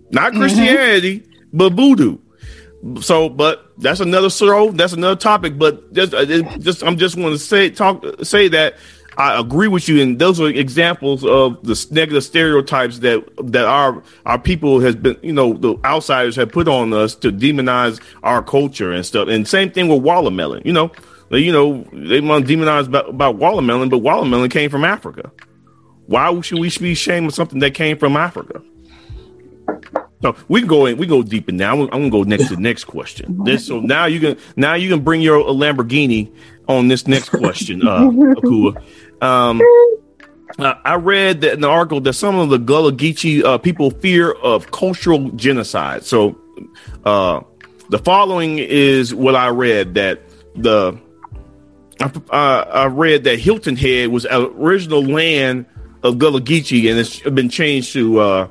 Not 0.09 0.31
mm-hmm. 0.31 0.41
Christianity, 0.41 1.19
mm-hmm. 1.19 1.57
but 1.57 1.73
voodoo. 1.73 2.17
So, 3.01 3.29
but 3.29 3.71
that's 3.77 3.99
another 3.99 4.29
show. 4.29 4.71
That's 4.71 4.93
another 4.93 5.15
topic. 5.15 5.57
But 5.57 5.93
just, 5.93 6.13
uh, 6.13 6.25
just 6.57 6.83
I'm 6.83 6.97
just 6.97 7.17
want 7.17 7.33
to 7.33 7.39
say 7.39 7.69
talk 7.69 8.03
say 8.23 8.47
that 8.47 8.75
I 9.17 9.39
agree 9.39 9.67
with 9.67 9.89
you, 9.89 9.99
and 10.01 10.19
those 10.19 10.39
are 10.39 10.47
examples 10.47 11.25
of 11.25 11.61
the 11.63 11.87
negative 11.89 12.23
stereotypes 12.23 12.99
that 12.99 13.25
that 13.51 13.65
our 13.65 14.03
our 14.27 14.37
people 14.37 14.79
has 14.81 14.95
been, 14.95 15.17
you 15.23 15.33
know, 15.33 15.53
the 15.53 15.75
outsiders 15.83 16.35
have 16.35 16.51
put 16.51 16.67
on 16.67 16.93
us 16.93 17.15
to 17.15 17.31
demonize 17.31 17.99
our 18.21 18.43
culture 18.43 18.91
and 18.91 19.03
stuff. 19.03 19.27
And 19.27 19.47
same 19.47 19.71
thing 19.71 19.87
with 19.87 20.03
watermelon. 20.03 20.61
You 20.65 20.73
know, 20.73 20.91
you 21.31 21.51
know 21.51 21.83
they 21.93 22.21
want 22.21 22.47
to 22.47 22.55
demonize 22.55 22.85
about, 22.85 23.09
about 23.09 23.37
watermelon, 23.37 23.89
but 23.89 23.99
watermelon 23.99 24.49
came 24.51 24.69
from 24.69 24.83
Africa. 24.83 25.31
Why 26.05 26.39
should 26.41 26.59
we 26.59 26.69
be 26.69 26.91
ashamed 26.91 27.27
of 27.27 27.33
something 27.33 27.59
that 27.59 27.73
came 27.73 27.97
from 27.97 28.15
Africa? 28.15 28.61
So 30.21 30.35
we 30.47 30.61
can 30.61 30.67
go 30.67 30.85
in, 30.85 30.97
we 30.97 31.05
go 31.05 31.21
deep 31.21 31.49
in 31.49 31.57
now. 31.57 31.73
I'm, 31.73 31.81
I'm, 31.81 31.89
gonna 31.89 32.09
go 32.09 32.23
next 32.23 32.47
to 32.49 32.55
the 32.55 32.61
next 32.61 32.85
question. 32.85 33.43
This 33.43 33.67
so 33.67 33.79
now 33.79 34.05
you 34.05 34.19
can 34.19 34.37
now 34.55 34.73
you 34.73 34.89
can 34.89 35.03
bring 35.03 35.21
your 35.21 35.43
Lamborghini 35.43 36.31
on 36.67 36.87
this 36.87 37.07
next 37.07 37.29
question, 37.29 37.87
uh, 37.87 38.09
Akua. 38.09 38.83
Um, 39.21 39.61
uh, 40.59 40.73
I 40.83 40.95
read 40.95 41.41
that 41.41 41.53
in 41.53 41.61
the 41.61 41.69
article 41.69 42.01
that 42.01 42.13
some 42.13 42.37
of 42.37 42.49
the 42.49 42.57
Gullah 42.57 42.93
Geechee 42.93 43.43
uh, 43.43 43.57
people 43.57 43.91
fear 43.91 44.31
of 44.31 44.71
cultural 44.71 45.29
genocide. 45.31 46.03
So, 46.03 46.39
uh, 47.05 47.41
the 47.89 47.99
following 47.99 48.57
is 48.59 49.13
what 49.13 49.35
I 49.35 49.49
read 49.49 49.93
that 49.95 50.21
the 50.55 50.99
I, 51.99 52.59
I 52.61 52.85
read 52.85 53.23
that 53.23 53.39
Hilton 53.39 53.75
Head 53.75 54.09
was 54.09 54.25
original 54.29 55.03
land 55.03 55.65
of 56.03 56.19
Gullah 56.19 56.41
Geechee 56.41 56.89
and 56.89 56.99
it's 56.99 57.19
been 57.21 57.49
changed 57.49 57.93
to 57.93 58.19
uh, 58.19 58.47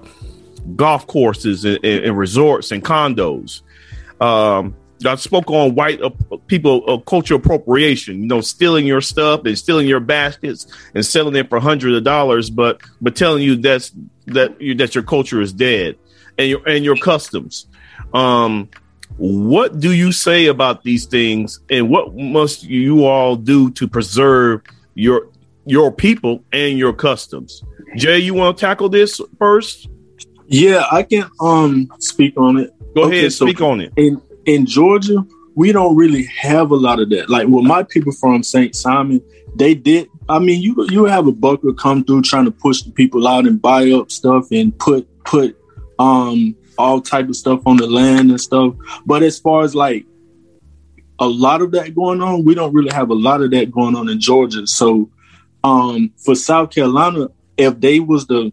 golf 0.74 1.06
courses 1.06 1.64
and, 1.64 1.84
and, 1.84 2.18
resorts 2.18 2.72
and 2.72 2.84
condos. 2.84 3.62
Um, 4.20 4.74
I 5.04 5.14
spoke 5.16 5.50
on 5.50 5.74
white 5.74 6.00
uh, 6.00 6.10
people 6.46 6.82
uh, 6.88 6.98
cultural 6.98 7.38
appropriation. 7.38 8.22
You 8.22 8.28
know, 8.28 8.40
stealing 8.40 8.86
your 8.86 9.00
stuff 9.00 9.44
and 9.44 9.58
stealing 9.58 9.86
your 9.86 10.00
baskets 10.00 10.66
and 10.94 11.04
selling 11.04 11.36
it 11.36 11.48
for 11.48 11.60
hundreds 11.60 11.96
of 11.96 12.04
dollars, 12.04 12.50
but 12.50 12.80
but 13.00 13.16
telling 13.16 13.42
you 13.42 13.56
that's 13.56 13.92
that 14.26 14.60
you 14.60 14.74
that 14.76 14.94
your 14.94 15.04
culture 15.04 15.40
is 15.40 15.52
dead 15.52 15.96
and 16.38 16.48
your 16.48 16.66
and 16.68 16.84
your 16.84 16.96
customs. 16.96 17.66
Um, 18.14 18.68
what 19.18 19.80
do 19.80 19.92
you 19.92 20.12
say 20.12 20.46
about 20.46 20.82
these 20.82 21.06
things, 21.06 21.60
and 21.70 21.90
what 21.90 22.14
must 22.14 22.64
you 22.64 23.04
all 23.04 23.36
do 23.36 23.70
to 23.72 23.88
preserve 23.88 24.62
your 24.94 25.28
your 25.64 25.92
people 25.92 26.44
and 26.52 26.78
your 26.78 26.92
customs? 26.92 27.62
Jay, 27.96 28.18
you 28.18 28.34
want 28.34 28.56
to 28.56 28.60
tackle 28.60 28.88
this 28.88 29.20
first? 29.38 29.88
Yeah, 30.48 30.84
I 30.90 31.02
can 31.02 31.28
um 31.40 31.90
speak 31.98 32.36
on 32.36 32.58
it. 32.58 32.72
Go 32.94 33.04
okay, 33.04 33.18
ahead, 33.18 33.32
speak 33.32 33.60
on 33.60 33.80
it. 33.80 33.92
In 33.96 34.20
in 34.46 34.66
Georgia, 34.66 35.26
we 35.54 35.72
don't 35.72 35.96
really 35.96 36.24
have 36.24 36.70
a 36.70 36.76
lot 36.76 37.00
of 37.00 37.10
that. 37.10 37.28
Like 37.28 37.48
with 37.48 37.64
my 37.64 37.82
people 37.82 38.12
from 38.12 38.42
St. 38.42 38.74
Simon, 38.74 39.20
they 39.54 39.74
did. 39.74 40.08
I 40.28 40.38
mean, 40.38 40.60
you 40.60 40.86
you 40.90 41.04
have 41.04 41.26
a 41.26 41.32
buckra 41.32 41.76
come 41.76 42.04
through 42.04 42.22
trying 42.22 42.44
to 42.44 42.50
push 42.50 42.82
the 42.82 42.90
people 42.90 43.26
out 43.26 43.46
and 43.46 43.60
buy 43.60 43.90
up 43.90 44.10
stuff 44.10 44.48
and 44.52 44.76
put 44.78 45.08
put 45.24 45.56
um 45.98 46.54
all 46.78 47.00
type 47.00 47.28
of 47.28 47.36
stuff 47.36 47.66
on 47.66 47.78
the 47.78 47.86
land 47.86 48.30
and 48.30 48.40
stuff. 48.40 48.74
But 49.06 49.22
as 49.22 49.38
far 49.38 49.64
as 49.64 49.74
like 49.74 50.04
a 51.18 51.26
lot 51.26 51.62
of 51.62 51.72
that 51.72 51.94
going 51.94 52.20
on, 52.20 52.44
we 52.44 52.54
don't 52.54 52.74
really 52.74 52.94
have 52.94 53.10
a 53.10 53.14
lot 53.14 53.40
of 53.40 53.50
that 53.52 53.70
going 53.70 53.96
on 53.96 54.08
in 54.08 54.20
Georgia. 54.20 54.66
So 54.66 55.10
um 55.64 56.12
for 56.18 56.34
South 56.34 56.70
Carolina, 56.70 57.28
if 57.56 57.80
they 57.80 58.00
was 58.00 58.26
the 58.26 58.52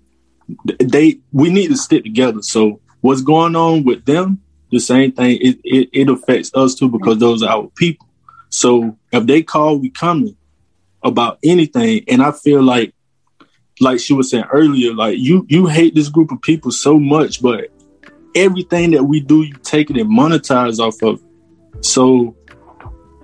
they 0.80 1.20
we 1.32 1.50
need 1.50 1.68
to 1.68 1.78
stick 1.78 2.04
together. 2.04 2.42
So 2.42 2.80
what's 3.02 3.22
going 3.22 3.56
on 3.56 3.84
with 3.84 4.06
them? 4.06 4.43
The 4.74 4.80
same 4.80 5.12
thing. 5.12 5.38
It, 5.40 5.60
it, 5.64 5.90
it 5.94 6.10
affects 6.10 6.50
us 6.56 6.74
too 6.74 6.90
because 6.90 7.20
those 7.20 7.44
are 7.44 7.50
our 7.50 7.68
people. 7.76 8.08
So 8.50 8.98
if 9.12 9.24
they 9.28 9.44
call, 9.44 9.78
we 9.78 9.92
coming 9.92 10.36
about 11.04 11.38
anything. 11.44 12.04
And 12.08 12.24
I 12.24 12.32
feel 12.32 12.64
like, 12.64 12.96
like 13.80 14.00
she 14.00 14.16
was 14.16 14.32
saying 14.32 14.46
earlier, 14.52 14.96
like 14.96 15.20
you 15.20 15.46
you 15.48 15.68
hate 15.68 15.94
this 15.94 16.10
group 16.10 16.32
of 16.32 16.42
people 16.42 16.72
so 16.72 17.00
much, 17.00 17.40
but 17.40 17.66
everything 18.34 18.90
that 18.92 19.04
we 19.04 19.20
do, 19.20 19.44
you 19.44 19.54
take 19.62 19.92
it 19.92 19.98
and 19.98 20.10
monetize 20.10 20.80
off 20.80 21.00
of. 21.04 21.22
So, 21.86 22.36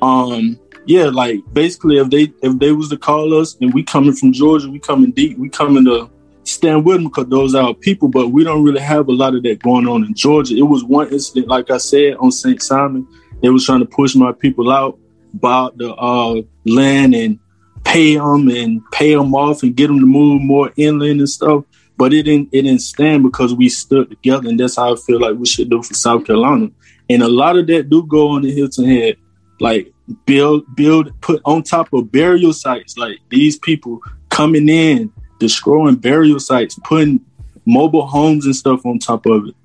um, 0.04 0.60
yeah, 0.86 1.06
like 1.06 1.40
basically, 1.52 1.98
if 1.98 2.12
they 2.12 2.32
if 2.44 2.60
they 2.60 2.74
was 2.74 2.90
to 2.90 2.98
call 2.98 3.34
us 3.34 3.58
and 3.60 3.74
we 3.74 3.82
coming 3.82 4.14
from 4.14 4.34
Georgia, 4.34 4.70
we 4.70 4.78
coming 4.78 5.14
deep, 5.14 5.40
we 5.40 5.50
coming 5.50 5.86
to 5.86 6.12
stand 6.50 6.86
with 6.86 6.98
them 6.98 7.06
because 7.06 7.28
those 7.28 7.56
are 7.56 7.68
our 7.68 7.74
people, 7.74 8.08
but 8.08 8.30
we 8.30 8.44
don't 8.44 8.64
really 8.64 8.82
have 8.82 9.08
a 9.08 9.12
lot 9.12 9.36
of 9.36 9.44
that 9.44 9.62
going 9.62 9.88
on 9.88 10.04
in 10.04 10.14
Georgia. 10.14 10.56
It 10.56 10.64
was 10.64 10.84
one 10.84 11.12
incident, 11.12 11.48
like 11.48 11.72
I 11.72 11.78
said, 11.78 12.16
on 12.16 12.32
St. 12.32 12.62
Simon. 12.62 13.08
They 13.42 13.50
was 13.50 13.66
trying 13.66 13.80
to 13.80 13.86
push 13.86 14.16
my 14.16 14.32
people 14.32 14.72
out, 14.72 15.00
buy 15.34 15.70
the 15.76 15.94
uh, 15.94 16.42
land 16.66 17.16
and 17.16 17.40
pay 17.84 18.16
them 18.16 18.50
and 18.50 18.82
pay 18.92 19.16
them 19.16 19.34
off 19.34 19.64
and 19.64 19.76
get 19.76 19.88
them 19.88 20.00
to 20.00 20.06
move 20.06 20.42
more 20.42 20.72
inland 20.76 21.20
and 21.20 21.30
stuff. 21.30 21.64
But 21.98 22.14
it 22.14 22.24
didn't 22.24 22.50
it 22.52 22.64
didn't 22.64 22.82
stand 22.82 23.24
because 23.24 23.54
we 23.54 23.70
stood 23.70 24.10
together, 24.10 24.50
and 24.50 24.60
that's 24.60 24.78
how 24.78 24.94
I 24.94 24.96
feel 24.96 25.20
like 25.20 25.38
we 25.38 25.46
should 25.46 25.70
do 25.70 25.84
for 25.84 25.94
South 25.94 26.26
Carolina. 26.26 26.70
And 27.10 27.22
a 27.24 27.28
lot 27.28 27.58
of 27.58 27.68
that 27.68 27.90
do 27.90 28.06
go 28.06 28.30
on 28.30 28.44
the 28.44 28.54
Hilton 28.54 28.86
Head, 28.86 29.18
like 29.60 29.92
build 30.26 30.64
build 30.76 31.20
put 31.22 31.42
on 31.46 31.64
top 31.64 31.92
of 31.94 32.12
burial 32.12 32.54
sites, 32.54 32.98
like 32.98 33.18
these 33.30 33.58
people 33.58 34.02
coming 34.30 34.70
in 34.70 35.12
destroying 35.40 35.96
burial 35.96 36.40
sites, 36.40 36.78
putting 36.84 37.26
mobile 37.66 38.06
homes 38.06 38.46
and 38.46 38.56
stuff 38.56 38.86
on 38.86 39.00
top 39.00 39.26
of 39.26 39.48
it. 39.48 39.56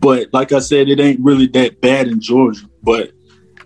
But 0.00 0.32
like 0.32 0.52
I 0.52 0.60
said, 0.60 0.88
it 0.88 1.00
ain't 1.00 1.20
really 1.20 1.46
that 1.48 1.80
bad 1.80 2.08
in 2.08 2.20
Georgia. 2.20 2.68
But 2.82 3.12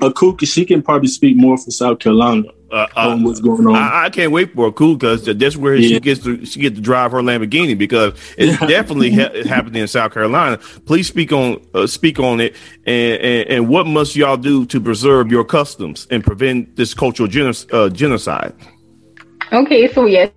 Akua, 0.00 0.46
she 0.46 0.64
can 0.64 0.82
probably 0.82 1.08
speak 1.08 1.36
more 1.36 1.56
for 1.58 1.70
South 1.70 1.98
Carolina 1.98 2.48
uh, 2.72 2.86
uh, 2.96 3.10
on 3.10 3.22
what's 3.22 3.40
going 3.40 3.66
on. 3.66 3.76
I, 3.76 4.04
I 4.04 4.10
can't 4.10 4.32
wait 4.32 4.54
for 4.54 4.72
Akua 4.72 4.98
because 4.98 5.24
that's 5.24 5.56
where 5.56 5.74
yeah. 5.74 5.88
she 5.88 6.00
gets 6.00 6.24
to 6.24 6.44
she 6.44 6.58
get 6.58 6.74
to 6.74 6.80
drive 6.80 7.12
her 7.12 7.18
Lamborghini 7.18 7.76
because 7.76 8.14
it's 8.38 8.58
definitely 8.60 9.12
ha- 9.12 9.30
happening 9.46 9.82
in 9.82 9.88
South 9.88 10.12
Carolina. 10.14 10.56
Please 10.86 11.06
speak 11.06 11.32
on 11.32 11.64
uh, 11.74 11.86
speak 11.86 12.18
on 12.18 12.40
it 12.40 12.56
and, 12.86 13.20
and, 13.20 13.48
and 13.48 13.68
what 13.68 13.86
must 13.86 14.16
y'all 14.16 14.36
do 14.36 14.64
to 14.66 14.80
preserve 14.80 15.30
your 15.30 15.44
customs 15.44 16.06
and 16.10 16.24
prevent 16.24 16.76
this 16.76 16.94
cultural 16.94 17.28
uh, 17.72 17.88
genocide? 17.90 18.54
Okay, 19.52 19.92
so 19.92 20.06
yes, 20.06 20.30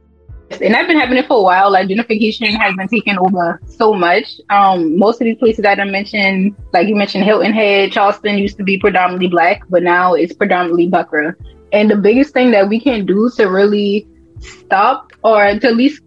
and 0.52 0.74
that's 0.74 0.88
been 0.88 1.00
happening 1.00 1.24
for 1.24 1.40
a 1.40 1.42
while. 1.42 1.72
Like 1.72 1.88
gentrification 1.88 2.56
has 2.60 2.76
been 2.76 2.88
taking 2.88 3.18
over 3.18 3.60
so 3.68 3.94
much. 3.94 4.40
Um, 4.50 4.98
most 4.98 5.20
of 5.22 5.26
these 5.26 5.38
places 5.38 5.64
that 5.64 5.80
I 5.80 5.86
mentioned, 5.86 6.56
like 6.72 6.88
you 6.88 6.96
mentioned, 6.96 7.24
Hilton 7.24 7.54
Head, 7.54 7.92
Charleston 7.92 8.38
used 8.38 8.58
to 8.58 8.64
be 8.64 8.78
predominantly 8.78 9.28
black, 9.28 9.64
but 9.70 9.84
now 9.84 10.14
it's 10.14 10.34
predominantly 10.34 10.90
Buckra. 10.90 11.34
And 11.72 11.90
the 11.90 11.96
biggest 11.96 12.34
thing 12.34 12.52
that 12.52 12.70
we 12.70 12.80
can 12.80 13.06
do 13.06 13.30
to 13.38 13.46
really 13.46 14.08
stop 14.40 15.12
or 15.24 15.60
to 15.60 15.68
at 15.68 15.76
least 15.76 16.02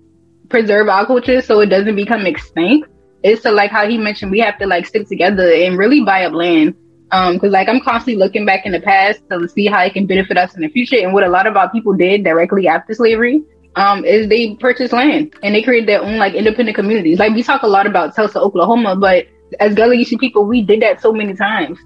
preserve 0.48 0.88
our 0.88 1.04
culture 1.04 1.42
so 1.42 1.60
it 1.60 1.66
doesn't 1.66 1.96
become 1.96 2.24
extinct 2.24 2.88
is 3.22 3.42
to 3.42 3.50
like 3.50 3.70
how 3.70 3.86
he 3.86 3.98
mentioned 3.98 4.30
we 4.30 4.38
have 4.38 4.58
to 4.58 4.66
like 4.66 4.86
stick 4.86 5.08
together 5.08 5.50
and 5.50 5.76
really 5.76 6.02
buy 6.04 6.24
up 6.24 6.32
land. 6.32 6.74
Um, 7.10 7.34
because 7.34 7.52
like 7.52 7.68
I'm 7.68 7.80
constantly 7.80 8.16
looking 8.16 8.44
back 8.44 8.66
in 8.66 8.72
the 8.72 8.80
past 8.80 9.20
to 9.30 9.48
see 9.48 9.66
how 9.66 9.82
it 9.82 9.94
can 9.94 10.06
benefit 10.06 10.36
us 10.36 10.54
in 10.54 10.62
the 10.62 10.68
future. 10.68 10.98
And 10.98 11.12
what 11.12 11.24
a 11.24 11.28
lot 11.28 11.46
of 11.46 11.56
our 11.56 11.70
people 11.70 11.94
did 11.94 12.22
directly 12.22 12.68
after 12.68 12.94
slavery 12.94 13.42
um, 13.78 14.04
is 14.04 14.28
they 14.28 14.56
purchased 14.56 14.92
land 14.92 15.32
and 15.42 15.54
they 15.54 15.62
created 15.62 15.88
their 15.88 16.02
own 16.02 16.18
like 16.18 16.34
independent 16.34 16.74
communities. 16.74 17.18
Like 17.18 17.32
we 17.32 17.42
talk 17.44 17.62
a 17.62 17.68
lot 17.68 17.86
about 17.86 18.14
Tulsa, 18.14 18.40
Oklahoma, 18.40 18.96
but 18.96 19.26
as 19.60 19.74
Geechee 19.74 20.18
people, 20.18 20.44
we 20.44 20.62
did 20.62 20.82
that 20.82 21.00
so 21.00 21.12
many 21.12 21.34
times. 21.34 21.78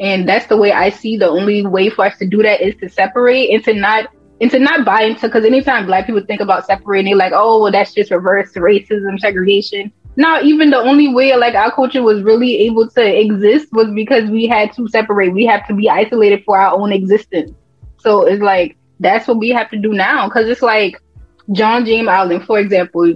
And 0.00 0.28
that's 0.28 0.46
the 0.46 0.56
way 0.56 0.72
I 0.72 0.90
see 0.90 1.16
the 1.16 1.28
only 1.28 1.64
way 1.64 1.88
for 1.88 2.04
us 2.04 2.18
to 2.18 2.26
do 2.26 2.42
that 2.42 2.60
is 2.60 2.74
to 2.80 2.88
separate 2.88 3.50
and 3.50 3.64
to 3.64 3.74
not 3.74 4.08
and 4.40 4.50
to 4.50 4.58
not 4.58 4.84
buy 4.84 5.02
into 5.02 5.28
because 5.28 5.44
anytime 5.44 5.86
black 5.86 6.06
people 6.06 6.20
think 6.26 6.40
about 6.40 6.66
separating, 6.66 7.12
they're 7.12 7.16
like, 7.16 7.32
oh, 7.34 7.62
well, 7.62 7.72
that's 7.72 7.94
just 7.94 8.10
reverse 8.10 8.52
racism, 8.52 9.18
segregation. 9.18 9.90
Now, 10.16 10.42
even 10.42 10.70
the 10.70 10.78
only 10.78 11.14
way 11.14 11.34
like 11.36 11.54
our 11.54 11.70
culture 11.70 12.02
was 12.02 12.22
really 12.22 12.58
able 12.66 12.88
to 12.90 13.20
exist 13.20 13.68
was 13.72 13.88
because 13.94 14.28
we 14.28 14.46
had 14.46 14.72
to 14.74 14.88
separate. 14.88 15.32
We 15.32 15.46
have 15.46 15.66
to 15.68 15.74
be 15.74 15.88
isolated 15.88 16.42
for 16.44 16.58
our 16.58 16.74
own 16.74 16.92
existence. 16.92 17.52
So 17.98 18.26
it's 18.26 18.42
like 18.42 18.76
that's 19.00 19.28
what 19.28 19.38
we 19.38 19.50
have 19.50 19.70
to 19.70 19.78
do 19.78 19.92
now 19.92 20.28
because 20.28 20.48
it's 20.48 20.62
like 20.62 21.00
John 21.52 21.84
James 21.84 22.08
Island, 22.08 22.44
for 22.44 22.58
example, 22.58 23.14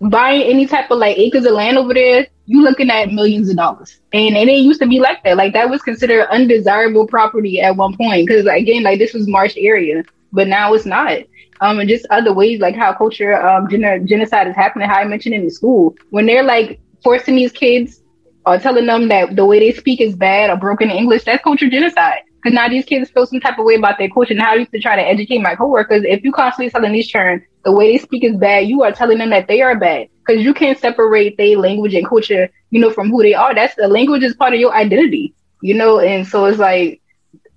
buying 0.00 0.42
any 0.42 0.66
type 0.66 0.90
of 0.90 0.98
like 0.98 1.18
acres 1.18 1.44
of 1.44 1.52
land 1.52 1.76
over 1.76 1.94
there, 1.94 2.26
you 2.46 2.62
looking 2.62 2.90
at 2.90 3.12
millions 3.12 3.50
of 3.50 3.56
dollars. 3.56 4.00
And, 4.12 4.36
and 4.36 4.48
it 4.48 4.58
used 4.58 4.80
to 4.80 4.86
be 4.86 5.00
like 5.00 5.22
that. 5.24 5.36
Like 5.36 5.52
that 5.52 5.70
was 5.70 5.82
considered 5.82 6.28
undesirable 6.30 7.06
property 7.06 7.60
at 7.60 7.76
one 7.76 7.96
point. 7.96 8.28
Cause 8.28 8.46
again, 8.46 8.82
like 8.82 8.98
this 8.98 9.14
was 9.14 9.28
marsh 9.28 9.54
area, 9.56 10.04
but 10.32 10.48
now 10.48 10.72
it's 10.74 10.86
not. 10.86 11.18
Um, 11.60 11.78
and 11.78 11.88
just 11.88 12.06
other 12.10 12.32
ways 12.32 12.60
like 12.60 12.74
how 12.74 12.92
culture, 12.92 13.40
um, 13.40 13.68
gen- 13.68 14.06
genocide 14.06 14.48
is 14.48 14.56
happening, 14.56 14.88
how 14.88 14.96
I 14.96 15.04
mentioned 15.04 15.34
in 15.34 15.44
the 15.44 15.50
school, 15.50 15.94
when 16.10 16.26
they're 16.26 16.42
like 16.42 16.80
forcing 17.04 17.36
these 17.36 17.52
kids 17.52 18.02
or 18.46 18.58
telling 18.58 18.86
them 18.86 19.08
that 19.08 19.36
the 19.36 19.46
way 19.46 19.60
they 19.60 19.72
speak 19.72 20.00
is 20.00 20.16
bad 20.16 20.50
or 20.50 20.56
broken 20.56 20.90
English, 20.90 21.24
that's 21.24 21.42
culture 21.44 21.68
genocide. 21.70 22.22
Because 22.42 22.54
now 22.54 22.68
these 22.68 22.84
kids 22.84 23.10
feel 23.10 23.26
some 23.26 23.40
type 23.40 23.58
of 23.58 23.64
way 23.64 23.74
about 23.76 23.98
their 23.98 24.08
culture. 24.08 24.32
And 24.32 24.42
how 24.42 24.52
I 24.52 24.56
used 24.56 24.72
to 24.72 24.80
try 24.80 24.96
to 24.96 25.02
educate 25.02 25.38
my 25.40 25.54
coworkers. 25.54 26.02
If 26.04 26.24
you 26.24 26.32
constantly 26.32 26.70
telling 26.70 26.92
these 26.92 27.08
children 27.08 27.44
the 27.64 27.72
way 27.72 27.92
they 27.92 27.98
speak 27.98 28.24
is 28.24 28.36
bad, 28.36 28.66
you 28.66 28.82
are 28.82 28.92
telling 28.92 29.18
them 29.18 29.30
that 29.30 29.48
they 29.48 29.60
are 29.62 29.78
bad. 29.78 30.08
Because 30.26 30.42
you 30.42 30.54
can't 30.54 30.78
separate 30.78 31.36
their 31.36 31.56
language 31.58 31.94
and 31.94 32.06
culture, 32.06 32.50
you 32.70 32.80
know, 32.80 32.90
from 32.90 33.10
who 33.10 33.22
they 33.22 33.34
are. 33.34 33.54
That's 33.54 33.74
the 33.76 33.88
language 33.88 34.22
is 34.22 34.34
part 34.34 34.54
of 34.54 34.60
your 34.60 34.74
identity, 34.74 35.34
you 35.62 35.74
know. 35.74 36.00
And 36.00 36.26
so 36.26 36.44
it's 36.46 36.58
like, 36.58 37.00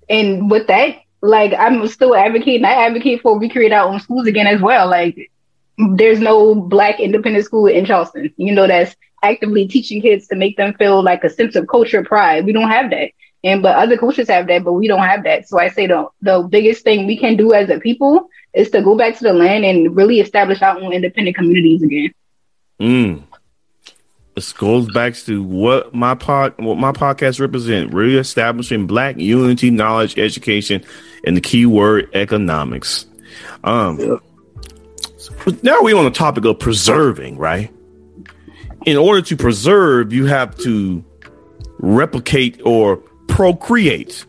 and 0.08 0.50
with 0.50 0.66
that, 0.68 0.96
like 1.22 1.52
I'm 1.58 1.86
still 1.88 2.14
advocating. 2.14 2.64
I 2.64 2.86
advocate 2.86 3.22
for 3.22 3.38
we 3.38 3.48
create 3.48 3.72
our 3.72 3.88
own 3.88 4.00
schools 4.00 4.26
again 4.26 4.46
as 4.46 4.60
well. 4.60 4.88
Like 4.88 5.16
there's 5.96 6.20
no 6.20 6.54
black 6.54 7.00
independent 7.00 7.44
school 7.44 7.66
in 7.66 7.84
Charleston, 7.84 8.32
you 8.36 8.54
know, 8.54 8.66
that's 8.66 8.94
actively 9.22 9.66
teaching 9.68 10.00
kids 10.02 10.28
to 10.28 10.36
make 10.36 10.56
them 10.56 10.74
feel 10.74 11.02
like 11.02 11.24
a 11.24 11.30
sense 11.30 11.56
of 11.56 11.66
culture 11.68 12.02
pride. 12.04 12.44
We 12.44 12.52
don't 12.52 12.70
have 12.70 12.90
that. 12.90 13.10
And 13.46 13.62
but 13.62 13.76
other 13.76 13.96
cultures 13.96 14.28
have 14.28 14.48
that, 14.48 14.64
but 14.64 14.72
we 14.72 14.88
don't 14.88 15.06
have 15.06 15.22
that. 15.22 15.48
So 15.48 15.60
I 15.60 15.68
say 15.68 15.86
the 15.86 16.08
the 16.20 16.42
biggest 16.42 16.82
thing 16.82 17.06
we 17.06 17.16
can 17.16 17.36
do 17.36 17.52
as 17.54 17.70
a 17.70 17.78
people 17.78 18.28
is 18.52 18.70
to 18.70 18.82
go 18.82 18.96
back 18.96 19.16
to 19.18 19.22
the 19.22 19.32
land 19.32 19.64
and 19.64 19.94
really 19.94 20.18
establish 20.18 20.60
our 20.62 20.76
own 20.80 20.92
independent 20.92 21.36
communities 21.36 21.80
again. 21.80 22.12
Mm. 22.80 23.22
This 24.34 24.52
goes 24.52 24.90
back 24.92 25.14
to 25.14 25.44
what 25.44 25.94
my 25.94 26.16
pod, 26.16 26.54
what 26.58 26.76
my 26.76 26.90
podcast 26.90 27.38
represents: 27.38 27.94
really 27.94 28.16
establishing 28.16 28.88
Black 28.88 29.16
unity, 29.16 29.70
knowledge, 29.70 30.18
education, 30.18 30.84
and 31.22 31.36
the 31.36 31.40
key 31.40 31.66
word 31.66 32.10
economics. 32.14 33.06
Um, 33.62 34.00
yeah. 34.00 34.16
now 35.62 35.82
we're 35.82 35.96
on 35.96 36.04
the 36.04 36.10
topic 36.10 36.44
of 36.46 36.58
preserving, 36.58 37.38
right? 37.38 37.72
In 38.86 38.96
order 38.96 39.22
to 39.22 39.36
preserve, 39.36 40.12
you 40.12 40.26
have 40.26 40.58
to 40.58 41.04
replicate 41.78 42.60
or 42.64 43.02
procreate. 43.36 44.24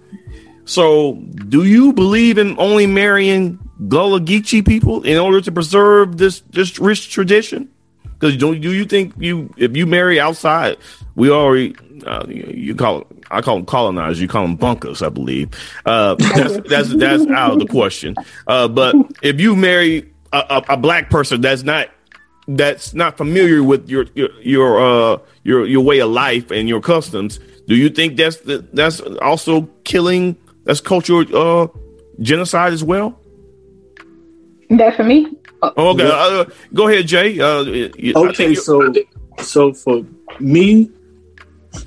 So, 0.66 1.14
do 1.48 1.64
you 1.64 1.94
believe 1.94 2.38
in 2.38 2.60
only 2.60 2.86
marrying 2.88 3.58
Gullah 3.88 4.20
Geechee 4.20 4.68
people 4.68 5.04
in 5.04 5.18
order 5.18 5.40
to 5.40 5.52
preserve 5.52 6.18
this 6.18 6.42
this 6.50 6.78
rich 6.78 7.10
tradition? 7.10 7.70
Because 8.04 8.36
don't 8.36 8.60
do 8.60 8.74
you 8.74 8.84
think 8.84 9.14
you 9.18 9.54
if 9.56 9.78
you 9.78 9.86
marry 9.86 10.20
outside, 10.20 10.78
we 11.16 11.30
already 11.30 11.74
uh, 12.06 12.26
you 12.28 12.76
call 12.76 13.08
I 13.32 13.42
call 13.42 13.56
them 13.56 13.66
colonizers, 13.66 14.20
you 14.20 14.28
call 14.28 14.42
them 14.42 14.58
buckras, 14.58 15.06
I 15.06 15.10
believe. 15.10 15.52
Uh, 15.86 16.16
that's, 16.20 16.70
that's 16.70 16.96
that's 16.96 17.28
out 17.28 17.54
of 17.54 17.60
the 17.60 17.68
question. 17.68 18.14
Uh, 18.46 18.68
but 18.68 18.94
if 19.22 19.40
you 19.40 19.56
marry 19.56 20.12
a, 20.34 20.44
a, 20.50 20.74
a, 20.74 20.78
black 20.78 21.10
person 21.10 21.40
that's 21.40 21.64
not 21.64 21.88
that's 22.50 22.94
not 22.94 23.16
familiar 23.16 23.64
with 23.64 23.90
your 23.90 24.06
your 24.16 24.30
your 24.42 24.82
uh 24.82 25.18
your 25.44 25.66
your 25.66 25.82
way 25.82 26.00
of 26.00 26.10
life 26.10 26.52
and 26.52 26.68
your 26.68 26.82
customs, 26.82 27.40
do 27.68 27.76
you 27.76 27.90
think 27.90 28.16
that's 28.18 28.38
the, 28.38 28.66
that's 28.74 29.02
also 29.02 29.70
killing? 29.84 30.38
That's 30.64 30.82
cultural 30.82 31.26
uh, 31.36 31.68
genocide 32.20 32.74
as 32.74 32.84
well. 32.84 33.20
That 34.70 34.96
for 34.96 35.04
me. 35.04 35.38
Oh, 35.62 35.90
okay, 35.90 36.10
uh, 36.12 36.46
go 36.74 36.88
ahead, 36.88 37.08
Jay. 37.08 37.40
Uh, 37.40 37.64
okay, 38.28 38.56
so 38.56 38.94
so 39.40 39.74
for 39.74 40.06
me, 40.40 40.92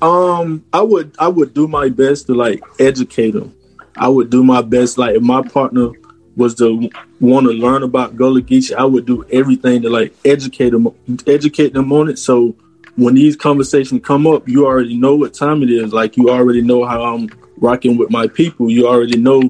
um, 0.03 0.64
I 0.72 0.83
would 0.83 1.14
I 1.18 1.28
would 1.28 1.55
do 1.55 1.68
my 1.68 1.89
best 1.89 2.26
to 2.26 2.35
like 2.35 2.62
educate 2.78 3.33
them. 3.33 3.55
I 3.97 4.09
would 4.09 4.31
do 4.31 4.43
my 4.43 4.62
best. 4.62 4.99
Like 4.99 5.16
if 5.16 5.22
my 5.22 5.43
partner 5.43 5.91
was 6.37 6.55
to 6.57 6.91
want 7.20 7.47
to 7.47 7.53
learn 7.53 7.83
about 7.83 8.16
Gullah 8.16 8.43
Geechee, 8.43 8.74
I 8.74 8.85
would 8.85 9.07
do 9.07 9.24
everything 9.31 9.83
to 9.83 9.91
like 9.91 10.14
educate 10.24 10.70
them, 10.70 10.89
educate 11.26 11.72
them 11.72 11.93
on 11.93 12.09
it. 12.09 12.18
So 12.18 12.57
when 12.97 13.14
these 13.14 13.36
conversations 13.36 14.03
come 14.05 14.26
up, 14.26 14.49
you 14.49 14.66
already 14.66 14.97
know 14.97 15.14
what 15.14 15.34
time 15.34 15.62
it 15.62 15.70
is. 15.70 15.93
Like 15.93 16.16
you 16.16 16.30
already 16.30 16.62
know 16.62 16.84
how 16.84 17.03
I'm 17.03 17.28
rocking 17.57 17.97
with 17.97 18.11
my 18.11 18.26
people. 18.26 18.70
You 18.70 18.88
already 18.88 19.18
know 19.18 19.43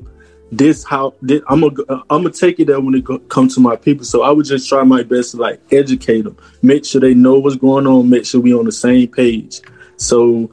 this 0.52 0.84
how 0.84 1.14
this, 1.22 1.42
I'm 1.48 1.60
gonna 1.60 2.02
I'm 2.10 2.22
gonna 2.22 2.30
take 2.30 2.58
it 2.58 2.66
there 2.66 2.80
when 2.80 2.94
it 2.94 3.28
comes 3.28 3.54
to 3.54 3.60
my 3.60 3.76
people. 3.76 4.04
So 4.04 4.22
I 4.22 4.30
would 4.30 4.46
just 4.46 4.68
try 4.68 4.82
my 4.82 5.02
best 5.02 5.32
to 5.32 5.36
like 5.36 5.60
educate 5.72 6.22
them, 6.22 6.36
make 6.62 6.84
sure 6.84 7.00
they 7.00 7.14
know 7.14 7.38
what's 7.38 7.56
going 7.56 7.86
on, 7.86 8.08
make 8.08 8.26
sure 8.26 8.40
we 8.40 8.54
on 8.54 8.64
the 8.64 8.72
same 8.72 9.08
page. 9.08 9.60
So 9.96 10.50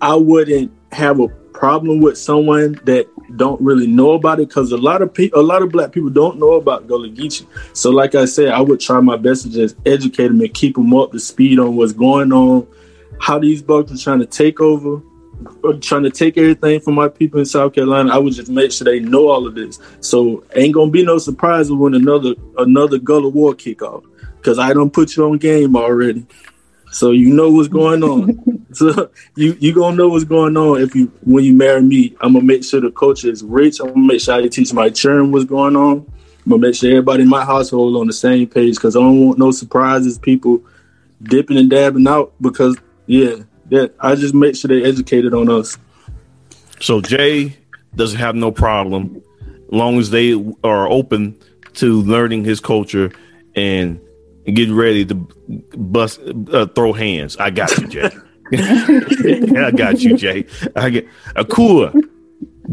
I 0.00 0.14
wouldn't 0.14 0.72
have 0.92 1.20
a 1.20 1.28
problem 1.28 2.00
with 2.00 2.18
someone 2.18 2.78
that 2.84 3.08
don't 3.34 3.60
really 3.60 3.86
know 3.86 4.12
about 4.12 4.40
it 4.40 4.48
because 4.48 4.72
a 4.72 4.76
lot 4.76 5.02
of 5.02 5.12
people, 5.12 5.40
a 5.40 5.42
lot 5.42 5.62
of 5.62 5.70
black 5.70 5.92
people 5.92 6.10
don't 6.10 6.38
know 6.38 6.52
about 6.52 6.86
Gullah 6.86 7.08
Geechee. 7.08 7.46
So, 7.72 7.90
like 7.90 8.14
I 8.14 8.24
said, 8.24 8.48
I 8.48 8.60
would 8.60 8.80
try 8.80 9.00
my 9.00 9.16
best 9.16 9.42
to 9.42 9.50
just 9.50 9.76
educate 9.84 10.28
them 10.28 10.40
and 10.40 10.54
keep 10.54 10.76
them 10.76 10.94
up 10.94 11.12
to 11.12 11.18
speed 11.18 11.58
on 11.58 11.76
what's 11.76 11.92
going 11.92 12.32
on, 12.32 12.66
how 13.20 13.38
these 13.38 13.62
bugs 13.62 13.92
are 13.92 14.02
trying 14.02 14.20
to 14.20 14.26
take 14.26 14.60
over, 14.60 15.02
uh, 15.64 15.72
trying 15.80 16.04
to 16.04 16.10
take 16.10 16.38
everything 16.38 16.80
from 16.80 16.94
my 16.94 17.08
people 17.08 17.40
in 17.40 17.46
South 17.46 17.74
Carolina. 17.74 18.14
I 18.14 18.18
would 18.18 18.34
just 18.34 18.50
make 18.50 18.70
sure 18.70 18.84
they 18.84 19.00
know 19.00 19.28
all 19.28 19.46
of 19.46 19.54
this. 19.54 19.80
So, 20.00 20.44
ain't 20.54 20.74
gonna 20.74 20.90
be 20.90 21.04
no 21.04 21.18
surprise 21.18 21.70
when 21.72 21.94
another 21.94 22.34
another 22.58 22.98
Gullah 22.98 23.28
war 23.28 23.54
kick 23.54 23.82
off 23.82 24.04
because 24.36 24.58
I 24.58 24.72
don't 24.72 24.92
put 24.92 25.16
you 25.16 25.24
on 25.24 25.38
game 25.38 25.74
already. 25.74 26.26
So 26.96 27.10
you 27.10 27.28
know 27.28 27.50
what's 27.50 27.68
going 27.68 28.02
on. 28.02 28.66
so 28.72 29.10
you 29.34 29.54
you 29.60 29.74
gonna 29.74 29.96
know 29.96 30.08
what's 30.08 30.24
going 30.24 30.56
on 30.56 30.80
if 30.80 30.94
you 30.94 31.12
when 31.24 31.44
you 31.44 31.52
marry 31.52 31.82
me. 31.82 32.16
I'm 32.22 32.32
gonna 32.32 32.46
make 32.46 32.64
sure 32.64 32.80
the 32.80 32.90
culture 32.90 33.30
is 33.30 33.44
rich. 33.44 33.80
I'm 33.80 33.88
gonna 33.88 34.06
make 34.06 34.22
sure 34.22 34.34
I 34.34 34.48
teach 34.48 34.72
my 34.72 34.88
children 34.88 35.30
what's 35.30 35.44
going 35.44 35.76
on. 35.76 36.10
I'm 36.46 36.50
gonna 36.50 36.62
make 36.62 36.74
sure 36.74 36.88
everybody 36.88 37.24
in 37.24 37.28
my 37.28 37.44
household 37.44 37.96
on 37.96 38.06
the 38.06 38.14
same 38.14 38.46
page 38.46 38.76
because 38.76 38.96
I 38.96 39.00
don't 39.00 39.26
want 39.26 39.38
no 39.38 39.50
surprises. 39.50 40.16
People 40.16 40.62
dipping 41.22 41.58
and 41.58 41.68
dabbing 41.68 42.08
out 42.08 42.32
because 42.40 42.78
yeah, 43.04 43.42
that 43.66 43.94
I 44.00 44.14
just 44.14 44.32
make 44.32 44.56
sure 44.56 44.68
they're 44.68 44.86
educated 44.86 45.34
on 45.34 45.50
us. 45.50 45.76
So 46.80 47.02
Jay 47.02 47.58
doesn't 47.94 48.18
have 48.18 48.36
no 48.36 48.50
problem, 48.50 49.22
long 49.70 49.98
as 49.98 50.08
they 50.08 50.32
are 50.64 50.88
open 50.88 51.38
to 51.74 52.00
learning 52.00 52.44
his 52.44 52.58
culture 52.58 53.12
and 53.54 54.00
getting 54.46 54.74
ready 54.74 55.04
to 55.06 55.14
bust, 55.76 56.20
uh, 56.52 56.66
throw 56.66 56.92
hands. 56.92 57.36
I 57.36 57.50
got 57.50 57.76
you, 57.78 57.88
Jay. 57.88 58.10
I 58.52 59.72
got 59.72 60.00
you, 60.00 60.16
Jay. 60.16 60.46
I 60.76 60.90
get 60.90 61.08
Akua. 61.34 61.92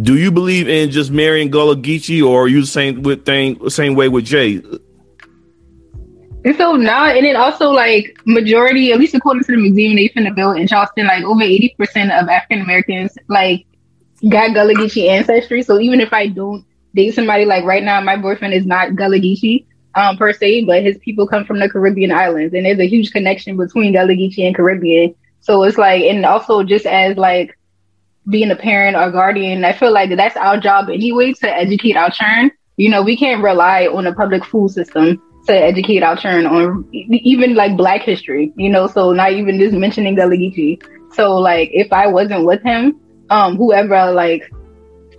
Do 0.02 0.18
you 0.18 0.32
believe 0.32 0.68
in 0.68 0.92
just 0.92 1.12
marrying 1.12 1.50
Gullah 1.50 1.76
Geechee, 1.76 2.26
or 2.26 2.44
are 2.44 2.48
you 2.48 2.62
the 2.62 2.68
same 2.68 3.04
with 3.04 3.26
thing 3.26 3.70
same 3.70 3.96
way 3.96 4.10
with 4.10 4.26
Jay? 4.26 4.62
And 6.46 6.58
so 6.58 6.76
now, 6.76 7.06
and 7.06 7.26
then 7.26 7.36
also 7.36 7.72
like 7.72 8.18
majority, 8.26 8.92
at 8.92 9.00
least 9.00 9.16
according 9.16 9.44
to 9.46 9.52
the 9.54 9.58
museum 9.58 9.96
they 9.96 10.10
finna 10.10 10.36
build 10.36 10.58
in 10.58 10.68
Charleston, 10.68 11.08
like 11.08 11.24
over 11.24 11.42
eighty 11.42 11.74
percent 11.78 12.12
of 12.12 12.28
African 12.28 12.62
Americans 12.62 13.18
like 13.28 13.66
got 14.30 14.54
Gullah 14.54 14.74
Geechee 14.74 15.10
ancestry. 15.10 15.64
So 15.64 15.80
even 15.80 16.02
if 16.02 16.12
I 16.12 16.28
don't 16.28 16.66
date 16.96 17.16
somebody 17.16 17.46
like 17.46 17.64
right 17.64 17.84
now, 17.84 18.02
my 18.02 18.18
boyfriend 18.18 18.54
is 18.54 18.66
not 18.66 18.96
Gullah 18.96 19.20
Geechee 19.20 19.66
um, 19.96 20.18
per 20.18 20.34
se, 20.34 20.66
but 20.66 20.84
his 20.84 20.98
people 20.98 21.28
come 21.28 21.46
from 21.46 21.60
the 21.60 21.70
Caribbean 21.70 22.12
islands, 22.12 22.54
and 22.54 22.66
there's 22.66 22.80
a 22.80 22.88
huge 22.88 23.12
connection 23.12 23.58
between 23.58 23.94
Geechee 23.94 24.46
and 24.46 24.56
Caribbean. 24.56 25.16
So 25.42 25.64
it's 25.64 25.78
like, 25.78 26.04
and 26.04 26.26
also 26.26 26.64
just 26.64 26.86
as 26.86 27.18
like 27.18 27.58
being 28.30 28.52
a 28.52 28.56
parent 28.56 28.96
or 28.96 29.12
guardian, 29.12 29.66
I 29.66 29.74
feel 29.74 29.92
like 29.92 30.16
that's 30.16 30.38
our 30.38 30.58
job 30.58 30.90
anyway 30.90 31.34
to 31.34 31.50
educate 31.50 31.96
our 31.96 32.10
children. 32.10 32.52
You 32.78 32.90
know, 32.90 33.04
we 33.04 33.18
can't 33.18 33.44
rely 33.44 33.88
on 33.88 34.08
a 34.08 34.14
public 34.14 34.46
school 34.46 34.70
system 34.70 35.22
to 35.46 35.54
educate 35.54 36.02
our 36.02 36.16
children 36.16 36.46
on 36.46 36.88
even 36.92 37.54
like 37.56 37.78
Black 37.78 38.02
history. 38.02 38.54
You 38.56 38.70
know, 38.70 38.88
so 38.88 39.12
not 39.12 39.34
even 39.34 39.60
just 39.60 39.76
mentioning 39.76 40.16
Geechee. 40.16 40.82
So 41.14 41.36
like, 41.36 41.70
if 41.74 41.92
I 41.94 42.08
wasn't 42.08 42.46
with 42.46 42.64
him, 42.64 43.00
um, 43.30 43.58
whoever 43.58 44.12
like 44.12 44.50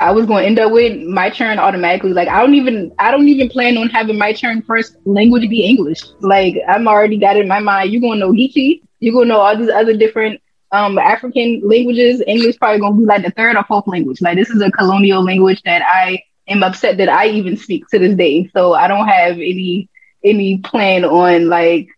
I 0.00 0.12
was 0.12 0.26
going 0.26 0.42
to 0.42 0.46
end 0.46 0.58
up 0.58 0.72
with 0.72 1.00
my 1.02 1.30
turn 1.30 1.58
automatically. 1.58 2.12
Like 2.12 2.28
I 2.28 2.40
don't 2.40 2.54
even 2.54 2.92
I 2.98 3.10
don't 3.10 3.28
even 3.28 3.48
plan 3.48 3.76
on 3.76 3.88
having 3.88 4.18
my 4.18 4.32
turn 4.32 4.62
first 4.62 4.96
language 5.04 5.48
be 5.48 5.64
English. 5.64 6.02
Like 6.20 6.56
I'm 6.68 6.88
already 6.88 7.18
got 7.18 7.36
in 7.36 7.48
my 7.48 7.60
mind. 7.60 7.92
You're 7.92 8.02
gonna 8.02 8.20
know 8.20 8.32
Geechee. 8.32 8.82
You're 9.00 9.14
gonna 9.14 9.26
know 9.26 9.40
all 9.40 9.56
these 9.56 9.70
other 9.70 9.96
different 9.96 10.40
um 10.72 10.98
African 10.98 11.60
languages. 11.64 12.22
English 12.26 12.58
probably 12.58 12.80
gonna 12.80 12.96
be 12.96 13.04
like 13.04 13.24
the 13.24 13.30
third 13.30 13.56
or 13.56 13.64
fourth 13.64 13.86
language. 13.86 14.20
Like 14.20 14.36
this 14.36 14.50
is 14.50 14.60
a 14.60 14.70
colonial 14.70 15.22
language 15.24 15.62
that 15.62 15.82
I 15.82 16.22
am 16.48 16.62
upset 16.62 16.98
that 16.98 17.08
I 17.08 17.28
even 17.28 17.56
speak 17.56 17.86
to 17.88 17.98
this 17.98 18.16
day. 18.16 18.50
So 18.54 18.74
I 18.74 18.88
don't 18.88 19.08
have 19.08 19.34
any 19.34 19.88
any 20.24 20.58
plan 20.58 21.04
on 21.04 21.48
like 21.48 21.88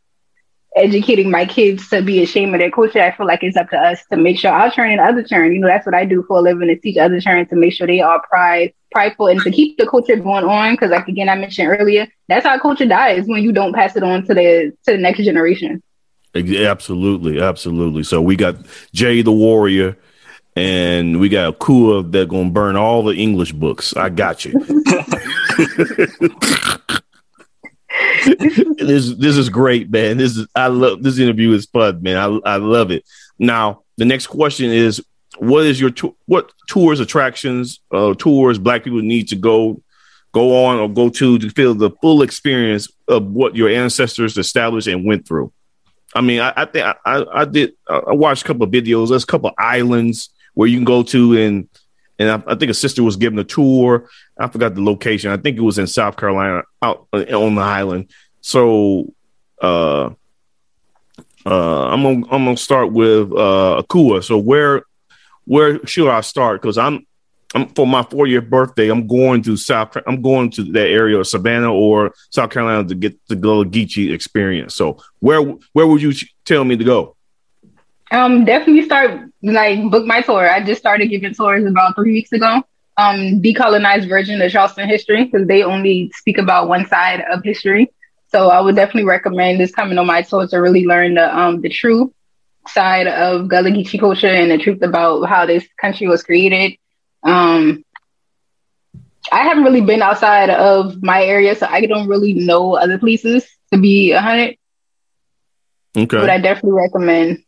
educating 0.77 1.31
my 1.31 1.47
kids 1.47 1.89
to 1.89 2.03
be 2.03 2.23
ashamed 2.23 2.55
of 2.55 2.61
their 2.61 2.71
culture, 2.71 3.01
I 3.01 3.17
feel 3.17 3.27
like 3.27 3.43
it's 3.43 3.57
up 3.57 3.71
to 3.71 3.79
us 3.79 4.05
to 4.11 4.17
make 4.17 4.39
sure 4.39 4.53
our 4.53 4.71
turn 4.71 4.91
and 4.91 5.01
other 5.01 5.23
turn. 5.23 5.53
You 5.53 5.61
know, 5.61 5.67
that's 5.67 5.87
what 5.87 5.95
I 5.95 6.05
do 6.05 6.23
for 6.29 6.39
a 6.39 6.41
living 6.41 6.69
is 6.69 6.81
teach 6.83 6.99
other 6.99 7.21
turn 7.21 7.49
to 7.49 7.57
make 7.57 7.73
sure 7.73 7.87
they 7.87 8.01
are 8.01 8.23
pride, 8.29 8.75
prideful 8.93 9.29
and 9.29 9.41
to 9.41 9.51
keep 9.51 9.79
the 9.79 9.89
culture 9.89 10.17
going 10.17 10.45
on. 10.45 10.75
Because, 10.75 10.91
like 10.91 11.09
again, 11.09 11.29
I 11.29 11.35
mentioned 11.35 11.69
earlier, 11.69 12.07
that's 12.29 12.47
how 12.47 12.59
culture 12.59 12.87
dies 12.87 13.25
when 13.27 13.43
you 13.43 13.53
don't 13.53 13.75
pass 13.75 13.97
it 13.97 14.03
on 14.03 14.25
to 14.27 14.35
the 14.35 14.73
to 14.85 14.93
the 14.93 14.99
next 14.99 15.25
generation. 15.25 15.83
Absolutely, 16.35 17.41
absolutely. 17.41 18.03
So 18.03 18.21
we 18.21 18.37
got 18.37 18.57
Jay 18.93 19.23
the 19.23 19.33
Warrior, 19.33 19.97
and 20.55 21.19
we 21.19 21.31
got 21.31 21.59
Kua 21.59 22.03
that 22.03 22.29
gonna 22.29 22.51
burn 22.51 22.77
all 22.77 23.03
the 23.03 23.15
English 23.15 23.53
books. 23.53 23.97
I 23.97 24.11
got 24.11 24.45
you. 24.45 24.53
this 28.79 29.15
this 29.15 29.37
is 29.37 29.49
great, 29.49 29.91
man. 29.91 30.17
This 30.17 30.37
is 30.37 30.47
I 30.55 30.67
love 30.67 31.03
this 31.03 31.19
interview 31.19 31.53
is 31.53 31.67
fun, 31.67 32.03
man. 32.03 32.17
I 32.17 32.55
I 32.55 32.57
love 32.57 32.91
it. 32.91 33.05
Now 33.39 33.83
the 33.97 34.05
next 34.05 34.27
question 34.27 34.71
is, 34.71 35.05
what 35.39 35.65
is 35.65 35.81
your 35.81 35.91
what 36.27 36.53
tours, 36.69 37.01
attractions, 37.01 37.81
uh, 37.93 38.15
tours 38.15 38.59
Black 38.59 38.85
people 38.85 39.01
need 39.01 39.29
to 39.29 39.37
go 39.37 39.83
go 40.33 40.67
on 40.67 40.79
or 40.79 40.89
go 40.89 41.09
to 41.09 41.39
to 41.39 41.51
feel 41.51 41.75
the 41.75 41.91
full 42.03 42.23
experience 42.23 42.89
of 43.09 43.27
what 43.27 43.57
your 43.57 43.69
ancestors 43.69 44.37
established 44.37 44.89
and 44.89 45.05
went 45.05 45.27
through? 45.27 45.53
I 46.15 46.21
mean, 46.21 46.41
I, 46.41 46.53
I 46.57 46.65
think 46.65 46.85
I, 46.85 46.95
I, 47.05 47.41
I 47.41 47.45
did 47.45 47.73
I 47.89 48.13
watched 48.13 48.43
a 48.43 48.47
couple 48.47 48.65
of 48.65 48.71
videos. 48.71 49.11
There's 49.11 49.25
a 49.25 49.27
couple 49.27 49.51
of 49.51 49.55
islands 49.59 50.31
where 50.55 50.69
you 50.69 50.79
can 50.79 50.85
go 50.85 51.03
to 51.05 51.37
and 51.37 51.69
and 52.19 52.31
I, 52.31 52.53
I, 52.53 52.55
think 52.55 52.71
a 52.71 52.75
sister 52.75 53.03
was 53.03 53.17
given 53.17 53.39
a 53.39 53.45
tour. 53.45 54.09
I 54.39 54.49
forgot 54.49 54.75
the 54.75 54.83
location. 54.83 55.31
I 55.31 55.37
think 55.37 55.59
it 55.59 55.63
was 55.63 55.79
in 55.79 55.87
South 55.87 56.17
Carolina, 56.17 56.63
out 56.83 57.07
uh, 57.13 57.25
on 57.33 57.55
the 57.55 57.63
island. 57.63 58.11
So, 58.41 59.13
uh, 59.61 60.11
uh, 61.45 61.87
I'm 61.89 62.03
gonna 62.03 62.27
I'm 62.31 62.45
gonna 62.45 62.57
start 62.57 62.93
with 62.93 63.31
uh, 63.33 63.83
Akua. 63.83 64.25
So 64.25 64.39
where 64.39 64.83
where 65.45 65.85
should 65.87 66.09
I 66.09 66.21
start? 66.23 66.61
Because 66.61 66.77
I'm 66.77 67.07
I'm 67.55 67.69
for 67.69 67.87
my 67.87 68.03
four 68.03 68.27
year 68.27 68.41
birthday. 68.41 68.89
I'm 68.89 69.07
going 69.07 69.43
to 69.45 69.57
South. 69.57 69.97
I'm 70.07 70.23
going 70.23 70.51
to 70.53 70.65
that 70.73 70.89
area 70.89 71.19
of 71.19 71.27
Savannah 71.27 71.73
or 71.73 72.13
South 72.31 72.51
Carolina 72.51 72.87
to 72.89 72.95
get 72.95 73.17
the 73.29 73.37
Gullah 73.37 73.65
Geechee 73.65 74.13
experience. 74.13 74.75
So 74.75 74.99
where 75.21 75.41
where 75.73 75.87
would 75.87 76.03
you 76.03 76.13
tell 76.45 76.65
me 76.65 76.77
to 76.77 76.85
go? 76.85 77.16
Um, 78.11 78.45
definitely 78.45 78.83
start 78.83 79.21
like 79.43 79.91
book 79.91 80.07
my 80.07 80.21
tour. 80.21 80.49
I 80.49 80.63
just 80.65 80.81
started 80.81 81.09
giving 81.09 81.35
tours 81.35 81.65
about 81.65 81.97
three 81.97 82.13
weeks 82.13 82.33
ago. 82.33 82.63
Um, 82.99 83.43
decolonized 83.43 84.09
version 84.09 84.41
of 84.41 84.51
Charleston 84.51 84.89
history 84.89 85.25
because 85.25 85.47
they 85.47 85.63
only 85.63 86.11
speak 86.15 86.39
about 86.39 86.69
one 86.69 86.87
side 86.87 87.23
of 87.31 87.43
history. 87.45 87.93
So 88.29 88.49
I 88.49 88.61
would 88.61 88.77
definitely 88.77 89.05
recommend 89.05 89.61
this 89.61 89.73
coming 89.73 89.99
on 89.99 90.07
my 90.07 90.23
tour 90.23 90.47
to 90.47 90.57
really 90.59 90.87
learn 90.87 91.15
the 91.15 91.37
um 91.37 91.61
the 91.61 91.69
true 91.69 92.13
side 92.69 93.07
of 93.07 93.49
Gullah 93.49 93.71
Geechee 93.71 94.01
culture 94.01 94.27
and 94.29 94.51
the 94.51 94.59
truth 94.59 94.83
about 94.83 95.25
how 95.25 95.47
this 95.47 95.67
country 95.81 96.09
was 96.09 96.23
created. 96.23 96.79
Um, 97.23 97.85
I 99.33 99.43
haven't 99.43 99.65
really 99.65 99.81
been 99.81 100.03
outside 100.03 100.51
of 100.51 101.03
my 101.03 101.23
area, 101.25 101.55
so 101.57 101.67
I 101.69 101.87
don't 101.87 102.09
really 102.09 102.35
know 102.35 102.77
other 102.77 102.99
places 102.99 103.47
to 103.73 103.79
be 103.79 104.13
a 104.13 104.21
hundred. 104.21 104.57
Okay. 105.97 106.19
But 106.19 106.31
I 106.31 106.39
definitely 106.39 106.73
recommend 106.73 107.43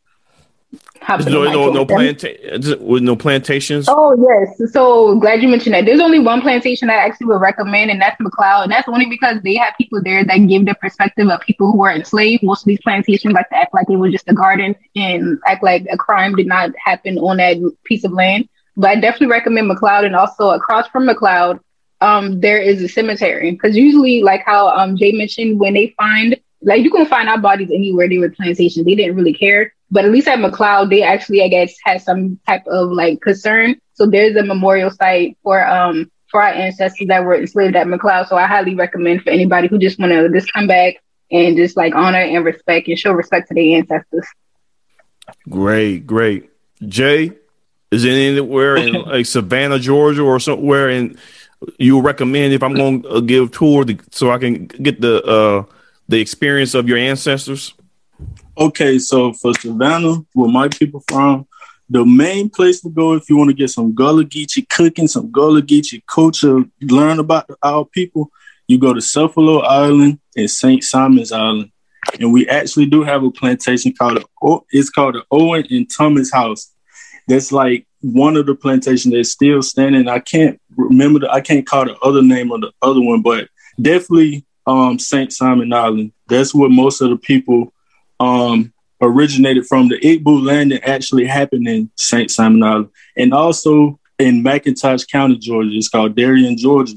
no, 1.26 1.44
no, 1.44 1.72
no, 1.72 1.86
planta- 1.86 2.78
with 2.80 3.02
no 3.02 3.16
plantations. 3.16 3.86
Oh 3.88 4.14
yes, 4.20 4.72
so 4.72 5.18
glad 5.18 5.42
you 5.42 5.48
mentioned 5.48 5.74
that. 5.74 5.86
There's 5.86 6.00
only 6.00 6.18
one 6.18 6.42
plantation 6.42 6.90
I 6.90 6.94
actually 6.94 7.28
would 7.28 7.40
recommend, 7.40 7.90
and 7.90 8.00
that's 8.00 8.20
McLeod, 8.20 8.64
and 8.64 8.72
that's 8.72 8.88
only 8.88 9.06
because 9.06 9.40
they 9.42 9.54
have 9.54 9.74
people 9.78 10.02
there 10.02 10.24
that 10.24 10.36
give 10.46 10.66
the 10.66 10.74
perspective 10.74 11.28
of 11.28 11.40
people 11.40 11.72
who 11.72 11.78
were 11.78 11.90
enslaved. 11.90 12.42
Most 12.42 12.62
of 12.62 12.66
these 12.66 12.80
plantations 12.80 13.32
like 13.32 13.48
to 13.48 13.56
act 13.56 13.72
like 13.72 13.88
it 13.88 13.96
was 13.96 14.12
just 14.12 14.28
a 14.28 14.34
garden 14.34 14.74
and 14.96 15.38
act 15.46 15.62
like 15.62 15.86
a 15.90 15.96
crime 15.96 16.34
did 16.34 16.46
not 16.46 16.70
happen 16.82 17.16
on 17.18 17.38
that 17.38 17.56
piece 17.84 18.04
of 18.04 18.12
land. 18.12 18.48
But 18.76 18.90
I 18.90 19.00
definitely 19.00 19.28
recommend 19.28 19.70
McLeod, 19.70 20.04
and 20.04 20.14
also 20.14 20.50
across 20.50 20.88
from 20.88 21.08
McLeod, 21.08 21.60
um, 22.02 22.40
there 22.40 22.58
is 22.58 22.82
a 22.82 22.88
cemetery 22.88 23.52
because 23.52 23.76
usually, 23.76 24.22
like 24.22 24.42
how 24.44 24.68
um 24.68 24.96
Jay 24.96 25.12
mentioned, 25.12 25.58
when 25.58 25.72
they 25.72 25.94
find 25.96 26.36
like 26.60 26.82
you 26.82 26.90
can 26.90 27.06
find 27.06 27.28
our 27.28 27.38
bodies 27.38 27.70
anywhere 27.70 28.08
they 28.08 28.18
were 28.18 28.30
plantations, 28.30 28.84
they 28.84 28.94
didn't 28.94 29.16
really 29.16 29.32
care 29.32 29.72
but 29.91 30.05
at 30.05 30.11
least 30.11 30.28
at 30.28 30.39
McLeod, 30.39 30.91
they 30.91 31.03
actually, 31.03 31.43
I 31.43 31.49
guess, 31.49 31.74
had 31.84 32.03
some 32.03 32.39
type 32.47 32.66
of 32.66 32.91
like 32.91 33.20
concern. 33.20 33.80
So 33.95 34.07
there's 34.07 34.36
a 34.36 34.43
memorial 34.43 34.91
site 34.91 35.36
for 35.43 35.66
um 35.66 36.11
for 36.30 36.43
our 36.43 36.51
ancestors 36.51 37.09
that 37.09 37.24
were 37.24 37.36
enslaved 37.36 37.74
at 37.74 37.86
McLeod. 37.86 38.28
So 38.28 38.36
I 38.36 38.47
highly 38.47 38.74
recommend 38.74 39.22
for 39.22 39.30
anybody 39.30 39.68
who 39.68 39.78
just 39.78 39.99
want 39.99 40.12
to 40.12 40.28
just 40.28 40.53
come 40.53 40.66
back 40.66 40.97
and 41.30 41.57
just 41.57 41.76
like 41.76 41.95
honor 41.95 42.18
and 42.18 42.45
respect 42.45 42.89
and 42.89 42.99
show 42.99 43.12
respect 43.12 43.49
to 43.49 43.55
their 43.55 43.76
ancestors. 43.76 44.26
Great, 45.49 46.07
great. 46.07 46.51
Jay, 46.86 47.32
is 47.91 48.05
it 48.05 48.11
anywhere 48.11 48.76
in 48.76 48.93
like 49.07 49.26
Savannah, 49.26 49.78
Georgia, 49.78 50.22
or 50.22 50.39
somewhere 50.39 50.91
in 50.91 51.18
you 51.78 52.01
recommend 52.01 52.53
if 52.53 52.62
I'm 52.62 52.74
going 52.74 53.03
to 53.03 53.20
give 53.22 53.51
tour 53.51 53.84
to, 53.84 53.99
so 54.11 54.30
I 54.30 54.39
can 54.39 54.66
get 54.66 55.01
the 55.01 55.22
uh 55.24 55.64
the 56.09 56.20
experience 56.20 56.74
of 56.74 56.89
your 56.89 56.99
ancestors? 56.99 57.74
Okay, 58.59 58.98
so 58.98 59.32
for 59.32 59.54
Savannah, 59.54 60.16
where 60.32 60.50
my 60.50 60.66
people 60.66 61.00
from, 61.06 61.46
the 61.88 62.04
main 62.04 62.50
place 62.50 62.80
to 62.80 62.90
go 62.90 63.14
if 63.14 63.30
you 63.30 63.36
want 63.36 63.50
to 63.50 63.54
get 63.54 63.70
some 63.70 63.94
Gullah 63.94 64.24
Geechee 64.24 64.68
cooking, 64.68 65.06
some 65.06 65.30
Gullah 65.30 65.62
Geechee 65.62 66.02
culture, 66.06 66.64
learn 66.80 67.20
about 67.20 67.48
our 67.62 67.84
people, 67.84 68.32
you 68.66 68.76
go 68.76 68.92
to 68.92 68.98
Sapelo 68.98 69.64
Island 69.64 70.18
and 70.36 70.50
St. 70.50 70.82
Simon's 70.82 71.30
Island. 71.30 71.70
And 72.18 72.32
we 72.32 72.48
actually 72.48 72.86
do 72.86 73.04
have 73.04 73.22
a 73.22 73.30
plantation 73.30 73.92
called 73.92 74.24
it's 74.72 74.90
called 74.90 75.14
the 75.14 75.24
Owen 75.30 75.64
and 75.70 75.88
Thomas 75.88 76.32
House. 76.32 76.72
That's 77.28 77.52
like 77.52 77.86
one 78.00 78.36
of 78.36 78.46
the 78.46 78.56
plantations 78.56 79.14
that's 79.14 79.30
still 79.30 79.62
standing. 79.62 80.09
I 80.09 80.18
can't 80.18 80.61
remember 80.76 81.20
the 81.20 81.30
I 81.30 81.42
can't 81.42 81.66
call 81.66 81.84
the 81.84 81.96
other 81.98 82.22
name 82.22 82.50
of 82.50 82.62
the 82.62 82.72
other 82.82 83.00
one, 83.00 83.22
but 83.22 83.48
definitely 83.80 84.44
um 84.66 84.98
St. 84.98 85.32
Simon 85.32 85.72
Island. 85.72 86.12
That's 86.26 86.52
where 86.52 86.70
most 86.70 87.00
of 87.00 87.11
the 87.11 87.16
people 87.16 87.72
um, 88.20 88.72
originated 89.00 89.66
from. 89.66 89.88
The 89.88 89.98
Igbo 90.00 90.44
landing 90.44 90.82
actually 90.82 91.26
happened 91.26 91.68
in 91.68 91.90
St. 91.96 92.30
Simon 92.30 92.62
Island 92.62 92.90
and 93.16 93.32
also 93.32 93.98
in 94.18 94.42
McIntosh 94.42 95.08
County, 95.08 95.36
Georgia. 95.38 95.70
It's 95.72 95.88
called 95.88 96.16
Darien, 96.16 96.56
Georgia. 96.56 96.94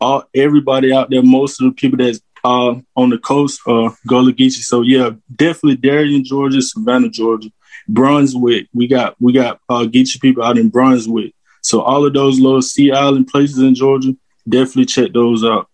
All 0.00 0.24
everybody 0.34 0.92
out 0.92 1.10
there, 1.10 1.22
most 1.22 1.60
of 1.60 1.66
the 1.66 1.72
people 1.72 1.98
that's 1.98 2.20
uh, 2.44 2.76
on 2.96 3.10
the 3.10 3.18
coast 3.18 3.60
uh, 3.66 3.90
Gullah 4.06 4.32
Geechee. 4.32 4.62
So 4.62 4.82
yeah, 4.82 5.10
definitely 5.34 5.76
Darien, 5.76 6.24
Georgia, 6.24 6.62
Savannah, 6.62 7.08
Georgia, 7.08 7.50
Brunswick. 7.88 8.68
We 8.72 8.86
got 8.86 9.16
we 9.20 9.32
got 9.32 9.60
uh, 9.68 9.84
Geechee 9.84 10.20
people 10.20 10.44
out 10.44 10.58
in 10.58 10.68
Brunswick. 10.68 11.34
So 11.62 11.80
all 11.80 12.06
of 12.06 12.14
those 12.14 12.38
little 12.38 12.62
Sea 12.62 12.92
Island 12.92 13.26
places 13.28 13.58
in 13.58 13.74
Georgia, 13.74 14.16
definitely 14.48 14.86
check 14.86 15.12
those 15.12 15.44
out. 15.44 15.68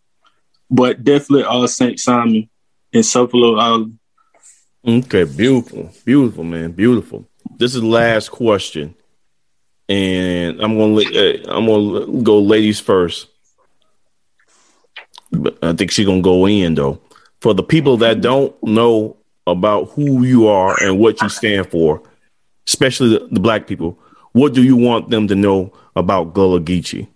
But 0.71 1.05
definitely 1.05 1.45
uh, 1.45 1.67
St. 1.67 2.01
Simon 2.01 2.49
and 2.93 3.05
Sapelo 3.05 3.61
Island. 3.61 3.99
Okay, 4.87 5.25
beautiful, 5.25 5.91
beautiful, 6.05 6.45
man, 6.45 6.73
beautiful. 6.73 7.27
This 7.59 7.75
is 7.75 7.83
the 7.83 7.87
last 7.87 8.31
question. 8.31 8.95
and 9.89 10.61
I'm 10.63 10.79
gonna 10.79 11.03
I'm 11.49 11.67
gonna 11.67 12.23
go 12.23 12.41
ladies 12.41 12.81
first. 12.81 13.29
But 15.33 15.59
I 15.63 15.73
think 15.75 15.91
she's 15.91 16.07
gonna 16.07 16.23
go 16.23 16.47
in 16.47 16.75
though. 16.75 17.01
For 17.41 17.55
the 17.55 17.63
people 17.63 17.99
that 17.99 18.21
don't 18.23 18.55
know 18.63 19.17
about 19.47 19.91
who 19.91 20.25
you 20.25 20.49
are 20.49 20.77
and 20.83 20.99
what 20.99 21.21
you 21.23 21.29
stand 21.29 21.71
for, 21.71 22.03
especially 22.67 23.11
the, 23.11 23.29
the 23.33 23.41
black 23.41 23.67
people, 23.67 23.99
what 24.33 24.55
do 24.55 24.63
you 24.63 24.77
want 24.77 25.11
them 25.11 25.29
to 25.29 25.35
know 25.35 25.73
about 25.97 26.35
Gullah 26.35 26.61
Geechee? 26.61 27.09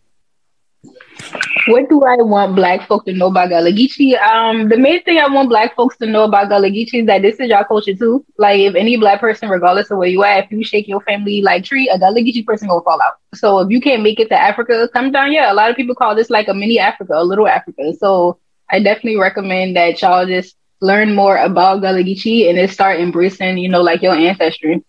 What 1.69 1.89
do 1.89 2.03
I 2.03 2.17
want 2.17 2.57
black 2.57 2.89
folks 2.89 3.05
to 3.05 3.13
know 3.13 3.27
about 3.27 3.51
Gullah 3.51 3.71
Geechee? 3.71 4.21
Um, 4.21 4.69
the 4.69 4.79
main 4.79 5.03
thing 5.03 5.19
I 5.19 5.29
want 5.29 5.49
black 5.49 5.77
folks 5.77 5.97
to 5.99 6.07
know 6.07 6.25
about 6.25 6.49
Gullah 6.49 6.71
Geechee 6.71 7.01
is 7.01 7.07
that 7.07 7.23
this 7.23 7.37
is 7.39 7.49
your 7.49 7.65
culture 7.65 7.95
too. 7.95 8.25
Like 8.39 8.61
if 8.61 8.75
any 8.75 8.97
black 8.97 9.21
person, 9.21 9.49
regardless 9.49 9.91
of 9.91 9.99
where 9.99 10.09
you 10.09 10.25
at, 10.25 10.45
if 10.45 10.51
you 10.51 10.65
shake 10.65 10.89
your 10.89 11.01
family 11.03 11.43
like 11.43 11.65
tree, 11.65 11.89
a 11.89 11.99
Gullah 11.99 12.21
Geechee 12.21 12.47
person 12.47 12.69
gonna 12.69 12.83
fall 12.83 13.01
out. 13.03 13.15
So 13.35 13.59
if 13.61 13.71
you 13.71 13.81
can't 13.81 14.03
make 14.03 14.19
it 14.19 14.29
to 14.31 14.41
Africa, 14.41 14.89
come 14.93 15.13
down 15.13 15.31
here. 15.31 15.45
A 15.47 15.55
lot 15.55 15.71
of 15.71 15.77
people 15.77 15.95
call 15.95 16.15
this 16.15 16.31
like 16.31 16.49
a 16.49 16.55
mini 16.55 16.79
Africa, 16.79 17.15
a 17.17 17.25
little 17.25 17.47
Africa. 17.47 17.93
So 17.99 18.39
I 18.71 18.81
definitely 18.81 19.19
recommend 19.19 19.77
that 19.77 20.01
y'all 20.01 20.27
just 20.27 20.57
learn 20.81 21.15
more 21.15 21.37
about 21.37 21.83
Gullah 21.83 22.03
Geechee 22.03 22.49
and 22.49 22.59
then 22.59 22.69
start 22.69 23.01
embracing, 23.01 23.59
you 23.59 23.69
know, 23.69 23.83
like 23.83 24.03
your 24.03 24.15
ancestry. 24.15 24.85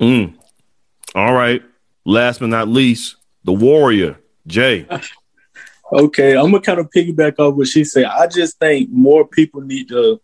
Mm. 0.00 0.34
All 1.14 1.32
right. 1.32 1.62
Last 2.04 2.40
but 2.40 2.48
not 2.48 2.68
least, 2.68 3.16
the 3.44 3.52
warrior, 3.52 4.18
Jay. 4.46 4.86
Okay, 5.92 6.36
I'm 6.36 6.50
gonna 6.50 6.60
kind 6.60 6.80
of 6.80 6.90
piggyback 6.90 7.38
off 7.38 7.54
what 7.54 7.68
she 7.68 7.84
said. 7.84 8.06
I 8.06 8.26
just 8.26 8.58
think 8.58 8.90
more 8.90 9.26
people 9.26 9.60
need 9.60 9.88
to 9.88 10.20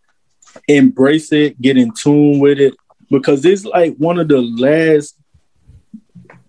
embrace 0.67 1.31
it, 1.31 1.59
get 1.61 1.77
in 1.77 1.93
tune 1.93 2.39
with 2.39 2.59
it, 2.59 2.75
because 3.09 3.45
it's 3.45 3.63
like 3.63 3.95
one 3.95 4.19
of 4.19 4.27
the 4.27 4.41
last 4.41 5.17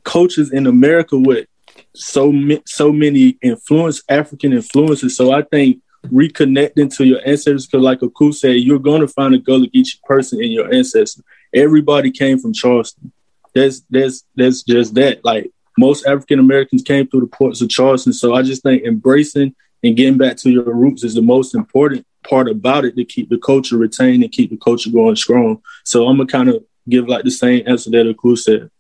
coaches 0.03 0.53
in 0.53 0.67
America 0.67 1.17
with 1.17 1.47
so 1.95 2.33
so 2.67 2.93
many 2.93 3.39
influence 3.41 4.03
African 4.09 4.53
influences. 4.53 5.17
So 5.17 5.33
I 5.33 5.43
think 5.43 5.81
reconnecting 6.07 6.95
to 6.97 7.05
your 7.05 7.21
ancestors, 7.21 7.67
because 7.67 7.83
like 7.83 8.03
Aku 8.03 8.33
said, 8.33 8.57
you're 8.57 8.81
gonna 8.81 9.09
find 9.09 9.35
a 9.35 9.39
Gullah 9.39 9.69
Geechee 9.69 10.03
person 10.03 10.43
in 10.43 10.51
your 10.51 10.73
ancestors. 10.75 11.23
Everybody 11.55 12.11
came 12.11 12.39
from 12.39 12.53
Charleston. 12.53 13.13
That's 13.55 13.83
that's 13.89 14.25
that's 14.35 14.65
just 14.65 14.95
that. 14.95 15.25
Like 15.25 15.53
most 15.77 16.07
African 16.07 16.39
Americans 16.39 16.83
came 16.83 17.07
through 17.07 17.21
the 17.21 17.27
ports 17.27 17.61
of 17.61 17.69
Charleston. 17.69 18.13
So 18.13 18.35
I 18.35 18.43
just 18.43 18.63
think 18.63 18.85
embracing 18.85 19.55
and 19.83 19.97
getting 19.97 20.19
back 20.19 20.37
to 20.39 20.51
your 20.51 20.73
roots 20.75 21.05
is 21.05 21.15
the 21.15 21.23
most 21.23 21.55
important 21.55 22.07
part 22.27 22.49
about 22.49 22.85
it 22.85 22.97
to 22.97 23.05
keep 23.05 23.29
the 23.29 23.39
culture 23.39 23.77
retained 23.77 24.23
and 24.23 24.33
keep 24.33 24.51
the 24.51 24.57
culture 24.57 24.91
going 24.91 25.17
strong. 25.17 25.63
So 25.85 26.07
I'm 26.07 26.17
gonna 26.17 26.27
kind 26.27 26.49
of 26.49 26.65
give 26.89 27.09
like 27.09 27.25
the 27.25 27.31
same 27.31 27.65
answer 27.67 27.91
that 27.91 28.09
Aku 28.09 28.37
said. 28.37 28.71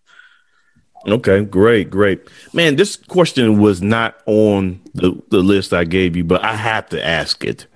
Okay, 1.07 1.45
great, 1.45 1.91
great. 1.91 2.23
Man, 2.55 2.77
this 2.77 2.97
question 2.97 3.61
was 3.61 3.83
not 3.83 4.19
on 4.25 4.81
the, 4.95 5.21
the 5.29 5.39
list 5.39 5.75
I 5.75 5.85
gave 5.85 6.17
you, 6.17 6.25
but 6.25 6.43
I 6.43 6.57
have 6.57 6.89
to 6.91 7.05
ask 7.05 7.45
it. 7.45 7.67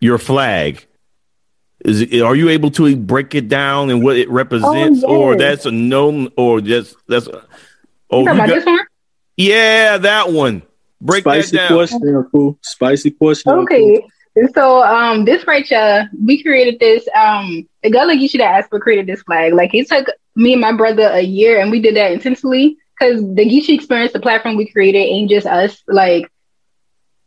Your 0.00 0.18
flag. 0.18 0.86
Is 1.84 2.00
it, 2.00 2.22
are 2.22 2.34
you 2.34 2.48
able 2.48 2.70
to 2.72 2.96
break 2.96 3.34
it 3.34 3.48
down 3.48 3.90
and 3.90 4.02
what 4.02 4.16
it 4.16 4.30
represents, 4.30 5.02
oh, 5.04 5.08
yes. 5.08 5.20
or 5.20 5.36
that's 5.36 5.66
a 5.66 5.70
no, 5.70 6.28
or 6.36 6.60
just 6.60 6.96
that's 7.08 7.28
Oh, 8.12 8.20
you 8.20 8.26
got, 8.26 8.48
this 8.48 8.66
one? 8.66 8.78
Yeah, 9.36 9.98
that 9.98 10.30
one. 10.30 10.62
Break 11.00 11.22
Spicy 11.22 11.56
that 11.56 11.68
down. 11.68 11.78
question, 11.78 12.28
cool. 12.30 12.58
Spicy 12.62 13.10
question. 13.10 13.52
Okay. 13.52 14.06
So 14.54 14.82
um 14.82 15.24
this 15.24 15.46
right 15.46 15.66
here, 15.66 16.08
we 16.24 16.42
created 16.42 16.78
this 16.78 17.06
um 17.16 17.66
the 17.82 17.90
Gullah 17.90 18.14
Geechee 18.14 18.38
diaspora 18.38 18.80
created 18.80 19.06
this 19.06 19.22
flag. 19.22 19.52
Like 19.52 19.74
it 19.74 19.88
took 19.88 20.06
me 20.36 20.52
and 20.52 20.60
my 20.60 20.72
brother 20.72 21.08
a 21.08 21.20
year 21.20 21.60
and 21.60 21.70
we 21.70 21.80
did 21.80 21.96
that 21.96 22.12
intentionally 22.12 22.76
because 22.98 23.20
the 23.20 23.44
Geechee 23.44 23.74
experience, 23.74 24.12
the 24.12 24.20
platform 24.20 24.56
we 24.56 24.70
created 24.70 24.98
ain't 24.98 25.30
just 25.30 25.46
us. 25.46 25.82
Like 25.88 26.30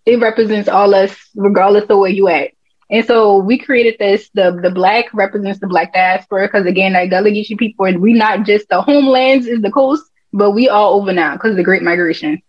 it 0.06 0.20
represents 0.20 0.70
all 0.70 0.96
us 0.96 1.16
regardless 1.36 1.90
of 1.90 1.98
where 1.98 2.10
you 2.10 2.28
at. 2.28 2.52
And 2.90 3.06
so 3.06 3.38
we 3.38 3.58
created 3.58 3.98
this. 4.00 4.30
The 4.34 4.58
the 4.62 4.70
black 4.72 5.06
represents 5.14 5.60
the 5.60 5.68
black 5.68 5.94
diaspora 5.94 6.48
because 6.48 6.66
again, 6.66 6.94
like 6.94 7.10
Gullah 7.10 7.30
Geechee 7.30 7.58
people, 7.58 7.92
we 7.98 8.14
not 8.14 8.46
just 8.46 8.70
the 8.70 8.82
homelands 8.82 9.48
is 9.48 9.62
the 9.62 9.72
coast, 9.72 10.04
but 10.36 10.52
we 10.52 10.70
all 10.70 11.00
over 11.00 11.14
now 11.14 11.34
because 11.34 11.52
of 11.52 11.58
the 11.58 11.64
Great 11.64 11.82
Migration. 11.82 12.42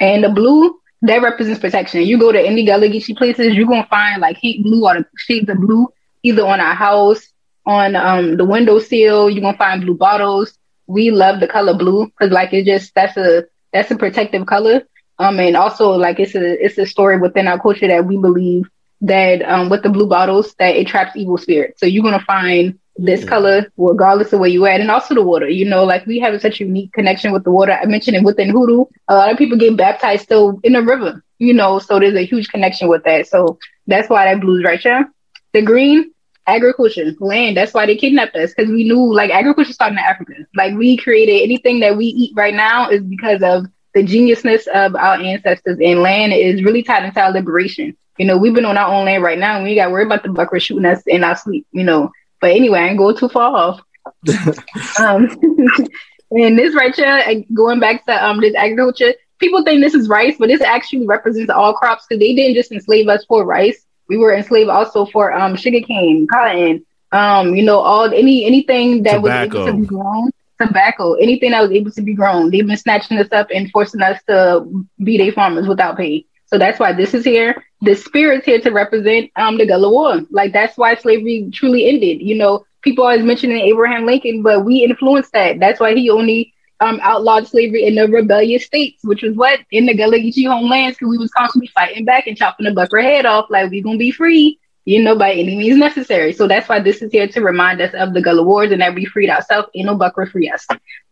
And 0.00 0.24
the 0.24 0.30
blue 0.30 0.78
that 1.02 1.22
represents 1.22 1.60
protection. 1.60 2.02
You 2.02 2.18
go 2.18 2.32
to 2.32 2.40
any 2.40 2.64
Geechee 2.64 3.16
places, 3.16 3.54
you're 3.54 3.66
gonna 3.66 3.86
find 3.90 4.20
like 4.20 4.38
haint 4.40 4.62
blue 4.64 4.84
or 4.86 4.94
the 4.94 5.06
shades 5.16 5.48
of 5.48 5.58
blue 5.58 5.88
either 6.22 6.46
on 6.46 6.60
our 6.60 6.74
house, 6.74 7.26
on 7.66 7.94
um, 7.96 8.36
the 8.36 8.44
windowsill. 8.44 9.28
You're 9.28 9.42
gonna 9.42 9.58
find 9.58 9.82
blue 9.82 9.96
bottles. 9.96 10.56
We 10.86 11.10
love 11.10 11.40
the 11.40 11.48
color 11.48 11.74
blue 11.74 12.06
because 12.06 12.32
like 12.32 12.52
it 12.52 12.64
just 12.64 12.94
that's 12.94 13.16
a 13.16 13.44
that's 13.72 13.90
a 13.90 13.96
protective 13.96 14.46
color. 14.46 14.82
Um, 15.18 15.38
and 15.40 15.56
also 15.56 15.90
like 15.92 16.18
it's 16.20 16.34
a 16.34 16.64
it's 16.64 16.78
a 16.78 16.86
story 16.86 17.18
within 17.18 17.48
our 17.48 17.60
culture 17.60 17.88
that 17.88 18.06
we 18.06 18.16
believe 18.16 18.68
that 19.02 19.42
um, 19.42 19.68
with 19.68 19.82
the 19.82 19.90
blue 19.90 20.08
bottles 20.08 20.54
that 20.58 20.76
it 20.76 20.86
traps 20.86 21.16
evil 21.16 21.36
spirits. 21.36 21.80
So 21.80 21.86
you're 21.86 22.04
gonna 22.04 22.24
find 22.24 22.78
this 22.96 23.24
color, 23.24 23.70
regardless 23.76 24.32
of 24.32 24.40
where 24.40 24.48
you 24.48 24.64
at, 24.66 24.80
and 24.80 24.90
also 24.90 25.14
the 25.14 25.22
water. 25.22 25.48
You 25.48 25.64
know, 25.64 25.84
like 25.84 26.06
we 26.06 26.18
have 26.20 26.40
such 26.40 26.60
a 26.60 26.64
unique 26.64 26.92
connection 26.92 27.32
with 27.32 27.44
the 27.44 27.50
water. 27.50 27.72
I 27.72 27.86
mentioned 27.86 28.16
it 28.16 28.24
within 28.24 28.50
Hoodoo. 28.50 28.84
A 29.08 29.14
lot 29.14 29.30
of 29.30 29.38
people 29.38 29.58
get 29.58 29.76
baptized 29.76 30.24
still 30.24 30.60
in 30.62 30.72
the 30.74 30.82
river. 30.82 31.22
You 31.38 31.54
know, 31.54 31.78
so 31.78 31.98
there's 31.98 32.14
a 32.14 32.24
huge 32.24 32.48
connection 32.48 32.88
with 32.88 33.04
that. 33.04 33.26
So 33.26 33.58
that's 33.86 34.08
why 34.08 34.26
that 34.26 34.40
blue's 34.40 34.64
right 34.64 34.80
there. 34.82 35.10
The 35.52 35.62
green, 35.62 36.12
agriculture, 36.46 37.12
land. 37.20 37.56
That's 37.56 37.74
why 37.74 37.86
they 37.86 37.96
kidnapped 37.96 38.36
us 38.36 38.54
because 38.54 38.70
we 38.70 38.84
knew 38.84 39.12
like 39.14 39.30
agriculture 39.30 39.72
started 39.72 39.94
in 39.94 40.04
Africa. 40.04 40.34
Like 40.54 40.74
we 40.74 40.96
created 40.96 41.42
anything 41.42 41.80
that 41.80 41.96
we 41.96 42.06
eat 42.06 42.32
right 42.36 42.54
now 42.54 42.90
is 42.90 43.02
because 43.02 43.42
of 43.42 43.66
the 43.94 44.02
geniusness 44.02 44.66
of 44.68 44.96
our 44.96 45.16
ancestors, 45.16 45.78
and 45.82 46.00
land 46.00 46.32
is 46.32 46.64
really 46.64 46.82
tied 46.82 47.04
into 47.04 47.20
our 47.20 47.30
liberation. 47.30 47.96
You 48.18 48.26
know, 48.26 48.36
we've 48.36 48.54
been 48.54 48.64
on 48.64 48.76
our 48.76 48.92
own 48.92 49.04
land 49.06 49.22
right 49.22 49.38
now, 49.38 49.56
and 49.56 49.64
we 49.64 49.74
got 49.74 49.90
worried 49.90 50.06
about 50.06 50.22
the 50.22 50.28
buckra 50.28 50.60
shooting 50.60 50.84
us 50.84 51.02
in 51.06 51.24
our 51.24 51.36
sleep. 51.36 51.66
You 51.72 51.84
know, 51.84 52.10
but 52.44 52.50
anyway, 52.50 52.80
I 52.80 52.88
ain't 52.88 52.98
go 52.98 53.10
too 53.10 53.30
far 53.30 53.56
off. 53.56 53.80
um, 55.00 55.30
and 56.30 56.58
this 56.58 56.74
right 56.74 56.94
here, 56.94 57.42
going 57.54 57.80
back 57.80 58.04
to 58.04 58.12
um 58.12 58.38
this 58.42 58.54
agriculture, 58.54 59.14
people 59.38 59.64
think 59.64 59.80
this 59.80 59.94
is 59.94 60.10
rice, 60.10 60.36
but 60.38 60.48
this 60.48 60.60
actually 60.60 61.06
represents 61.06 61.50
all 61.50 61.72
crops 61.72 62.04
because 62.06 62.20
they 62.20 62.34
didn't 62.34 62.54
just 62.54 62.70
enslave 62.70 63.08
us 63.08 63.24
for 63.24 63.46
rice. 63.46 63.86
We 64.10 64.18
were 64.18 64.34
enslaved 64.34 64.68
also 64.68 65.06
for 65.06 65.32
um 65.32 65.56
sugarcane, 65.56 66.26
cotton, 66.30 66.84
um, 67.12 67.54
you 67.54 67.62
know, 67.62 67.78
all 67.78 68.12
any 68.12 68.44
anything 68.44 69.04
that 69.04 69.22
tobacco. 69.22 69.60
was 69.60 69.68
able 69.68 69.72
to 69.72 69.80
be 69.80 69.86
grown, 69.86 70.30
tobacco, 70.60 71.14
anything 71.14 71.52
that 71.52 71.62
was 71.62 71.72
able 71.72 71.92
to 71.92 72.02
be 72.02 72.12
grown. 72.12 72.50
They've 72.50 72.66
been 72.66 72.76
snatching 72.76 73.16
us 73.16 73.32
up 73.32 73.48
and 73.54 73.70
forcing 73.70 74.02
us 74.02 74.20
to 74.28 74.66
be 75.02 75.16
their 75.16 75.32
farmers 75.32 75.66
without 75.66 75.96
pay. 75.96 76.26
So 76.46 76.58
that's 76.58 76.78
why 76.78 76.92
this 76.92 77.14
is 77.14 77.24
here. 77.24 77.64
The 77.82 77.94
spirit's 77.94 78.46
here 78.46 78.60
to 78.60 78.70
represent 78.70 79.30
um 79.36 79.58
the 79.58 79.66
Gullah 79.66 79.90
War. 79.90 80.20
Like 80.30 80.52
that's 80.52 80.76
why 80.76 80.94
slavery 80.94 81.50
truly 81.52 81.88
ended. 81.88 82.20
You 82.20 82.36
know, 82.36 82.64
people 82.82 83.04
always 83.04 83.22
mentioning 83.24 83.58
Abraham 83.60 84.06
Lincoln, 84.06 84.42
but 84.42 84.64
we 84.64 84.84
influenced 84.84 85.32
that. 85.32 85.60
That's 85.60 85.80
why 85.80 85.94
he 85.94 86.10
only 86.10 86.52
um 86.80 86.98
outlawed 87.02 87.46
slavery 87.46 87.86
in 87.86 87.94
the 87.94 88.08
rebellious 88.08 88.64
states, 88.64 89.02
which 89.04 89.22
was 89.22 89.34
what 89.36 89.60
in 89.70 89.86
the 89.86 89.94
Gullah 89.94 90.18
Geechee 90.18 90.46
homelands, 90.48 90.96
because 90.96 91.10
we 91.10 91.18
was 91.18 91.30
constantly 91.32 91.68
fighting 91.68 92.04
back 92.04 92.26
and 92.26 92.36
chopping 92.36 92.66
the 92.66 92.72
buckra 92.72 93.02
head 93.02 93.26
off, 93.26 93.46
like 93.50 93.70
we 93.70 93.80
gonna 93.82 93.98
be 93.98 94.10
free, 94.10 94.58
you 94.84 95.02
know, 95.02 95.16
by 95.16 95.32
any 95.32 95.56
means 95.56 95.76
necessary. 95.78 96.32
So 96.32 96.46
that's 96.46 96.68
why 96.68 96.80
this 96.80 97.02
is 97.02 97.12
here 97.12 97.28
to 97.28 97.40
remind 97.40 97.80
us 97.80 97.94
of 97.94 98.12
the 98.12 98.22
Gullah 98.22 98.42
Wars 98.42 98.70
and 98.72 98.80
that 98.82 98.94
we 98.94 99.04
freed 99.04 99.30
ourselves. 99.30 99.68
Ain't 99.74 99.86
no 99.86 99.96
buckra 99.96 100.30
free 100.30 100.50
us. 100.50 100.66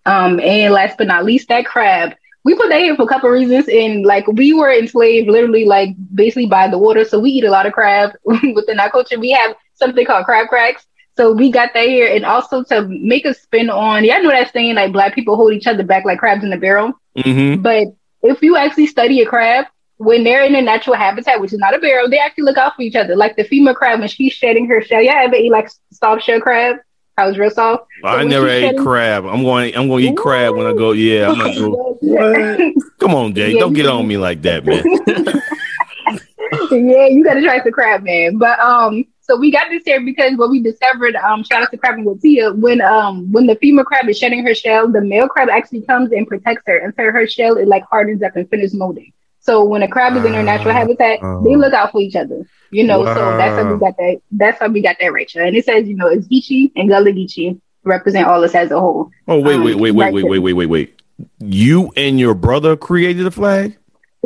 Um, 0.05 0.41
and 0.41 0.73
last 0.75 0.99
but 0.99 1.07
not 1.07 1.25
least, 1.25 1.49
that 1.49 1.65
crab 1.67 2.15
we 2.45 2.55
put 2.55 2.69
that 2.71 2.81
here 2.81 2.97
for 2.97 3.03
a 3.03 3.07
couple 3.07 3.29
of 3.29 3.35
reasons. 3.35 3.69
And 3.69 4.05
like 4.05 4.27
we 4.27 4.53
were 4.53 4.73
enslaved 4.73 5.29
literally 5.29 5.65
like 5.65 5.91
basically 6.15 6.47
by 6.47 6.69
the 6.69 6.79
water. 6.79 7.05
So 7.05 7.21
we 7.21 7.31
eat 7.31 7.45
a 7.45 7.51
lot 7.51 7.67
of 7.67 7.73
crab 7.73 8.13
within 8.25 8.81
our 8.81 8.91
culture. 8.91 9.19
We 9.19 9.31
have 9.31 9.55
something 9.75 10.05
called 10.05 10.25
crab 10.25 10.49
cracks. 10.49 10.87
So 11.17 11.33
we 11.33 11.51
got 11.51 11.75
that 11.75 11.87
here 11.87 12.13
and 12.13 12.25
also 12.25 12.65
to 12.65 12.89
make 12.89 13.27
a 13.27 13.35
spin 13.35 13.69
on, 13.69 14.05
yeah, 14.05 14.17
I 14.17 14.21
know 14.21 14.31
that 14.31 14.53
saying 14.53 14.75
like 14.77 14.93
black 14.93 15.15
people 15.15 15.37
hold 15.37 15.53
each 15.53 15.67
other 15.67 15.83
back 15.85 16.05
like 16.05 16.19
crabs 16.19 16.43
in 16.43 16.53
a 16.53 16.57
barrel. 16.57 16.95
Mm-hmm. 17.17 17.61
But 17.61 17.89
if 18.23 18.43
you 18.43 18.57
actually 18.57 18.87
study 18.87 19.21
a 19.21 19.27
crab, 19.27 19.67
when 19.99 20.25
they're 20.25 20.43
in 20.43 20.53
their 20.53 20.63
natural 20.63 20.97
habitat, 20.97 21.41
which 21.41 21.53
is 21.53 21.59
not 21.59 21.75
a 21.75 21.79
barrel, 21.79 22.11
they 22.11 22.19
actually 22.19 22.45
look 22.45 22.57
out 22.57 22.75
for 22.75 22.83
each 22.83 22.97
other. 22.97 23.15
Like 23.15 23.37
the 23.37 23.45
female 23.45 23.75
crab, 23.75 24.01
when 24.01 24.09
she's 24.09 24.33
shedding 24.33 24.67
her 24.67 24.83
shell, 24.83 25.03
yeah, 25.03 25.21
ever 25.23 25.37
eat 25.37 25.53
like 25.53 25.71
soft 25.93 26.25
shell 26.25 26.41
crab? 26.41 26.77
I 27.23 27.27
was 27.27 27.39
real 27.39 27.51
soft. 27.51 27.87
I 28.03 28.25
never 28.25 28.49
ate 28.49 28.63
shedding... 28.63 28.83
crab. 28.83 29.25
I'm 29.25 29.43
going. 29.43 29.77
I'm 29.77 29.89
going 29.89 30.05
to 30.05 30.11
eat 30.11 30.17
crab 30.17 30.57
when 30.57 30.67
I 30.67 30.73
go. 30.73 30.93
Yeah, 30.93 31.31
I'm 31.31 31.39
gonna 31.39 31.55
go. 31.55 32.73
Come 32.99 33.15
on, 33.15 33.35
Jay. 33.35 33.53
Yeah, 33.53 33.61
Don't 33.61 33.73
get 33.75 33.87
on 33.87 34.09
me 34.09 34.17
like 34.17 34.43
that, 34.43 34.65
man. 34.65 34.83
yeah, 36.71 37.07
you 37.07 37.23
got 37.25 37.35
to 37.35 37.43
try 37.43 37.63
some 37.63 37.73
crab, 37.73 38.03
man. 38.03 38.39
But 38.39 38.59
um, 38.59 39.05
so 39.21 39.37
we 39.37 39.53
got 39.53 39.69
this 39.71 39.85
here 39.85 40.01
because 40.01 40.37
what 40.37 40.51
we 40.51 40.61
discovered. 40.61 41.15
Um, 41.15 41.45
shout 41.45 41.63
out 41.63 41.71
to 41.71 41.79
Crab 41.79 41.95
and 41.95 42.21
Tia. 42.21 42.53
When 42.53 42.81
um, 42.81 43.31
when 43.31 43.47
the 43.47 43.55
female 43.57 43.85
crab 43.85 44.09
is 44.09 44.19
shedding 44.19 44.45
her 44.45 44.55
shell, 44.55 44.91
the 44.91 45.01
male 45.01 45.29
crab 45.29 45.49
actually 45.49 45.83
comes 45.83 46.11
and 46.11 46.27
protects 46.27 46.65
her 46.67 46.79
and 46.79 46.93
so 46.97 47.05
her 47.05 47.27
shell 47.29 47.57
it 47.57 47.69
like 47.69 47.85
hardens 47.85 48.23
up 48.23 48.35
and 48.35 48.51
finishes 48.51 48.75
molding. 48.75 49.13
So 49.43 49.65
when 49.65 49.83
a 49.83 49.89
crab 49.89 50.17
is 50.17 50.25
in 50.25 50.33
their 50.33 50.43
natural 50.43 50.71
uh, 50.71 50.79
habitat, 50.79 51.21
they 51.21 51.55
uh. 51.55 51.59
look 51.59 51.75
out 51.75 51.93
for 51.93 52.01
each 52.01 52.17
other. 52.17 52.47
You 52.71 52.85
know, 52.85 53.01
wow. 53.01 53.15
so 53.15 53.37
that's 53.37 53.63
how 53.63 53.73
we 53.73 53.79
got 53.79 53.97
that. 53.99 54.23
That's 54.31 54.59
how 54.59 54.69
we 54.69 54.81
got 54.81 54.97
that 55.01 55.13
ratio. 55.13 55.45
And 55.45 55.57
it 55.57 55.65
says, 55.65 55.87
you 55.87 55.95
know, 55.95 56.07
it's 56.07 56.27
Geechee 56.27 56.73
and 56.75 56.89
Gullah 56.89 57.13
Geechee 57.13 57.61
represent 57.85 58.27
all 58.27 58.43
us 58.45 58.55
as 58.55 58.71
a 58.71 58.81
whole. 58.81 59.11
Oh 59.29 59.41
wait, 59.41 59.57
um, 59.57 59.65
wait, 59.65 59.75
wait, 59.75 59.91
wait, 59.91 60.13
wait, 60.13 60.25
wait, 60.25 60.39
wait, 60.39 60.53
wait, 60.53 60.67
wait. 60.67 61.03
You 61.41 61.93
and 61.97 62.19
your 62.19 62.35
brother 62.35 62.77
created 62.77 63.27
the 63.27 63.31
flag. 63.31 63.77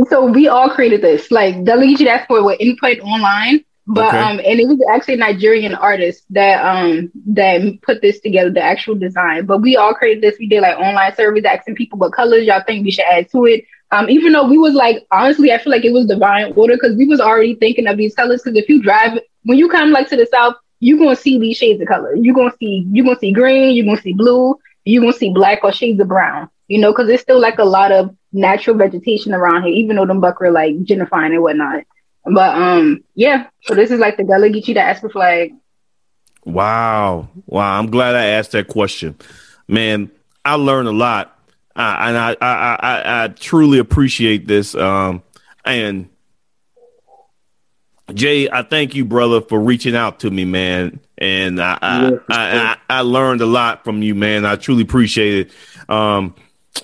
So 0.09 0.27
we 0.27 0.49
all 0.49 0.69
created 0.69 1.01
this. 1.01 1.31
Like 1.31 1.65
Gullah 1.65 1.87
Geechee, 1.87 2.05
that's 2.05 2.27
for 2.27 2.45
what 2.45 2.61
input 2.61 3.01
online. 3.01 3.65
But 3.89 4.09
okay. 4.09 4.19
um, 4.19 4.39
and 4.39 4.61
it 4.61 4.67
was 4.67 4.81
actually 4.93 5.15
a 5.15 5.19
Nigerian 5.19 5.75
artist 5.75 6.25
that 6.31 6.65
um 6.65 7.11
that 7.29 7.81
put 7.83 8.03
this 8.03 8.21
together, 8.21 8.51
the 8.51 8.63
actual 8.63 8.97
design. 8.97 9.47
But 9.47 9.63
we 9.63 9.77
all 9.77 9.95
created 9.95 10.23
this. 10.23 10.39
We 10.39 10.49
did 10.49 10.61
like 10.61 10.77
online 10.77 11.15
surveys 11.15 11.45
asking 11.45 11.77
people 11.77 11.99
what 11.99 12.13
colors 12.13 12.45
y'all 12.45 12.63
think 12.67 12.85
we 12.85 12.91
should 12.91 13.05
add 13.05 13.31
to 13.31 13.47
it. 13.47 13.65
Um, 13.93 14.11
even 14.11 14.33
though 14.33 14.49
we 14.49 14.59
was 14.59 14.75
like 14.75 15.07
honestly, 15.11 15.53
I 15.53 15.59
feel 15.59 15.71
like 15.71 15.85
it 15.85 15.93
was 15.93 16.07
divine 16.07 16.53
order 16.57 16.75
because 16.75 16.97
we 16.97 17.07
was 17.07 17.21
already 17.21 17.55
thinking 17.55 17.87
of 17.87 17.97
these 17.97 18.15
colors. 18.15 18.43
Because 18.43 18.59
if 18.59 18.69
you 18.69 18.83
drive 18.83 19.19
when 19.45 19.59
you 19.59 19.69
come 19.69 19.91
like 19.91 20.09
to 20.09 20.17
the 20.17 20.27
south, 20.27 20.57
you're 20.81 20.99
gonna 20.99 21.17
see 21.17 21.39
these 21.39 21.57
shades 21.57 21.81
of 21.81 21.89
color. 21.89 22.15
You're 22.15 22.35
gonna 22.35 22.55
see 22.59 22.87
you're 22.91 23.05
gonna 23.05 23.19
see 23.19 23.33
green, 23.33 23.75
you're 23.75 23.87
gonna 23.87 24.01
see 24.01 24.13
blue, 24.13 24.59
you're 24.85 25.03
gonna 25.03 25.13
see 25.13 25.33
black 25.33 25.63
or 25.63 25.73
shades 25.73 26.01
of 26.01 26.09
brown. 26.09 26.49
You 26.69 26.79
know, 26.79 26.93
because 26.93 27.09
it's 27.09 27.23
still 27.23 27.41
like 27.41 27.59
a 27.59 27.65
lot 27.65 27.93
of 27.93 28.15
natural 28.33 28.77
vegetation 28.77 29.33
around 29.33 29.63
here, 29.63 29.73
even 29.73 29.97
though 29.97 30.07
them 30.07 30.21
buckra 30.21 30.53
like 30.53 30.75
gentrifying 30.85 31.33
and 31.33 31.43
whatnot. 31.43 31.85
But 32.25 32.57
um, 32.57 33.05
yeah. 33.15 33.47
So 33.63 33.75
this 33.75 33.91
is 33.91 34.01
like 34.01 34.17
the 34.17 34.25
Gullah 34.25 34.49
Geechee 34.49 34.75
Diaspora 34.75 35.11
flag. 35.11 35.55
Wow, 36.45 37.29
wow! 37.47 37.79
I'm 37.79 37.91
glad 37.91 38.15
I 38.15 38.27
asked 38.27 38.53
that 38.53 38.69
question, 38.69 39.17
man. 39.67 40.11
I 40.45 40.55
learned 40.55 40.87
a 40.87 40.93
lot, 40.93 41.36
uh, 41.77 41.97
and 42.01 42.17
I, 42.17 42.37
I 42.41 42.77
I 42.81 43.25
I 43.25 43.29
truly 43.29 43.79
appreciate 43.79 44.47
this. 44.47 44.75
Um, 44.75 45.23
and 45.65 46.09
Jay, 48.15 48.49
I 48.49 48.63
thank 48.63 48.95
you, 48.95 49.05
brother, 49.05 49.41
for 49.41 49.61
reaching 49.61 49.95
out 49.95 50.21
to 50.21 50.31
me, 50.31 50.45
man. 50.45 51.01
And 51.19 51.61
I 51.61 51.79
I, 51.83 52.03
yeah, 52.03 52.19
I, 52.31 52.57
I, 52.57 52.77
I, 52.99 53.01
learned 53.01 53.41
a 53.41 53.47
lot 53.47 53.85
from 53.85 54.03
you, 54.03 54.15
man. 54.15 54.47
I 54.47 54.57
truly 54.57 54.83
appreciate 54.83 55.47
it. 55.47 55.91
Um, 55.91 56.35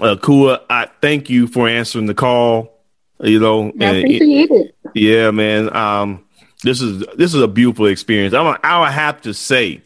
uh, 0.01 0.17
Kua, 0.17 0.61
I 0.69 0.89
thank 1.01 1.31
you 1.31 1.47
for 1.47 1.69
answering 1.69 2.07
the 2.07 2.15
call. 2.15 2.81
You 3.21 3.39
know, 3.39 3.73
I 3.81 3.85
appreciate 3.85 4.51
it. 4.51 4.75
Yeah, 4.95 5.31
man. 5.31 5.75
Um, 5.75 6.25
this 6.63 6.81
is 6.81 7.05
this 7.17 7.35
is 7.35 7.41
a 7.41 7.49
beautiful 7.49 7.87
experience. 7.87 8.35
I'm, 8.35 8.59
I 8.63 8.81
would 8.81 8.91
have 8.91 9.23
to 9.23 9.33
say, 9.33 9.81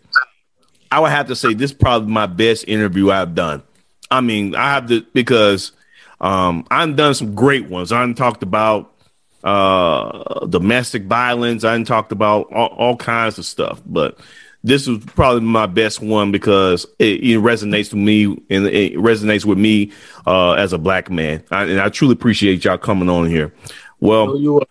I 0.91 1.01
would 1.01 1.11
have 1.11 1.29
to 1.29 1.37
say 1.37 1.55
this 1.55 1.71
is 1.71 1.77
probably 1.77 2.11
my 2.11 2.27
best 2.27 2.67
interview 2.67 3.11
I've 3.11 3.35
done. 3.35 3.63
I 4.11 4.21
mean, 4.21 4.55
I 4.55 4.75
have 4.75 4.89
to 4.89 5.03
because 5.13 5.73
um, 6.21 6.67
I've 6.71 6.97
done 6.97 7.15
some 7.15 7.35
great 7.35 7.69
ones. 7.69 7.93
I've 7.93 8.15
talked 8.17 8.43
about 8.43 8.93
uh, 9.45 10.47
domestic 10.47 11.05
violence. 11.05 11.65
I've 11.65 11.87
talked 11.87 12.13
about 12.13 12.53
all, 12.53 12.69
all, 12.69 12.97
kinds 12.97 13.39
of 13.39 13.45
stuff, 13.45 13.81
but 13.87 14.19
this 14.65 14.89
was 14.89 14.99
probably 15.05 15.43
my 15.43 15.67
best 15.67 16.01
one 16.01 16.33
because 16.33 16.85
it, 16.99 17.21
it 17.21 17.39
resonates 17.39 17.93
with 17.93 18.03
me 18.03 18.25
and 18.51 18.67
it 18.67 18.95
resonates 18.95 19.45
with 19.45 19.59
me 19.59 19.93
uh, 20.27 20.53
as 20.53 20.73
a 20.73 20.79
black 20.79 21.11
man. 21.11 21.45
I, 21.51 21.65
and 21.65 21.81
I 21.81 21.89
truly 21.89 22.15
appreciate 22.15 22.65
y'all 22.65 22.79
coming 22.79 23.09
on 23.09 23.27
here. 23.27 23.55
Well, 24.01 24.65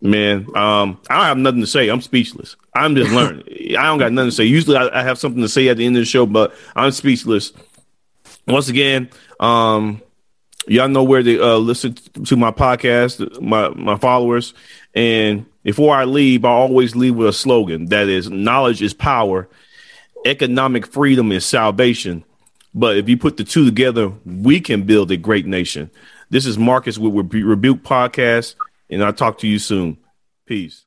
man, 0.00 0.46
um, 0.54 1.00
I 1.10 1.16
don't 1.16 1.24
have 1.24 1.38
nothing 1.38 1.60
to 1.62 1.66
say. 1.66 1.88
I'm 1.88 2.00
speechless. 2.00 2.54
I'm 2.74 2.94
just 2.94 3.10
learning. 3.10 3.42
I 3.76 3.84
don't 3.84 3.98
got 3.98 4.12
nothing 4.12 4.30
to 4.30 4.36
say. 4.36 4.44
Usually 4.44 4.76
I, 4.76 5.00
I, 5.00 5.02
have 5.02 5.18
something 5.18 5.42
to 5.42 5.48
say 5.48 5.68
at 5.68 5.78
the 5.78 5.86
end 5.86 5.96
of 5.96 6.02
the 6.02 6.06
show, 6.06 6.26
but 6.26 6.54
I'm 6.76 6.92
speechless. 6.92 7.52
Once 8.46 8.68
again, 8.68 9.08
um, 9.40 10.02
y'all 10.66 10.88
know 10.88 11.02
where 11.02 11.22
to 11.22 11.42
uh, 11.42 11.56
listen 11.56 11.94
to 11.94 12.36
my 12.36 12.50
podcast, 12.50 13.40
my 13.40 13.68
my 13.70 13.96
followers. 13.96 14.54
And 14.94 15.46
before 15.62 15.94
I 15.94 16.04
leave, 16.04 16.44
I 16.44 16.50
always 16.50 16.94
leave 16.94 17.16
with 17.16 17.28
a 17.28 17.32
slogan 17.32 17.86
that 17.86 18.08
is: 18.08 18.28
knowledge 18.30 18.82
is 18.82 18.94
power, 18.94 19.48
economic 20.24 20.86
freedom 20.86 21.32
is 21.32 21.44
salvation. 21.44 22.24
But 22.74 22.96
if 22.96 23.08
you 23.08 23.16
put 23.16 23.36
the 23.36 23.44
two 23.44 23.64
together, 23.64 24.12
we 24.26 24.60
can 24.60 24.82
build 24.82 25.10
a 25.12 25.16
great 25.16 25.46
nation. 25.46 25.90
This 26.28 26.44
is 26.44 26.58
Marcus 26.58 26.98
with 26.98 27.32
Rebuke 27.32 27.82
Podcast, 27.82 28.56
and 28.90 29.02
I'll 29.02 29.12
talk 29.12 29.38
to 29.38 29.48
you 29.48 29.58
soon. 29.58 29.98
Peace. 30.46 30.83